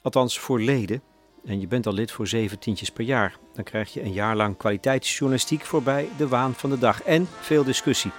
Althans 0.02 0.38
voor 0.38 0.60
leden. 0.60 1.02
En 1.44 1.60
je 1.60 1.66
bent 1.66 1.86
al 1.86 1.92
lid 1.92 2.10
voor 2.10 2.26
zeven 2.26 2.58
tientjes 2.58 2.90
per 2.90 3.04
jaar. 3.04 3.36
Dan 3.54 3.64
krijg 3.64 3.92
je 3.92 4.02
een 4.02 4.12
jaar 4.12 4.36
lang 4.36 4.56
kwaliteitsjournalistiek 4.56 5.64
voorbij 5.64 6.08
de 6.16 6.28
waan 6.28 6.54
van 6.54 6.70
de 6.70 6.78
dag. 6.78 7.02
En 7.02 7.28
veel 7.40 7.64
discussie. 7.64 8.12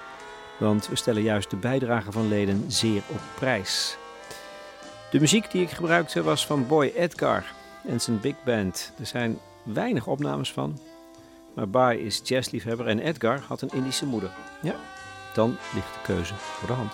Want 0.59 0.87
we 0.87 0.95
stellen 0.95 1.21
juist 1.21 1.49
de 1.49 1.55
bijdrage 1.55 2.11
van 2.11 2.27
leden 2.27 2.71
zeer 2.71 3.01
op 3.07 3.19
prijs. 3.35 3.97
De 5.11 5.19
muziek 5.19 5.51
die 5.51 5.61
ik 5.61 5.69
gebruikte 5.69 6.23
was 6.23 6.45
van 6.45 6.67
Boy 6.67 6.91
Edgar 6.95 7.53
en 7.85 8.01
zijn 8.01 8.19
big 8.19 8.35
band. 8.43 8.93
Er 8.99 9.05
zijn 9.05 9.39
weinig 9.63 10.07
opnames 10.07 10.51
van. 10.51 10.79
Maar 11.53 11.69
Boy 11.69 11.95
is 11.95 12.21
jazzliefhebber 12.23 12.87
en 12.87 12.99
Edgar 12.99 13.39
had 13.39 13.61
een 13.61 13.73
Indische 13.73 14.05
moeder. 14.05 14.31
Ja, 14.61 14.75
dan 15.33 15.57
ligt 15.73 15.93
de 15.93 16.13
keuze 16.13 16.33
voor 16.35 16.67
de 16.67 16.73
hand. 16.73 16.91